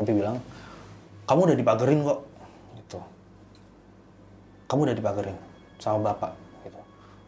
tapi 0.00 0.16
bilang 0.16 0.40
kamu 1.28 1.52
udah 1.52 1.56
dipagerin 1.60 2.00
kok. 2.00 2.20
Gitu. 2.80 2.98
Kamu 4.64 4.80
udah 4.88 4.96
dipagerin 4.96 5.36
sama 5.76 6.10
bapak. 6.10 6.32
Gitu. 6.64 6.80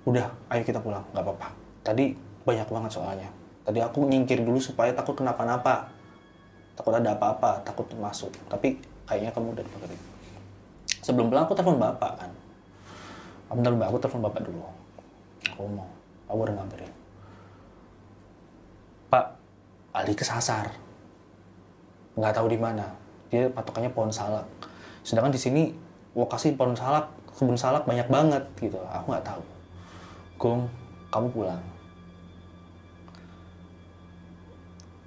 Udah 0.08 0.26
ayo 0.48 0.62
kita 0.64 0.80
pulang. 0.80 1.04
Nggak 1.12 1.22
apa-apa. 1.22 1.48
Tadi 1.84 2.16
banyak 2.48 2.68
banget 2.72 2.90
soalnya. 2.96 3.28
Tadi 3.62 3.78
aku 3.78 4.08
nyingkir 4.08 4.40
dulu 4.40 4.56
supaya 4.56 4.90
takut 4.96 5.14
kenapa-napa. 5.14 5.92
Takut 6.72 6.96
ada 6.96 7.12
apa-apa 7.12 7.60
takut 7.62 7.86
masuk. 8.00 8.32
Tapi 8.48 8.80
kayaknya 9.04 9.30
kamu 9.36 9.52
udah 9.52 9.62
dipagerin. 9.62 10.00
Sebelum 11.04 11.28
pulang 11.28 11.44
aku 11.44 11.54
telepon 11.54 11.76
bapak 11.76 12.12
kan. 12.24 12.30
Ah, 13.46 13.54
bentar 13.54 13.70
mbak. 13.76 13.92
Aku 13.92 13.98
telepon 14.00 14.24
bapak 14.24 14.40
dulu. 14.48 14.64
Aku 15.52 15.68
mau. 15.68 15.86
Aku 16.32 16.48
udah 16.48 16.56
ngabarin 16.56 17.02
pak 19.12 19.36
Ali 19.92 20.16
kesasar 20.16 20.72
nggak 22.16 22.34
tahu 22.36 22.46
di 22.52 22.58
mana. 22.60 22.84
Dia 23.32 23.48
patokannya 23.48 23.90
pohon 23.92 24.12
salak. 24.12 24.44
Sedangkan 25.00 25.32
di 25.32 25.40
sini 25.40 25.62
lokasi 26.12 26.52
pohon 26.52 26.76
salak 26.76 27.08
kebun 27.32 27.56
salak 27.56 27.88
banyak 27.88 28.04
banget 28.12 28.44
gitu. 28.60 28.76
Aku 28.92 29.12
nggak 29.12 29.24
tahu. 29.24 29.42
Gong 30.36 30.62
kamu 31.08 31.26
pulang. 31.32 31.62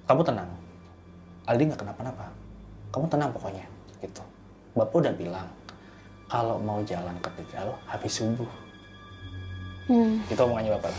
Kamu 0.06 0.22
tenang. 0.26 0.49
Aldi 1.45 1.64
nggak 1.70 1.82
kenapa-napa. 1.86 2.26
Kamu 2.89 3.06
tenang 3.10 3.30
pokoknya 3.30 3.66
gitu. 4.01 4.24
Bapak 4.74 5.06
udah 5.06 5.14
bilang 5.14 5.47
kalau 6.26 6.58
mau 6.58 6.82
jalan 6.82 7.14
ke 7.22 7.30
Tegal 7.38 7.70
habis 7.86 8.18
subuh. 8.18 8.49
Hmm, 9.86 10.18
itu 10.34 10.41
omongannya 10.41 10.74
bapak 10.82 10.89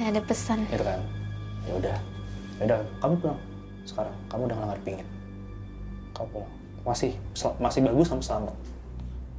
nggak 0.00 0.16
ada 0.16 0.20
pesan. 0.24 0.64
gitu 0.72 0.80
kan? 0.80 1.00
Ya 1.68 1.72
udah. 1.76 1.96
Ya 2.56 2.62
udah 2.72 2.78
kamu 3.04 3.14
pulang. 3.20 3.40
Sekarang 3.84 4.16
kamu 4.32 4.48
udah 4.48 4.56
ngelamar 4.56 4.80
pingin 4.80 5.08
pulang 6.28 6.52
masih 6.80 7.12
masih 7.60 7.80
bagus 7.84 8.08
kamu 8.08 8.22
selamat. 8.24 8.56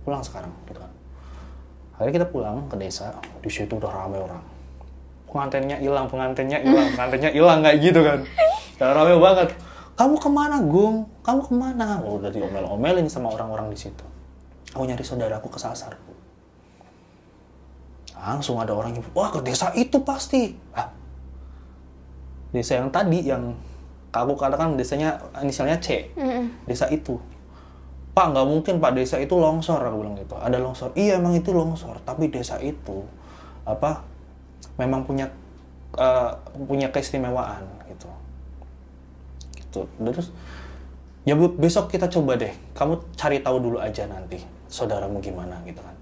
Pulang 0.05 0.21
sekarang 0.21 0.53
gitu 0.69 0.79
kan. 0.81 0.91
Akhirnya 1.97 2.13
kita 2.21 2.27
pulang 2.29 2.65
ke 2.69 2.75
desa 2.77 3.13
di 3.41 3.49
situ 3.49 3.77
udah 3.77 3.89
rame 3.89 4.17
orang. 4.17 4.41
Pengantennya 5.29 5.77
hilang 5.77 6.09
pengantennya 6.09 6.59
hilang 6.61 6.89
pengantennya 6.97 7.31
hilang 7.33 7.59
kayak 7.61 7.77
gitu 7.81 7.99
kan. 8.01 8.19
Udah 8.77 8.89
rame 8.93 9.13
banget. 9.17 9.49
Kamu 9.97 10.15
ke 10.17 10.29
mana 10.29 10.57
Gung? 10.65 11.05
Kamu 11.21 11.41
ke 11.45 11.53
mana? 11.53 12.01
Oh, 12.01 12.17
udah 12.17 12.33
diomel-omelin 12.33 13.05
sama 13.05 13.29
orang-orang 13.29 13.69
di 13.69 13.77
situ. 13.77 14.05
Aku 14.73 14.87
nyari 14.87 15.03
saudaraku 15.05 15.51
kesasar 15.51 15.93
langsung 18.21 18.61
ada 18.61 18.77
orang 18.77 18.93
yang 18.93 19.05
wah 19.17 19.33
ke 19.33 19.41
desa 19.41 19.73
itu 19.73 19.97
pasti. 20.05 20.53
Ah. 20.77 20.93
Desa 22.53 22.77
yang 22.77 22.93
tadi 22.93 23.25
yang 23.25 23.57
aku 24.11 24.35
katakan 24.35 24.75
desanya 24.75 25.15
inisialnya 25.39 25.79
C. 25.79 26.11
Mm-mm. 26.19 26.67
desa 26.67 26.91
itu. 26.91 27.15
Pak 28.11 28.35
nggak 28.35 28.43
mungkin 28.43 28.83
pak 28.83 28.91
desa 28.91 29.15
itu 29.23 29.39
longsor 29.39 29.79
aku 29.79 30.03
bilang 30.03 30.19
gitu. 30.19 30.35
Ada 30.35 30.59
longsor. 30.59 30.91
Iya 30.99 31.17
emang 31.17 31.31
itu 31.31 31.55
longsor 31.55 31.95
tapi 32.03 32.27
desa 32.27 32.59
itu 32.59 33.07
apa 33.63 34.03
memang 34.75 35.07
punya 35.07 35.31
eh, 35.95 36.31
punya 36.67 36.91
keistimewaan 36.91 37.63
gitu. 37.87 38.09
Gitu. 39.55 39.81
Terus 39.87 40.27
ya 41.23 41.39
besok 41.39 41.87
kita 41.87 42.11
coba 42.11 42.35
deh. 42.35 42.51
Kamu 42.75 43.15
cari 43.15 43.39
tahu 43.39 43.57
dulu 43.63 43.77
aja 43.79 44.03
nanti 44.11 44.43
saudaramu 44.67 45.23
gimana 45.23 45.55
gitu 45.63 45.79
kan. 45.79 45.95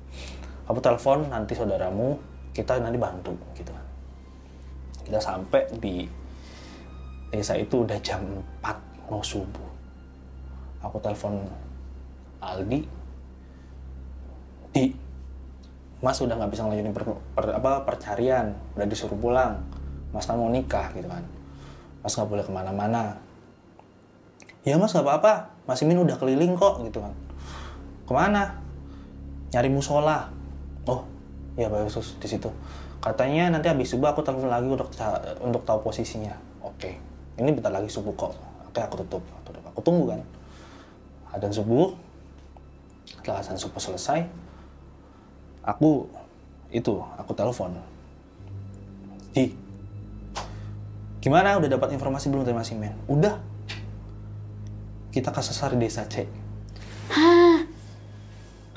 Kamu 0.65 0.79
telepon 0.81 1.29
nanti 1.29 1.53
saudaramu 1.53 2.17
kita 2.57 2.81
nanti 2.81 2.97
bantu 2.97 3.37
gitu 3.53 3.69
kan. 3.69 3.85
Kita 5.05 5.21
sampai 5.21 5.61
di 5.77 6.09
desa 7.29 7.53
itu 7.53 7.85
udah 7.85 7.97
jam 8.01 8.21
4 8.61 9.09
mau 9.09 9.21
subuh. 9.21 9.69
Aku 10.81 10.97
telepon 11.01 11.45
Aldi. 12.41 12.85
Di 14.73 14.93
Mas 15.99 16.17
udah 16.23 16.39
nggak 16.39 16.51
bisa 16.55 16.63
ngelanjutin 16.63 16.95
per, 16.95 17.03
per- 17.37 17.55
apa 17.57 17.85
percarian. 17.85 18.53
Udah 18.73 18.87
disuruh 18.89 19.17
pulang. 19.17 19.61
Mas 20.09 20.25
kan 20.25 20.39
mau 20.39 20.49
nikah 20.49 20.89
gitu 20.97 21.05
kan. 21.05 21.21
Mas 22.01 22.13
nggak 22.17 22.29
boleh 22.29 22.43
ke 22.45 22.51
mana-mana. 22.53 23.17
Ya 24.65 24.79
Mas 24.81 24.95
nggak 24.95 25.05
apa-apa. 25.05 25.53
Mas 25.69 25.81
Imin 25.85 26.01
udah 26.01 26.17
keliling 26.17 26.57
kok 26.57 26.81
gitu 26.81 27.03
kan. 27.03 27.13
Ke 28.09 28.13
mana? 28.15 28.57
Nyari 29.53 29.69
musola. 29.69 30.29
Oh 30.89 31.05
ya 31.59 31.69
Pak 31.69 31.85
Yesus 31.85 32.17
di 32.17 32.25
situ. 32.25 32.49
Katanya 33.03 33.53
nanti 33.53 33.69
habis 33.69 33.91
subuh 33.91 34.09
aku 34.11 34.23
telepon 34.23 34.49
lagi 34.49 34.65
untuk 34.65 34.89
untuk 35.43 35.61
tahu 35.67 35.83
posisinya. 35.83 36.33
Oke 36.63 37.08
ini 37.39 37.55
bentar 37.55 37.71
lagi 37.71 37.87
subuh 37.87 38.11
kok. 38.13 38.35
Oke 38.67 38.79
aku 38.83 38.99
tutup. 39.03 39.23
Tutup. 39.47 39.63
Aku 39.71 39.79
tunggu 39.81 40.11
kan? 40.11 40.21
Adzan 41.31 41.55
subuh. 41.55 41.95
Setelah 43.07 43.41
adzan 43.41 43.57
subuh 43.57 43.81
selesai 43.81 44.21
aku 45.65 46.05
itu 46.69 47.01
aku 47.17 47.31
telepon. 47.33 47.73
Di 49.33 49.53
gimana? 51.19 51.57
Udah 51.57 51.69
dapat 51.69 51.93
informasi 51.93 52.29
belum 52.29 52.45
dari 52.45 52.57
Mas 52.57 52.69
Imen 52.69 52.93
udah. 53.09 53.37
Kita 55.09 55.33
kesasar 55.33 55.73
di 55.73 55.89
desa 55.89 56.05
C 56.05 56.21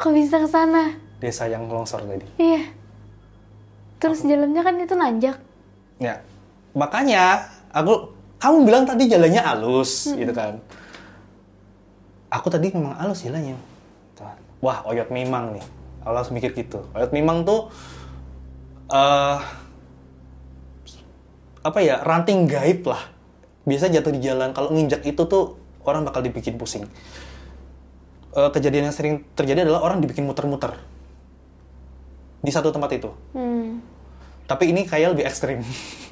Kok 0.00 0.10
bisa 0.16 0.40
ke 0.40 0.48
sana? 0.48 0.96
desa 1.22 1.46
yang 1.46 1.70
longsor 1.70 2.02
tadi. 2.02 2.26
Iya. 2.42 2.66
Terus 4.02 4.26
jalannya 4.26 4.58
kan 4.58 4.74
itu 4.82 4.94
nanjak. 4.98 5.38
Ya, 6.02 6.18
makanya 6.74 7.46
aku 7.70 8.10
kamu 8.42 8.66
bilang 8.66 8.82
tadi 8.82 9.06
jalannya 9.06 9.38
halus 9.38 10.10
gitu 10.10 10.34
kan. 10.34 10.58
Aku 12.26 12.50
tadi 12.50 12.74
memang 12.74 12.98
halus 12.98 13.22
jalannya. 13.22 13.54
Wah, 14.58 14.82
oyot 14.90 15.14
memang 15.14 15.54
nih. 15.54 15.64
Aku 16.02 16.10
langsung 16.10 16.34
mikir 16.34 16.50
gitu. 16.58 16.82
Oyot 16.90 17.14
memang 17.14 17.46
tuh 17.46 17.70
eh 18.90 19.38
apa 21.62 21.78
ya 21.78 22.02
ranting 22.02 22.50
gaib 22.50 22.82
lah. 22.90 23.14
Biasa 23.62 23.94
jatuh 23.94 24.10
di 24.10 24.18
jalan. 24.26 24.50
Kalau 24.50 24.74
nginjak 24.74 25.06
itu 25.06 25.22
tuh 25.22 25.62
orang 25.86 26.02
bakal 26.02 26.26
dibikin 26.26 26.58
pusing. 26.58 26.90
Eh, 28.34 28.50
kejadian 28.50 28.90
yang 28.90 28.96
sering 28.96 29.22
terjadi 29.38 29.62
adalah 29.70 29.86
orang 29.86 30.02
dibikin 30.02 30.26
muter-muter 30.26 30.74
di 32.42 32.50
satu 32.50 32.74
tempat 32.74 32.90
itu. 32.98 33.10
Hmm. 33.38 33.78
Tapi 34.50 34.74
ini 34.74 34.82
kayak 34.82 35.14
lebih 35.14 35.30
ekstrim. 35.30 35.62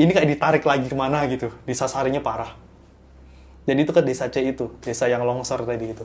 ini 0.00 0.10
kayak 0.16 0.28
ditarik 0.36 0.64
lagi 0.64 0.86
ke 0.88 0.96
mana 0.96 1.24
gitu. 1.28 1.52
Disasarinya 1.68 2.24
parah. 2.24 2.56
Jadi 3.68 3.80
itu 3.84 3.92
ke 3.92 4.02
desa 4.02 4.32
C 4.32 4.40
itu. 4.48 4.72
Desa 4.80 5.06
yang 5.06 5.22
longsor 5.22 5.62
tadi 5.68 5.92
itu. 5.92 6.04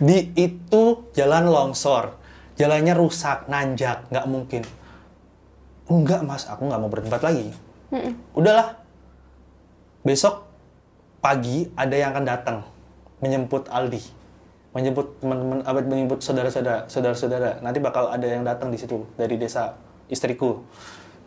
Di 0.00 0.32
itu 0.34 1.12
jalan 1.12 1.48
longsor. 1.48 2.16
Jalannya 2.56 2.96
rusak, 2.96 3.46
nanjak. 3.52 4.08
Nggak 4.08 4.26
mungkin. 4.26 4.62
Enggak 5.86 6.20
mas, 6.24 6.48
aku 6.48 6.66
nggak 6.66 6.80
mau 6.80 6.90
berdebat 6.90 7.22
lagi. 7.22 7.52
Udahlah. 8.32 8.80
Besok 10.02 10.48
pagi 11.20 11.68
ada 11.76 11.94
yang 11.94 12.16
akan 12.16 12.24
datang. 12.24 12.58
Menyemput 13.20 13.68
Aldi 13.68 14.16
menjemput 14.76 15.24
teman-teman 15.24 15.64
menjemput 15.64 16.20
saudara-saudara 16.20 16.84
saudara-saudara 16.84 17.64
nanti 17.64 17.80
bakal 17.80 18.12
ada 18.12 18.28
yang 18.28 18.44
datang 18.44 18.68
di 18.68 18.76
situ 18.76 19.08
dari 19.16 19.40
desa 19.40 19.72
istriku 20.12 20.60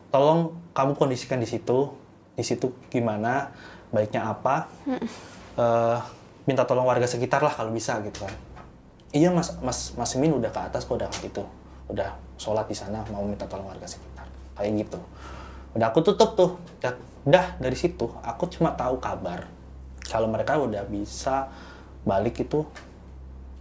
tolong 0.10 0.53
kamu 0.74 0.97
kondisikan 0.97 1.39
di 1.41 1.49
situ. 1.49 1.93
Di 2.36 2.43
situ 2.45 2.72
gimana? 2.88 3.51
Baiknya 3.89 4.30
apa? 4.30 4.70
Eh, 5.60 5.97
minta 6.47 6.64
tolong 6.64 6.88
warga 6.88 7.03
sekitar 7.03 7.43
lah 7.43 7.51
kalau 7.51 7.74
bisa 7.74 7.99
gitu 8.05 8.24
kan. 8.24 8.34
Iya 9.10 9.34
mas 9.34 9.57
mas 9.60 9.97
mas 9.97 10.14
Min 10.16 10.38
udah 10.38 10.53
ke 10.53 10.62
atas 10.62 10.86
kok 10.86 10.93
udah 10.93 11.10
itu 11.26 11.41
udah 11.89 12.14
sholat 12.38 12.70
di 12.70 12.78
sana 12.78 13.01
mau 13.10 13.26
minta 13.26 13.43
tolong 13.49 13.68
warga 13.68 13.84
sekitar. 13.84 14.24
Kayak 14.55 14.88
gitu. 14.88 14.99
Udah 15.76 15.91
aku 15.91 15.99
tutup 16.05 16.38
tuh. 16.38 16.51
Udah, 16.80 16.93
udah 17.26 17.45
dari 17.60 17.76
situ. 17.76 18.07
Aku 18.24 18.47
cuma 18.47 18.72
tahu 18.78 19.01
kabar. 19.01 19.49
Kalau 20.07 20.30
mereka 20.30 20.57
udah 20.57 20.86
bisa 20.88 21.49
balik 22.07 22.39
itu 22.41 22.64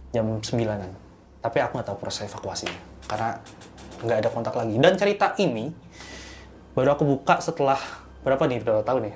jam 0.09 0.25
9-an 0.25 1.09
tapi 1.39 1.57
aku 1.63 1.79
nggak 1.79 1.87
tahu 1.87 1.97
proses 1.99 2.27
evakuasinya. 2.27 2.79
Karena 3.07 3.39
nggak 4.03 4.17
ada 4.23 4.29
kontak 4.31 4.55
lagi. 4.55 4.75
Dan 4.75 4.93
cerita 4.99 5.35
ini 5.39 5.71
baru 6.73 6.89
aku 6.93 7.03
buka 7.05 7.39
setelah 7.39 7.79
berapa 8.21 8.41
nih? 8.45 8.59
Berapa 8.61 8.83
tahun 8.83 9.11
ya? 9.11 9.15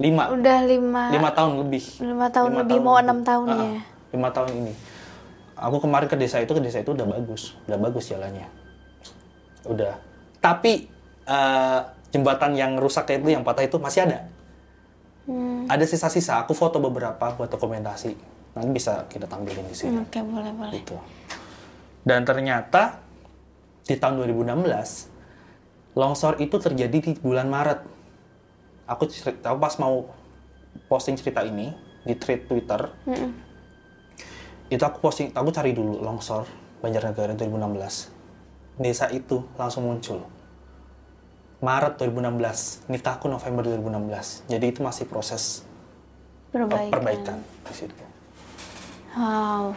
Lima. 0.00 0.24
Udah 0.30 0.58
lima, 0.64 1.02
lima 1.10 1.30
tahun 1.30 1.62
lebih. 1.62 1.84
lima 2.00 2.26
tahun 2.28 2.50
lebih, 2.58 2.78
mau 2.80 2.96
enam 2.98 3.22
tahun 3.22 3.46
Ah, 3.46 3.58
ya. 3.60 3.82
lima 4.10 4.28
tahun 4.30 4.50
ini. 4.56 4.72
Aku 5.54 5.78
kemarin 5.78 6.10
ke 6.10 6.16
desa 6.16 6.42
itu 6.42 6.50
ke 6.50 6.58
desa 6.58 6.82
itu 6.82 6.90
udah 6.90 7.06
bagus. 7.06 7.54
Udah 7.70 7.78
bagus 7.78 8.10
jalannya. 8.10 8.48
Udah. 9.62 9.94
Tapi 10.42 10.90
eh, 11.22 11.80
jembatan 12.10 12.58
yang 12.58 12.74
rusak 12.76 13.06
itu 13.14 13.30
yang 13.30 13.46
patah 13.46 13.62
itu 13.62 13.78
masih 13.78 14.10
ada. 14.10 14.26
Hmm, 15.22 15.70
ada 15.70 15.86
sisa-sisa. 15.86 16.42
Aku 16.42 16.50
foto 16.50 16.82
beberapa 16.82 17.30
buat 17.32 17.46
dokumentasi 17.46 18.34
nanti 18.52 18.68
bisa 18.68 19.06
kita 19.06 19.24
tampilin 19.24 19.64
di 19.64 19.76
sini. 19.76 19.96
Oke, 20.02 20.18
boleh, 20.20 20.50
boleh. 20.50 20.72
gitu. 20.76 20.98
Dan 22.02 22.26
ternyata 22.26 22.98
di 23.86 23.94
tahun 23.94 24.18
2016 24.26 25.11
longsor 25.92 26.40
itu 26.40 26.56
terjadi 26.56 26.98
di 26.98 27.12
bulan 27.20 27.48
Maret 27.52 27.84
aku 28.88 29.08
cerita 29.08 29.52
aku 29.52 29.58
pas 29.60 29.76
mau 29.76 30.08
posting 30.88 31.16
cerita 31.20 31.44
ini 31.44 31.72
di 32.02 32.16
thread 32.16 32.48
Twitter 32.48 32.88
Mm-mm. 33.06 33.30
itu 34.72 34.82
aku 34.82 34.98
posting 35.04 35.30
aku 35.36 35.48
cari 35.52 35.76
dulu 35.76 36.00
longsor 36.00 36.48
Banjarnegara 36.82 37.36
2016 37.38 38.80
desa 38.80 39.06
itu 39.12 39.44
langsung 39.60 39.86
muncul 39.86 40.24
Maret 41.62 42.00
2016 42.00 42.90
nikahku 42.90 43.30
November 43.30 43.62
2016 43.62 44.50
jadi 44.50 44.64
itu 44.66 44.80
masih 44.82 45.06
proses 45.06 45.62
Perbaikan. 46.50 46.90
perbaikan 46.90 47.38
di 47.68 47.74
situ 47.76 47.94
Wow. 49.12 49.76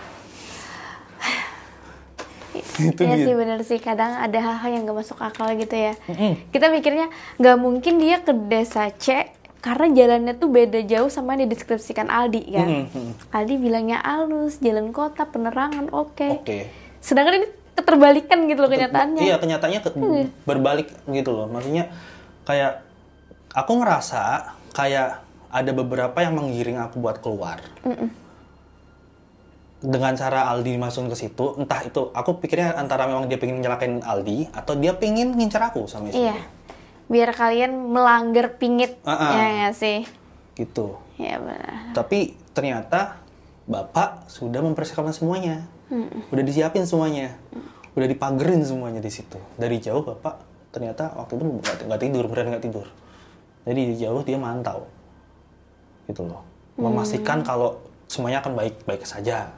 Itu 2.61 3.01
Iya 3.01 3.15
dia 3.15 3.25
sih 3.25 3.33
bener 3.33 3.59
sih 3.61 3.79
kadang 3.79 4.15
ada 4.15 4.37
hal-hal 4.37 4.69
yang 4.71 4.83
gak 4.85 4.97
masuk 5.01 5.19
akal 5.19 5.49
gitu 5.55 5.73
ya. 5.73 5.93
Mm-mm. 6.07 6.51
Kita 6.51 6.69
mikirnya 6.69 7.07
nggak 7.35 7.57
mungkin 7.57 7.97
dia 7.97 8.21
ke 8.21 8.31
desa 8.31 8.87
C 8.91 9.27
karena 9.59 9.89
jalannya 9.89 10.33
tuh 10.37 10.47
beda 10.47 10.79
jauh 10.85 11.09
sama 11.09 11.33
yang 11.33 11.49
dideskripsikan 11.49 12.07
Aldi 12.07 12.43
kan. 12.53 12.67
Mm-mm, 12.69 12.85
mm-mm. 12.93 13.13
Aldi 13.33 13.55
bilangnya 13.57 13.97
halus, 13.99 14.61
jalan 14.61 14.93
kota, 14.93 15.25
penerangan 15.25 15.89
oke. 15.89 16.41
oke 16.41 16.59
Sedangkan 17.01 17.41
ini 17.41 17.47
keterbalikan 17.73 18.45
gitu 18.47 18.59
loh 18.61 18.71
kenyataannya. 18.71 19.21
Iya, 19.25 19.35
kenyataannya 19.37 19.79
ke- 19.83 19.93
berbalik 20.45 20.87
gitu 21.05 21.31
loh. 21.33 21.45
Maksudnya 21.49 21.91
kayak 22.45 22.85
aku 23.51 23.71
ngerasa 23.81 24.53
kayak 24.71 25.21
ada 25.49 25.71
beberapa 25.71 26.17
yang 26.19 26.35
menggiring 26.35 26.77
aku 26.79 26.99
buat 26.99 27.19
keluar. 27.23 27.59
Dengan 29.85 30.17
cara 30.17 30.49
Aldi 30.49 30.81
masukin 30.81 31.13
ke 31.13 31.17
situ, 31.17 31.53
entah 31.61 31.85
itu 31.85 32.09
aku 32.09 32.41
pikirnya 32.41 32.73
antara 32.73 33.05
memang 33.05 33.29
dia 33.29 33.37
pengen 33.37 33.61
nyelakain 33.61 34.01
Aldi 34.01 34.49
atau 34.49 34.73
dia 34.73 34.97
pengen 34.97 35.37
ngincer 35.37 35.61
aku 35.61 35.85
sama 35.85 36.09
istri. 36.09 36.25
Iya. 36.25 36.41
Biar 37.05 37.29
kalian 37.37 37.93
melanggar 37.93 38.57
pingit 38.57 38.97
Ah, 39.05 39.13
ah. 39.13 39.31
ya 39.37 39.45
nggak 39.61 39.75
sih? 39.77 40.09
Gitu. 40.57 40.97
Ya 41.21 41.37
benar. 41.37 41.93
Tapi 41.93 42.33
ternyata 42.57 43.21
Bapak 43.69 44.25
sudah 44.25 44.61
mempersiapkan 44.65 45.13
semuanya. 45.13 45.69
Udah 46.33 46.43
disiapin 46.45 46.85
semuanya. 46.89 47.37
Udah 47.93 48.09
dipagerin 48.09 48.65
semuanya 48.65 49.01
di 49.01 49.13
situ. 49.13 49.37
Dari 49.57 49.77
jauh 49.77 50.01
Bapak 50.01 50.41
ternyata 50.73 51.13
waktu 51.13 51.37
itu 51.37 51.43
nggak 51.85 52.01
tidur, 52.01 52.23
beneran 52.25 52.57
nggak 52.57 52.65
tidur. 52.65 52.87
Jadi 53.65 53.81
di 53.93 53.95
jauh 54.01 54.21
dia 54.25 54.37
mantau. 54.41 54.89
Gitu 56.09 56.25
loh. 56.25 56.41
Memastikan 56.77 57.41
kalau 57.45 57.79
semuanya 58.07 58.41
akan 58.41 58.53
baik-baik 58.57 59.03
saja. 59.05 59.51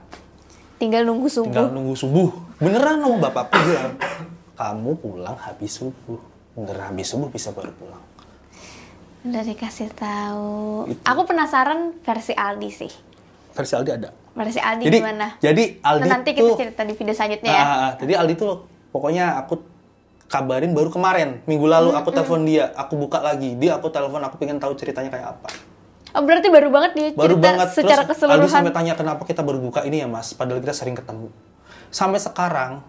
Tinggal 0.77 1.03
nunggu 1.03 1.27
subuh. 1.27 1.49
Tinggal 1.49 1.73
nunggu 1.73 1.95
subuh. 1.97 2.29
Beneran 2.61 3.01
sama 3.01 3.17
Bapakku 3.29 3.57
bilang, 3.57 3.93
kamu 4.57 4.91
pulang 5.01 5.37
habis 5.41 5.71
subuh. 5.81 6.19
Beneran 6.53 6.93
habis 6.93 7.07
subuh 7.09 7.29
bisa 7.29 7.49
baru 7.53 7.73
pulang. 7.73 8.03
Udah 9.25 9.43
dikasih 9.43 9.89
tahu. 9.97 10.87
Itu. 10.93 11.01
Aku 11.01 11.21
penasaran 11.25 11.97
versi 12.05 12.33
Aldi 12.37 12.69
sih. 12.69 12.91
Versi 13.57 13.73
Aldi 13.73 13.91
ada. 13.91 14.09
Versi 14.37 14.61
Aldi 14.61 14.85
Jadi, 14.85 14.97
gimana? 15.01 15.27
jadi 15.41 15.63
Aldi 15.81 16.01
Nah, 16.05 16.09
nanti 16.13 16.29
tuh 16.37 16.53
kita 16.53 16.61
cerita 16.61 16.81
di 16.85 16.93
video 16.93 17.13
selanjutnya 17.17 17.51
ya. 17.51 17.57
Ah, 17.57 17.65
ah, 17.65 17.79
ah. 17.81 17.91
jadi 17.97 18.13
Aldi 18.21 18.33
tuh 18.37 18.69
pokoknya 18.93 19.25
aku 19.41 19.65
kabarin 20.27 20.75
baru 20.75 20.91
kemarin 20.91 21.41
minggu 21.47 21.65
lalu 21.65 21.95
aku 21.95 22.11
telepon 22.11 22.43
dia 22.43 22.69
aku 22.75 22.99
buka 22.99 23.23
lagi 23.23 23.55
dia 23.55 23.79
aku 23.79 23.87
telepon 23.87 24.19
aku 24.19 24.35
pengen 24.35 24.59
tahu 24.59 24.75
ceritanya 24.75 25.07
kayak 25.07 25.39
apa 25.39 25.49
Oh 26.15 26.23
berarti 26.23 26.47
baru 26.47 26.71
banget 26.71 26.91
dia 26.95 27.07
baru 27.11 27.35
cerita 27.35 27.47
banget. 27.47 27.67
Secara 27.75 28.01
Terus 28.07 28.11
keseluruhan. 28.15 28.47
Aldi 28.47 28.55
sampai 28.55 28.73
tanya 28.73 28.93
kenapa 28.95 29.23
kita 29.27 29.41
baru 29.43 29.59
buka 29.59 29.83
ini 29.83 30.03
ya 30.03 30.07
mas? 30.07 30.31
Padahal 30.31 30.63
kita 30.63 30.75
sering 30.75 30.95
ketemu. 30.95 31.27
Sampai 31.91 32.19
sekarang 32.19 32.83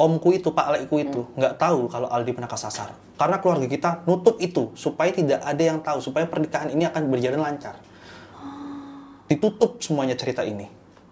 omku 0.00 0.32
itu 0.32 0.48
pak 0.56 0.72
lekku 0.72 0.96
itu 0.96 1.20
nggak 1.36 1.60
tahu 1.60 1.86
kalau 1.92 2.08
Aldi 2.08 2.32
pernah 2.32 2.48
kesasar 2.48 2.96
karena 3.20 3.36
keluarga 3.44 3.68
kita 3.68 3.90
nutup 4.08 4.40
itu 4.40 4.72
supaya 4.72 5.12
tidak 5.12 5.44
ada 5.44 5.62
yang 5.62 5.84
tahu 5.84 6.00
supaya 6.00 6.24
pernikahan 6.24 6.72
ini 6.72 6.88
akan 6.88 7.12
berjalan 7.12 7.40
lancar. 7.44 7.76
Ditutup 9.26 9.82
semuanya 9.82 10.14
cerita 10.14 10.46
ini. 10.46 10.70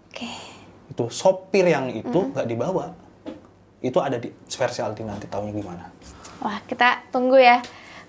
Oke. 0.09 0.31
itu 0.85 1.11
sopir 1.11 1.67
yang 1.67 1.91
itu 1.91 2.31
nggak 2.31 2.47
dibawa. 2.47 2.95
Itu 3.83 3.99
ada 3.99 4.15
di 4.15 4.31
versi 4.31 4.79
Aldi 4.79 5.01
nanti 5.03 5.27
tahunya 5.27 5.51
gimana. 5.51 5.85
Wah 6.39 6.63
kita 6.63 7.11
tunggu 7.11 7.35
ya 7.35 7.59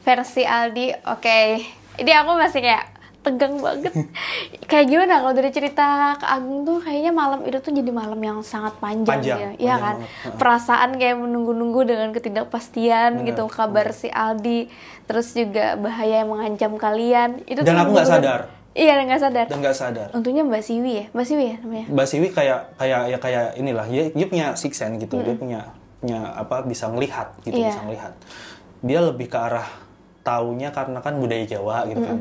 versi 0.06 0.46
Aldi. 0.46 0.94
Oke. 1.10 1.66
Ini 1.96 2.12
aku 2.22 2.36
masih 2.38 2.60
kayak 2.62 2.95
tegang 3.26 3.58
banget. 3.58 3.90
kayak 4.70 4.86
gimana 4.86 5.18
kalau 5.18 5.34
dari 5.34 5.50
cerita 5.50 5.86
ke 6.14 6.24
Agung 6.24 6.62
tuh 6.62 6.78
kayaknya 6.78 7.10
malam 7.10 7.42
itu 7.42 7.58
tuh 7.58 7.74
jadi 7.74 7.90
malam 7.90 8.16
yang 8.16 8.38
sangat 8.40 8.78
panjang, 8.78 9.18
Panjang, 9.18 9.38
ya. 9.38 9.50
Iya 9.58 9.74
kan? 9.76 9.94
banget. 9.98 10.38
Perasaan 10.38 10.90
kayak 10.94 11.16
menunggu-nunggu 11.18 11.80
dengan 11.82 12.08
ketidakpastian 12.14 13.10
Bener, 13.18 13.26
gitu 13.28 13.42
kabar 13.50 13.90
si 13.90 14.06
Aldi. 14.06 14.70
Terus 15.04 15.34
juga 15.34 15.74
bahaya 15.74 16.22
yang 16.22 16.30
mengancam 16.30 16.78
kalian. 16.78 17.42
Itu 17.44 17.66
Dan 17.66 17.74
aku 17.76 17.90
nggak 17.92 18.06
sadar. 18.08 18.40
Iya, 18.76 19.00
nggak 19.02 19.18
sadar. 19.18 19.46
dan 19.48 19.58
nggak 19.58 19.72
sadar 19.72 20.08
Untungnya 20.12 20.44
Mbak 20.44 20.60
Siwi 20.60 20.92
ya, 20.92 21.04
Mbak 21.10 21.24
Siwi 21.24 21.44
ya 21.48 21.56
namanya. 21.64 21.86
Mbak 21.88 22.06
Siwi 22.06 22.28
kayak 22.28 22.60
kayak 22.76 23.02
ya 23.08 23.18
kayak 23.18 23.46
inilah 23.56 23.86
dia, 23.88 24.04
dia 24.12 24.26
punya 24.28 24.46
six 24.52 24.76
sense 24.76 25.00
gitu 25.00 25.16
dia 25.24 25.32
punya 25.32 25.60
punya 25.96 26.36
apa 26.36 26.60
bisa 26.60 26.84
melihat 26.92 27.32
gitu 27.40 27.56
Iya. 27.56 27.72
bisa 27.72 27.80
melihat 27.88 28.12
dia 28.84 29.00
lebih 29.00 29.32
ke 29.32 29.38
arah 29.40 29.64
taunya 30.20 30.68
karena 30.68 31.00
kan 31.00 31.16
budaya 31.16 31.48
Jawa 31.48 31.88
gitu 31.88 32.04
kan 32.04 32.18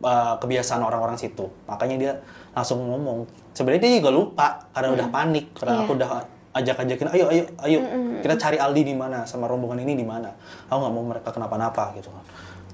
Uh, 0.00 0.32
kebiasaan 0.40 0.80
orang-orang 0.80 1.12
situ 1.14 1.44
makanya 1.68 1.96
dia 2.00 2.12
langsung 2.50 2.80
ngomong 2.80 3.28
sebenarnya 3.52 3.84
dia 3.84 3.92
juga 4.00 4.08
lupa 4.08 4.48
karena 4.72 4.96
udah 4.96 5.08
panik 5.12 5.52
karena 5.52 5.76
Iya. 5.76 5.82
aku 5.84 5.92
udah 5.92 6.08
ajak-ajakin 6.50 7.06
ayo 7.12 7.24
ayo 7.28 7.42
ayo 7.60 7.78
kita 8.18 8.34
cari 8.34 8.56
Aldi 8.56 8.82
di 8.82 8.96
mana 8.96 9.28
sama 9.28 9.44
rombongan 9.44 9.84
ini 9.84 9.94
di 9.94 10.06
mana 10.08 10.32
aku 10.66 10.78
nggak 10.80 10.94
mau 10.96 11.04
mereka 11.04 11.28
kenapa-napa 11.30 11.92
gitu 11.94 12.08
kan 12.08 12.24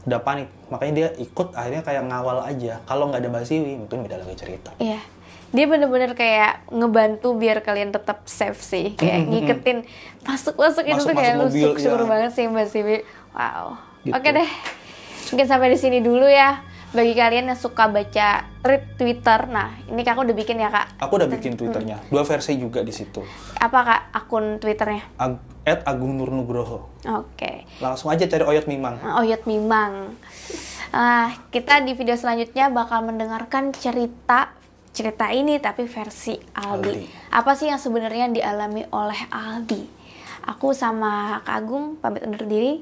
udah 0.06 0.20
panik 0.22 0.46
makanya 0.70 0.92
dia 0.94 1.08
ikut 1.18 1.50
akhirnya 1.50 1.82
kayak 1.82 2.06
ngawal 2.06 2.38
aja 2.40 2.78
kalau 2.86 3.10
nggak 3.10 3.18
ada 3.18 3.28
Mbak 3.28 3.42
Siwi 3.42 3.72
mungkin 3.76 4.06
beda 4.06 4.16
lagi 4.16 4.34
cerita 4.38 4.70
Iya. 4.78 5.02
Dia 5.50 5.66
bener-bener 5.66 6.14
kayak 6.14 6.70
ngebantu 6.70 7.34
biar 7.34 7.62
kalian 7.62 7.90
tetap 7.90 8.22
safe 8.24 8.58
sih. 8.58 8.94
Kayak 8.94 9.30
ngiketin 9.30 9.78
masuk-masuk 10.22 10.82
itu 10.84 10.94
Masuk- 10.94 11.10
tuh 11.10 11.16
kayak 11.16 11.34
lu 11.38 11.46
syukur 11.50 12.00
iya. 12.02 12.06
banget 12.06 12.30
sih 12.34 12.44
Mbak 12.46 12.66
Siwi. 12.66 12.96
Wow. 13.30 13.78
Gitu. 14.02 14.14
Oke 14.14 14.28
deh. 14.30 14.48
Mungkin 15.30 15.46
sampai 15.46 15.70
di 15.70 15.78
sini 15.78 15.98
dulu 16.02 16.26
ya. 16.26 16.60
Bagi 16.96 17.12
kalian 17.12 17.52
yang 17.52 17.60
suka 17.60 17.92
baca 17.92 18.48
tweet 18.64 18.96
Twitter. 18.96 19.40
Nah, 19.52 19.76
ini 19.84 20.00
Kak 20.00 20.16
udah 20.16 20.32
bikin 20.32 20.56
ya, 20.56 20.72
Kak. 20.72 20.96
Aku 20.96 21.20
udah 21.20 21.28
bikin 21.28 21.52
twitternya, 21.60 22.00
dua 22.08 22.24
versi 22.24 22.56
juga 22.56 22.80
di 22.80 22.88
situ. 22.88 23.20
Apa 23.60 23.78
Kak 23.84 24.00
akun 24.16 24.56
Twitternya? 24.56 25.04
Ag 25.20 25.36
at 25.66 25.84
Agung 25.84 26.16
Nur 26.16 26.32
Nugroho. 26.32 26.88
Oke. 27.04 27.68
Langsung 27.84 28.08
aja 28.08 28.24
cari 28.24 28.48
Oyot 28.48 28.64
Mimang. 28.64 28.96
Oyot 29.02 29.44
Mimang. 29.44 30.14
Ah, 30.94 31.36
kita 31.52 31.84
di 31.84 31.92
video 31.92 32.16
selanjutnya 32.16 32.72
bakal 32.72 33.04
mendengarkan 33.04 33.74
cerita 33.76 34.56
cerita 34.96 35.28
ini 35.28 35.60
tapi 35.60 35.84
versi 35.84 36.40
Aldi. 36.56 36.88
Aldi. 36.88 37.04
Apa 37.28 37.52
sih 37.52 37.68
yang 37.68 37.76
sebenarnya 37.76 38.32
dialami 38.32 38.88
oleh 38.88 39.20
Aldi? 39.28 39.82
Aku 40.48 40.72
sama 40.72 41.42
Kak 41.42 41.66
Agung 41.66 42.00
pamit 42.00 42.24
undur 42.24 42.46
diri. 42.48 42.80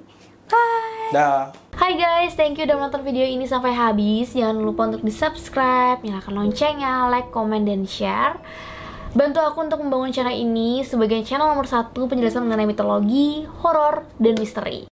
Bye. 0.54 1.10
Dah. 1.10 1.50
Hai 1.74 1.98
guys, 1.98 2.38
thank 2.38 2.54
you 2.54 2.64
udah 2.64 2.78
menonton 2.78 3.02
video 3.02 3.26
ini 3.26 3.50
sampai 3.50 3.74
habis. 3.74 4.30
Jangan 4.38 4.62
lupa 4.62 4.86
untuk 4.86 5.02
di-subscribe, 5.02 5.98
nyalakan 6.06 6.34
loncengnya, 6.38 7.10
like, 7.10 7.34
comment, 7.34 7.66
dan 7.66 7.82
share. 7.82 8.38
Bantu 9.14 9.38
aku 9.42 9.62
untuk 9.62 9.78
membangun 9.78 10.10
channel 10.10 10.34
ini 10.34 10.82
sebagai 10.82 11.22
channel 11.22 11.46
nomor 11.46 11.70
satu 11.70 12.10
penjelasan 12.10 12.46
mengenai 12.46 12.66
mitologi, 12.66 13.46
horor, 13.62 14.06
dan 14.18 14.34
misteri. 14.38 14.82